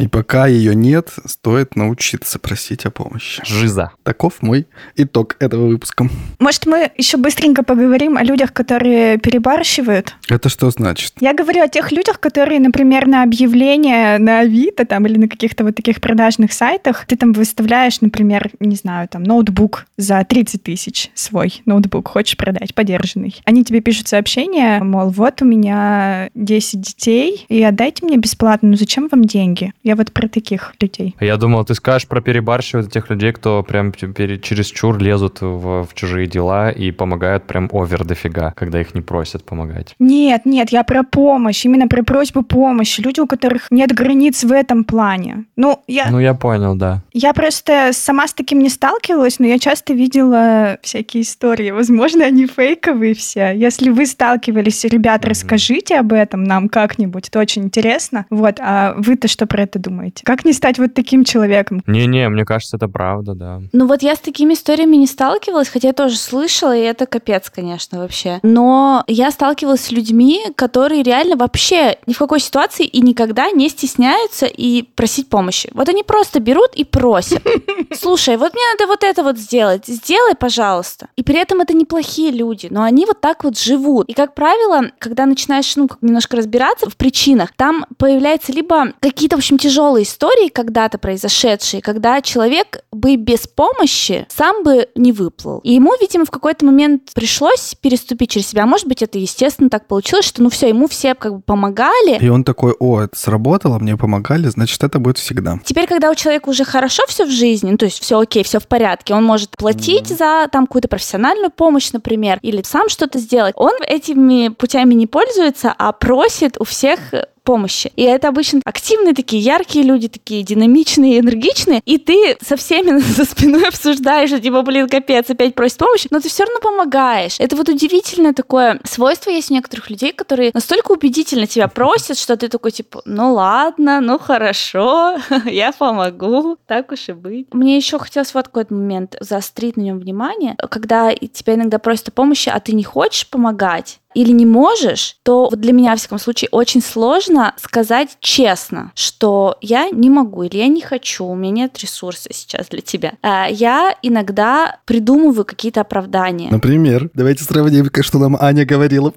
И 0.02 0.08
пока 0.08 0.46
ее 0.46 0.74
нет, 0.74 1.10
стоит 1.26 1.76
научиться 1.90 2.38
просить 2.38 2.86
о 2.86 2.90
помощи. 2.90 3.42
Жиза. 3.44 3.90
Таков 4.04 4.42
мой 4.42 4.66
итог 4.94 5.34
этого 5.40 5.66
выпуска. 5.66 6.08
Может, 6.38 6.66
мы 6.66 6.92
еще 6.96 7.16
быстренько 7.16 7.64
поговорим 7.64 8.16
о 8.16 8.22
людях, 8.22 8.52
которые 8.52 9.18
перебарщивают? 9.18 10.14
Это 10.28 10.48
что 10.48 10.70
значит? 10.70 11.14
Я 11.20 11.34
говорю 11.34 11.62
о 11.62 11.68
тех 11.68 11.90
людях, 11.90 12.20
которые, 12.20 12.60
например, 12.60 13.08
на 13.08 13.24
объявления 13.24 14.18
на 14.18 14.40
Авито 14.40 14.84
там, 14.84 15.04
или 15.06 15.18
на 15.18 15.28
каких-то 15.28 15.64
вот 15.64 15.74
таких 15.74 16.00
продажных 16.00 16.52
сайтах, 16.52 17.06
ты 17.06 17.16
там 17.16 17.32
выставляешь, 17.32 18.00
например, 18.00 18.50
не 18.60 18.76
знаю, 18.76 19.08
там, 19.08 19.24
ноутбук 19.24 19.86
за 19.96 20.24
30 20.24 20.62
тысяч 20.62 21.10
свой 21.14 21.60
ноутбук 21.66 22.06
хочешь 22.06 22.36
продать, 22.36 22.72
подержанный. 22.74 23.34
Они 23.44 23.64
тебе 23.64 23.80
пишут 23.80 24.06
сообщение, 24.06 24.80
мол, 24.80 25.10
вот 25.10 25.42
у 25.42 25.44
меня 25.44 26.30
10 26.34 26.80
детей, 26.80 27.46
и 27.48 27.60
отдайте 27.64 28.06
мне 28.06 28.16
бесплатно, 28.16 28.68
ну 28.68 28.76
зачем 28.76 29.08
вам 29.10 29.24
деньги? 29.24 29.72
Я 29.82 29.96
вот 29.96 30.12
про 30.12 30.28
таких 30.28 30.74
людей. 30.80 31.16
Я 31.20 31.36
думал, 31.36 31.64
ты 31.64 31.74
скажешь 31.80 32.06
про 32.06 32.20
перебарщивать 32.20 32.92
тех 32.92 33.08
людей, 33.08 33.32
кто 33.32 33.62
прям 33.62 33.92
через 33.94 34.66
чур 34.66 34.98
лезут 34.98 35.40
в, 35.40 35.84
в 35.84 35.94
чужие 35.94 36.26
дела 36.26 36.70
и 36.70 36.90
помогают 36.90 37.44
прям 37.44 37.70
овер 37.72 38.04
дофига, 38.04 38.52
когда 38.54 38.80
их 38.82 38.94
не 38.94 39.00
просят 39.00 39.44
помогать. 39.44 39.94
Нет, 39.98 40.42
нет, 40.44 40.68
я 40.70 40.84
про 40.84 41.02
помощь, 41.04 41.64
именно 41.64 41.88
про 41.88 42.02
просьбу 42.02 42.42
помощи. 42.42 43.00
Люди, 43.00 43.20
у 43.20 43.26
которых 43.26 43.66
нет 43.70 43.92
границ 43.92 44.44
в 44.44 44.52
этом 44.52 44.84
плане. 44.84 45.46
Ну, 45.56 45.82
я... 45.86 46.10
Ну, 46.10 46.20
я 46.20 46.34
понял, 46.34 46.74
да. 46.74 47.02
Я 47.14 47.32
просто 47.32 47.90
сама 47.92 48.28
с 48.28 48.34
таким 48.34 48.58
не 48.58 48.68
сталкивалась, 48.68 49.38
но 49.38 49.46
я 49.46 49.58
часто 49.58 49.94
видела 49.94 50.76
всякие 50.82 51.22
истории. 51.22 51.70
Возможно, 51.70 52.26
они 52.26 52.46
фейковые 52.46 53.14
все. 53.14 53.52
Если 53.56 53.88
вы 53.88 54.04
сталкивались, 54.04 54.84
ребят, 54.84 55.24
mm-hmm. 55.24 55.28
расскажите 55.30 55.98
об 55.98 56.12
этом 56.12 56.44
нам 56.44 56.68
как-нибудь. 56.68 57.28
Это 57.28 57.38
очень 57.38 57.64
интересно. 57.64 58.26
Вот, 58.28 58.60
а 58.60 58.94
вы-то 58.98 59.28
что 59.28 59.46
про 59.46 59.62
это 59.62 59.78
думаете? 59.78 60.24
Как 60.26 60.44
не 60.44 60.52
стать 60.52 60.78
вот 60.78 60.92
таким 60.92 61.24
человеком? 61.24 61.69
Не-не, 61.86 62.28
мне 62.28 62.44
кажется, 62.44 62.76
это 62.76 62.88
правда, 62.88 63.34
да. 63.34 63.60
Ну 63.72 63.86
вот 63.86 64.02
я 64.02 64.14
с 64.14 64.18
такими 64.18 64.54
историями 64.54 64.96
не 64.96 65.06
сталкивалась, 65.06 65.68
хотя 65.68 65.88
я 65.88 65.94
тоже 65.94 66.16
слышала, 66.16 66.76
и 66.76 66.80
это 66.80 67.06
капец, 67.06 67.50
конечно, 67.50 68.00
вообще. 68.00 68.40
Но 68.42 69.04
я 69.06 69.30
сталкивалась 69.30 69.86
с 69.86 69.90
людьми, 69.90 70.40
которые 70.56 71.02
реально 71.02 71.36
вообще 71.36 71.98
ни 72.06 72.12
в 72.12 72.18
какой 72.18 72.40
ситуации 72.40 72.84
и 72.84 73.00
никогда 73.00 73.50
не 73.50 73.68
стесняются 73.68 74.46
и 74.46 74.82
просить 74.82 75.28
помощи. 75.28 75.70
Вот 75.72 75.88
они 75.88 76.02
просто 76.02 76.40
берут 76.40 76.74
и 76.74 76.84
просят. 76.84 77.42
Слушай, 77.94 78.36
вот 78.36 78.52
мне 78.54 78.62
надо 78.72 78.86
вот 78.86 79.04
это 79.04 79.22
вот 79.22 79.38
сделать. 79.38 79.86
Сделай, 79.86 80.34
пожалуйста. 80.34 81.08
И 81.16 81.22
при 81.22 81.38
этом 81.38 81.60
это 81.60 81.74
неплохие 81.74 82.30
люди, 82.30 82.68
но 82.70 82.82
они 82.82 83.06
вот 83.06 83.20
так 83.20 83.44
вот 83.44 83.58
живут. 83.58 84.08
И, 84.08 84.12
как 84.12 84.34
правило, 84.34 84.90
когда 84.98 85.26
начинаешь, 85.26 85.76
ну, 85.76 85.88
немножко 86.00 86.36
разбираться 86.36 86.88
в 86.88 86.96
причинах, 86.96 87.52
там 87.56 87.86
появляются 87.98 88.52
либо 88.52 88.92
какие-то, 89.00 89.36
в 89.36 89.40
общем, 89.40 89.58
тяжелые 89.58 90.04
истории 90.04 90.48
когда-то 90.48 90.98
произошедшие, 90.98 91.59
когда 91.82 92.20
человек 92.20 92.82
бы 92.92 93.16
без 93.16 93.46
помощи 93.46 94.26
сам 94.28 94.62
бы 94.62 94.88
не 94.94 95.12
выплыл. 95.12 95.58
И 95.58 95.74
ему, 95.74 95.92
видимо, 96.00 96.24
в 96.24 96.30
какой-то 96.30 96.64
момент 96.64 97.10
пришлось 97.14 97.74
переступить 97.80 98.30
через 98.30 98.48
себя. 98.48 98.66
Может 98.66 98.86
быть, 98.86 99.02
это 99.02 99.18
естественно 99.18 99.70
так 99.70 99.86
получилось, 99.86 100.24
что, 100.24 100.42
ну, 100.42 100.50
все, 100.50 100.68
ему 100.68 100.88
все 100.88 101.14
как 101.14 101.36
бы 101.36 101.40
помогали. 101.40 102.18
И 102.20 102.28
он 102.28 102.44
такой, 102.44 102.74
о, 102.78 103.00
это 103.00 103.16
сработало, 103.16 103.78
мне 103.78 103.96
помогали, 103.96 104.48
значит, 104.48 104.82
это 104.82 104.98
будет 104.98 105.18
всегда. 105.18 105.58
Теперь, 105.64 105.86
когда 105.86 106.10
у 106.10 106.14
человека 106.14 106.48
уже 106.48 106.64
хорошо 106.64 107.02
все 107.08 107.24
в 107.24 107.30
жизни, 107.30 107.70
ну, 107.70 107.76
то 107.76 107.86
есть 107.86 108.00
все 108.02 108.18
окей, 108.18 108.42
все 108.44 108.60
в 108.60 108.66
порядке, 108.66 109.14
он 109.14 109.24
может 109.24 109.56
платить 109.56 110.10
mm-hmm. 110.10 110.16
за 110.18 110.48
там 110.50 110.66
какую-то 110.66 110.88
профессиональную 110.88 111.50
помощь, 111.50 111.92
например, 111.92 112.38
или 112.42 112.62
сам 112.62 112.88
что-то 112.88 113.18
сделать, 113.18 113.54
он 113.56 113.72
этими 113.86 114.48
путями 114.48 114.94
не 114.94 115.06
пользуется, 115.06 115.74
а 115.76 115.92
просит 115.92 116.56
у 116.60 116.64
всех 116.64 116.98
помощи. 117.42 117.92
И 117.96 118.02
это 118.02 118.28
обычно 118.28 118.60
активные 118.64 119.14
такие, 119.14 119.42
яркие 119.42 119.84
люди, 119.84 120.08
такие 120.08 120.42
динамичные, 120.42 121.20
энергичные, 121.20 121.80
и 121.84 121.98
ты 121.98 122.36
со 122.40 122.56
всеми 122.56 122.98
за 123.16 123.24
спиной 123.24 123.68
обсуждаешь, 123.68 124.30
что 124.30 124.40
типа, 124.40 124.62
блин, 124.62 124.88
капец, 124.88 125.30
опять 125.30 125.54
просит 125.54 125.78
помощи, 125.78 126.08
но 126.10 126.20
ты 126.20 126.28
все 126.28 126.44
равно 126.44 126.60
помогаешь. 126.60 127.36
Это 127.38 127.56
вот 127.56 127.68
удивительное 127.68 128.32
такое 128.32 128.80
свойство 128.84 129.30
есть 129.30 129.50
у 129.50 129.54
некоторых 129.54 129.90
людей, 129.90 130.12
которые 130.12 130.50
настолько 130.54 130.92
убедительно 130.92 131.46
тебя 131.46 131.68
просят, 131.68 132.18
что 132.18 132.36
ты 132.36 132.48
такой, 132.48 132.70
типа, 132.70 133.02
ну 133.04 133.34
ладно, 133.34 134.00
ну 134.00 134.18
хорошо, 134.18 135.16
я 135.46 135.72
помогу, 135.72 136.56
так 136.66 136.92
уж 136.92 137.08
и 137.08 137.12
быть. 137.12 137.52
Мне 137.52 137.76
еще 137.76 137.98
хотелось 137.98 138.34
вот 138.34 138.46
какой-то 138.46 138.74
момент 138.74 139.16
заострить 139.20 139.76
на 139.76 139.82
нем 139.82 139.98
внимание, 139.98 140.56
когда 140.70 141.12
тебя 141.14 141.54
иногда 141.54 141.78
просят 141.78 142.08
о 142.08 142.12
помощи, 142.12 142.48
а 142.48 142.60
ты 142.60 142.72
не 142.72 142.84
хочешь 142.84 143.28
помогать, 143.28 144.00
или 144.14 144.30
не 144.30 144.46
можешь, 144.46 145.16
то 145.22 145.48
вот 145.50 145.60
для 145.60 145.72
меня, 145.72 145.94
в 145.94 145.98
всяком 145.98 146.18
случае, 146.18 146.48
очень 146.50 146.82
сложно 146.82 147.54
сказать 147.56 148.16
честно, 148.20 148.92
что 148.94 149.56
я 149.60 149.90
не 149.90 150.10
могу 150.10 150.42
или 150.44 150.58
я 150.58 150.68
не 150.68 150.80
хочу, 150.80 151.24
у 151.24 151.34
меня 151.34 151.50
нет 151.50 151.78
ресурса 151.78 152.28
сейчас 152.32 152.68
для 152.68 152.80
тебя. 152.80 153.14
А 153.22 153.48
я 153.48 153.96
иногда 154.02 154.78
придумываю 154.84 155.44
какие-то 155.44 155.80
оправдания. 155.82 156.50
Например, 156.50 157.10
давайте 157.14 157.44
сравним, 157.44 157.90
что 158.00 158.18
нам 158.18 158.36
Аня 158.40 158.64
говорила. 158.64 159.12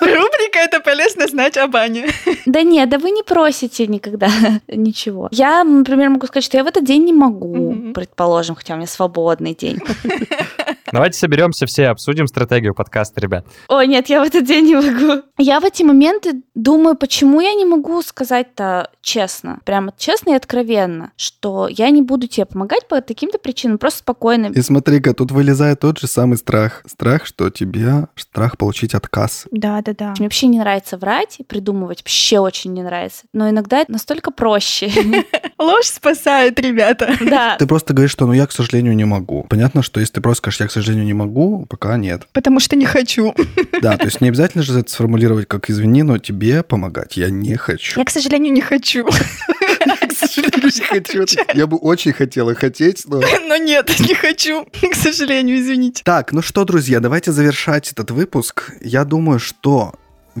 Рубрика 0.00 0.58
«Это 0.58 0.80
полезно 0.80 1.26
знать 1.26 1.56
об 1.56 1.76
Ане». 1.76 2.06
Да 2.46 2.62
нет, 2.62 2.88
да 2.88 2.98
вы 2.98 3.10
не 3.10 3.22
просите 3.22 3.86
никогда 3.86 4.28
ничего. 4.68 5.28
Я, 5.30 5.64
например, 5.64 6.10
могу 6.10 6.26
сказать, 6.26 6.44
что 6.44 6.56
я 6.56 6.64
в 6.64 6.66
этот 6.66 6.84
день 6.84 7.04
не 7.04 7.12
могу, 7.12 7.92
предположим, 7.94 8.54
хотя 8.54 8.74
у 8.74 8.76
меня 8.76 8.86
свободный 8.86 9.54
день. 9.54 9.78
Давайте 10.92 11.18
соберемся 11.18 11.64
все, 11.64 11.88
обсудим 11.88 12.26
стратегию 12.26 12.74
подкаста, 12.74 13.20
ребят. 13.20 13.46
О, 13.68 13.82
нет, 13.82 14.10
я 14.10 14.20
в 14.22 14.26
этот 14.26 14.44
день 14.44 14.66
не 14.66 14.76
могу. 14.76 15.22
Я 15.38 15.58
в 15.58 15.64
эти 15.64 15.82
моменты 15.82 16.42
думаю, 16.54 16.96
почему 16.96 17.40
я 17.40 17.54
не 17.54 17.64
могу 17.64 18.02
сказать-то 18.02 18.90
честно, 19.00 19.60
прямо 19.64 19.94
честно 19.96 20.30
и 20.30 20.34
откровенно, 20.34 21.12
что 21.16 21.66
я 21.68 21.88
не 21.90 22.02
буду 22.02 22.26
тебе 22.28 22.44
помогать 22.44 22.86
по 22.88 23.00
таким-то 23.00 23.38
причинам, 23.38 23.78
просто 23.78 24.00
спокойно. 24.00 24.46
И 24.46 24.60
смотри-ка, 24.60 25.14
тут 25.14 25.30
вылезает 25.30 25.80
тот 25.80 25.98
же 25.98 26.06
самый 26.06 26.36
страх. 26.36 26.82
Страх, 26.86 27.24
что 27.24 27.48
тебе 27.48 28.08
страх 28.16 28.58
получить 28.58 28.94
отказ. 28.94 29.46
Да, 29.50 29.80
да, 29.80 29.94
да. 29.98 30.14
Мне 30.18 30.26
вообще 30.26 30.46
не 30.46 30.58
нравится 30.58 30.98
врать 30.98 31.36
и 31.38 31.44
придумывать, 31.44 32.00
вообще 32.00 32.38
очень 32.38 32.74
не 32.74 32.82
нравится. 32.82 33.24
Но 33.32 33.48
иногда 33.48 33.78
это 33.78 33.92
настолько 33.92 34.30
проще. 34.30 34.90
Ложь 35.58 35.86
спасает, 35.86 36.60
ребята. 36.60 37.16
Да. 37.20 37.56
Ты 37.58 37.66
просто 37.66 37.94
говоришь, 37.94 38.12
что 38.12 38.26
ну 38.26 38.34
я, 38.34 38.46
к 38.46 38.52
сожалению, 38.52 38.94
не 38.94 39.04
могу. 39.04 39.46
Понятно, 39.48 39.82
что 39.82 40.00
если 40.00 40.14
ты 40.14 40.20
просто 40.20 40.42
скажешь, 40.42 40.60
я, 40.60 40.66
к 40.66 40.72
сожалению, 40.82 41.06
не 41.06 41.14
могу, 41.14 41.66
пока 41.66 41.96
нет. 41.96 42.26
Потому 42.32 42.60
что 42.60 42.76
не 42.76 42.86
хочу. 42.86 43.34
Да, 43.80 43.96
то 43.96 44.04
есть 44.04 44.20
не 44.20 44.28
обязательно 44.28 44.62
же 44.62 44.78
это 44.78 44.90
сформулировать 44.90 45.48
как 45.48 45.70
извини, 45.70 46.02
но 46.02 46.18
тебе 46.18 46.62
помогать 46.62 47.16
я 47.16 47.30
не 47.30 47.56
хочу. 47.56 47.98
Я, 47.98 48.04
к 48.04 48.10
сожалению, 48.10 48.52
не 48.52 48.60
хочу. 48.60 49.06
К 49.82 50.12
сожалению, 50.12 50.72
не 50.74 50.80
хочу. 50.80 51.24
Я 51.54 51.66
бы 51.66 51.76
очень 51.76 52.12
хотела 52.12 52.54
хотеть, 52.54 53.02
но... 53.06 53.20
Но 53.48 53.56
нет, 53.56 53.90
не 54.00 54.14
хочу. 54.14 54.64
К 54.90 54.94
сожалению, 54.94 55.58
извините. 55.58 56.02
Так, 56.04 56.32
ну 56.32 56.42
что, 56.42 56.64
друзья, 56.64 57.00
давайте 57.00 57.32
завершать 57.32 57.90
этот 57.92 58.10
выпуск. 58.10 58.72
Я 58.80 59.04
думаю, 59.04 59.38
что 59.38 59.94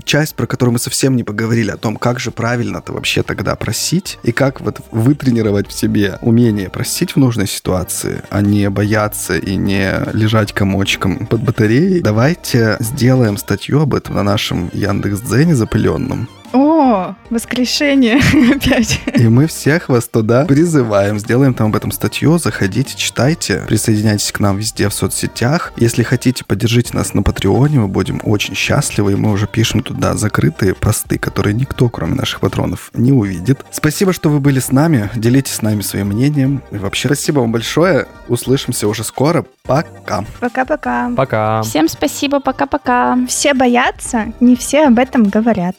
часть, 0.04 0.34
про 0.34 0.46
которую 0.46 0.74
мы 0.74 0.78
совсем 0.78 1.16
не 1.16 1.24
поговорили, 1.24 1.70
о 1.70 1.76
том, 1.76 1.96
как 1.96 2.18
же 2.18 2.30
правильно-то 2.30 2.92
вообще 2.92 3.22
тогда 3.22 3.56
просить, 3.56 4.18
и 4.22 4.32
как 4.32 4.60
вот 4.60 4.80
вытренировать 4.90 5.68
в 5.68 5.72
себе 5.72 6.18
умение 6.20 6.70
просить 6.70 7.12
в 7.12 7.16
нужной 7.16 7.46
ситуации, 7.46 8.22
а 8.30 8.40
не 8.40 8.68
бояться 8.70 9.36
и 9.36 9.56
не 9.56 9.92
лежать 10.12 10.52
комочком 10.52 11.26
под 11.26 11.42
батареей, 11.42 12.00
давайте 12.00 12.76
сделаем 12.80 13.36
статью 13.36 13.80
об 13.80 13.94
этом 13.94 14.14
на 14.16 14.22
нашем 14.22 14.70
Яндекс.Дзене 14.72 15.54
запыленном. 15.54 16.28
О, 16.52 17.14
воскрешение 17.30 18.20
опять. 18.54 19.00
И 19.14 19.28
мы 19.28 19.46
всех 19.46 19.88
вас 19.88 20.08
туда 20.08 20.44
призываем. 20.44 21.18
Сделаем 21.18 21.54
там 21.54 21.68
об 21.68 21.76
этом 21.76 21.90
статью. 21.92 22.38
Заходите, 22.38 22.96
читайте. 22.96 23.64
Присоединяйтесь 23.66 24.32
к 24.32 24.40
нам 24.40 24.58
везде 24.58 24.88
в 24.88 24.94
соцсетях. 24.94 25.72
Если 25.76 26.02
хотите, 26.02 26.44
поддержите 26.44 26.94
нас 26.94 27.14
на 27.14 27.22
Патреоне. 27.22 27.80
Мы 27.80 27.88
будем 27.88 28.20
очень 28.24 28.54
счастливы. 28.54 29.12
И 29.12 29.16
мы 29.16 29.32
уже 29.32 29.46
пишем 29.46 29.82
туда 29.82 30.14
закрытые 30.14 30.74
посты, 30.74 31.18
которые 31.18 31.54
никто, 31.54 31.88
кроме 31.88 32.14
наших 32.14 32.40
патронов, 32.40 32.90
не 32.94 33.12
увидит. 33.12 33.64
Спасибо, 33.70 34.12
что 34.12 34.28
вы 34.28 34.40
были 34.40 34.60
с 34.60 34.70
нами. 34.72 35.10
Делитесь 35.14 35.54
с 35.54 35.62
нами 35.62 35.80
своим 35.80 36.08
мнением. 36.08 36.62
И 36.70 36.76
вообще, 36.76 37.08
спасибо 37.08 37.40
вам 37.40 37.52
большое. 37.52 38.06
Услышимся 38.28 38.88
уже 38.88 39.04
скоро. 39.04 39.44
Пока. 39.64 40.24
Пока-пока. 40.40 41.10
Пока. 41.16 41.62
Всем 41.62 41.88
спасибо, 41.88 42.40
пока-пока. 42.40 43.18
Все 43.26 43.54
боятся, 43.54 44.32
не 44.40 44.56
все 44.56 44.86
об 44.86 44.98
этом 44.98 45.24
говорят. 45.24 45.76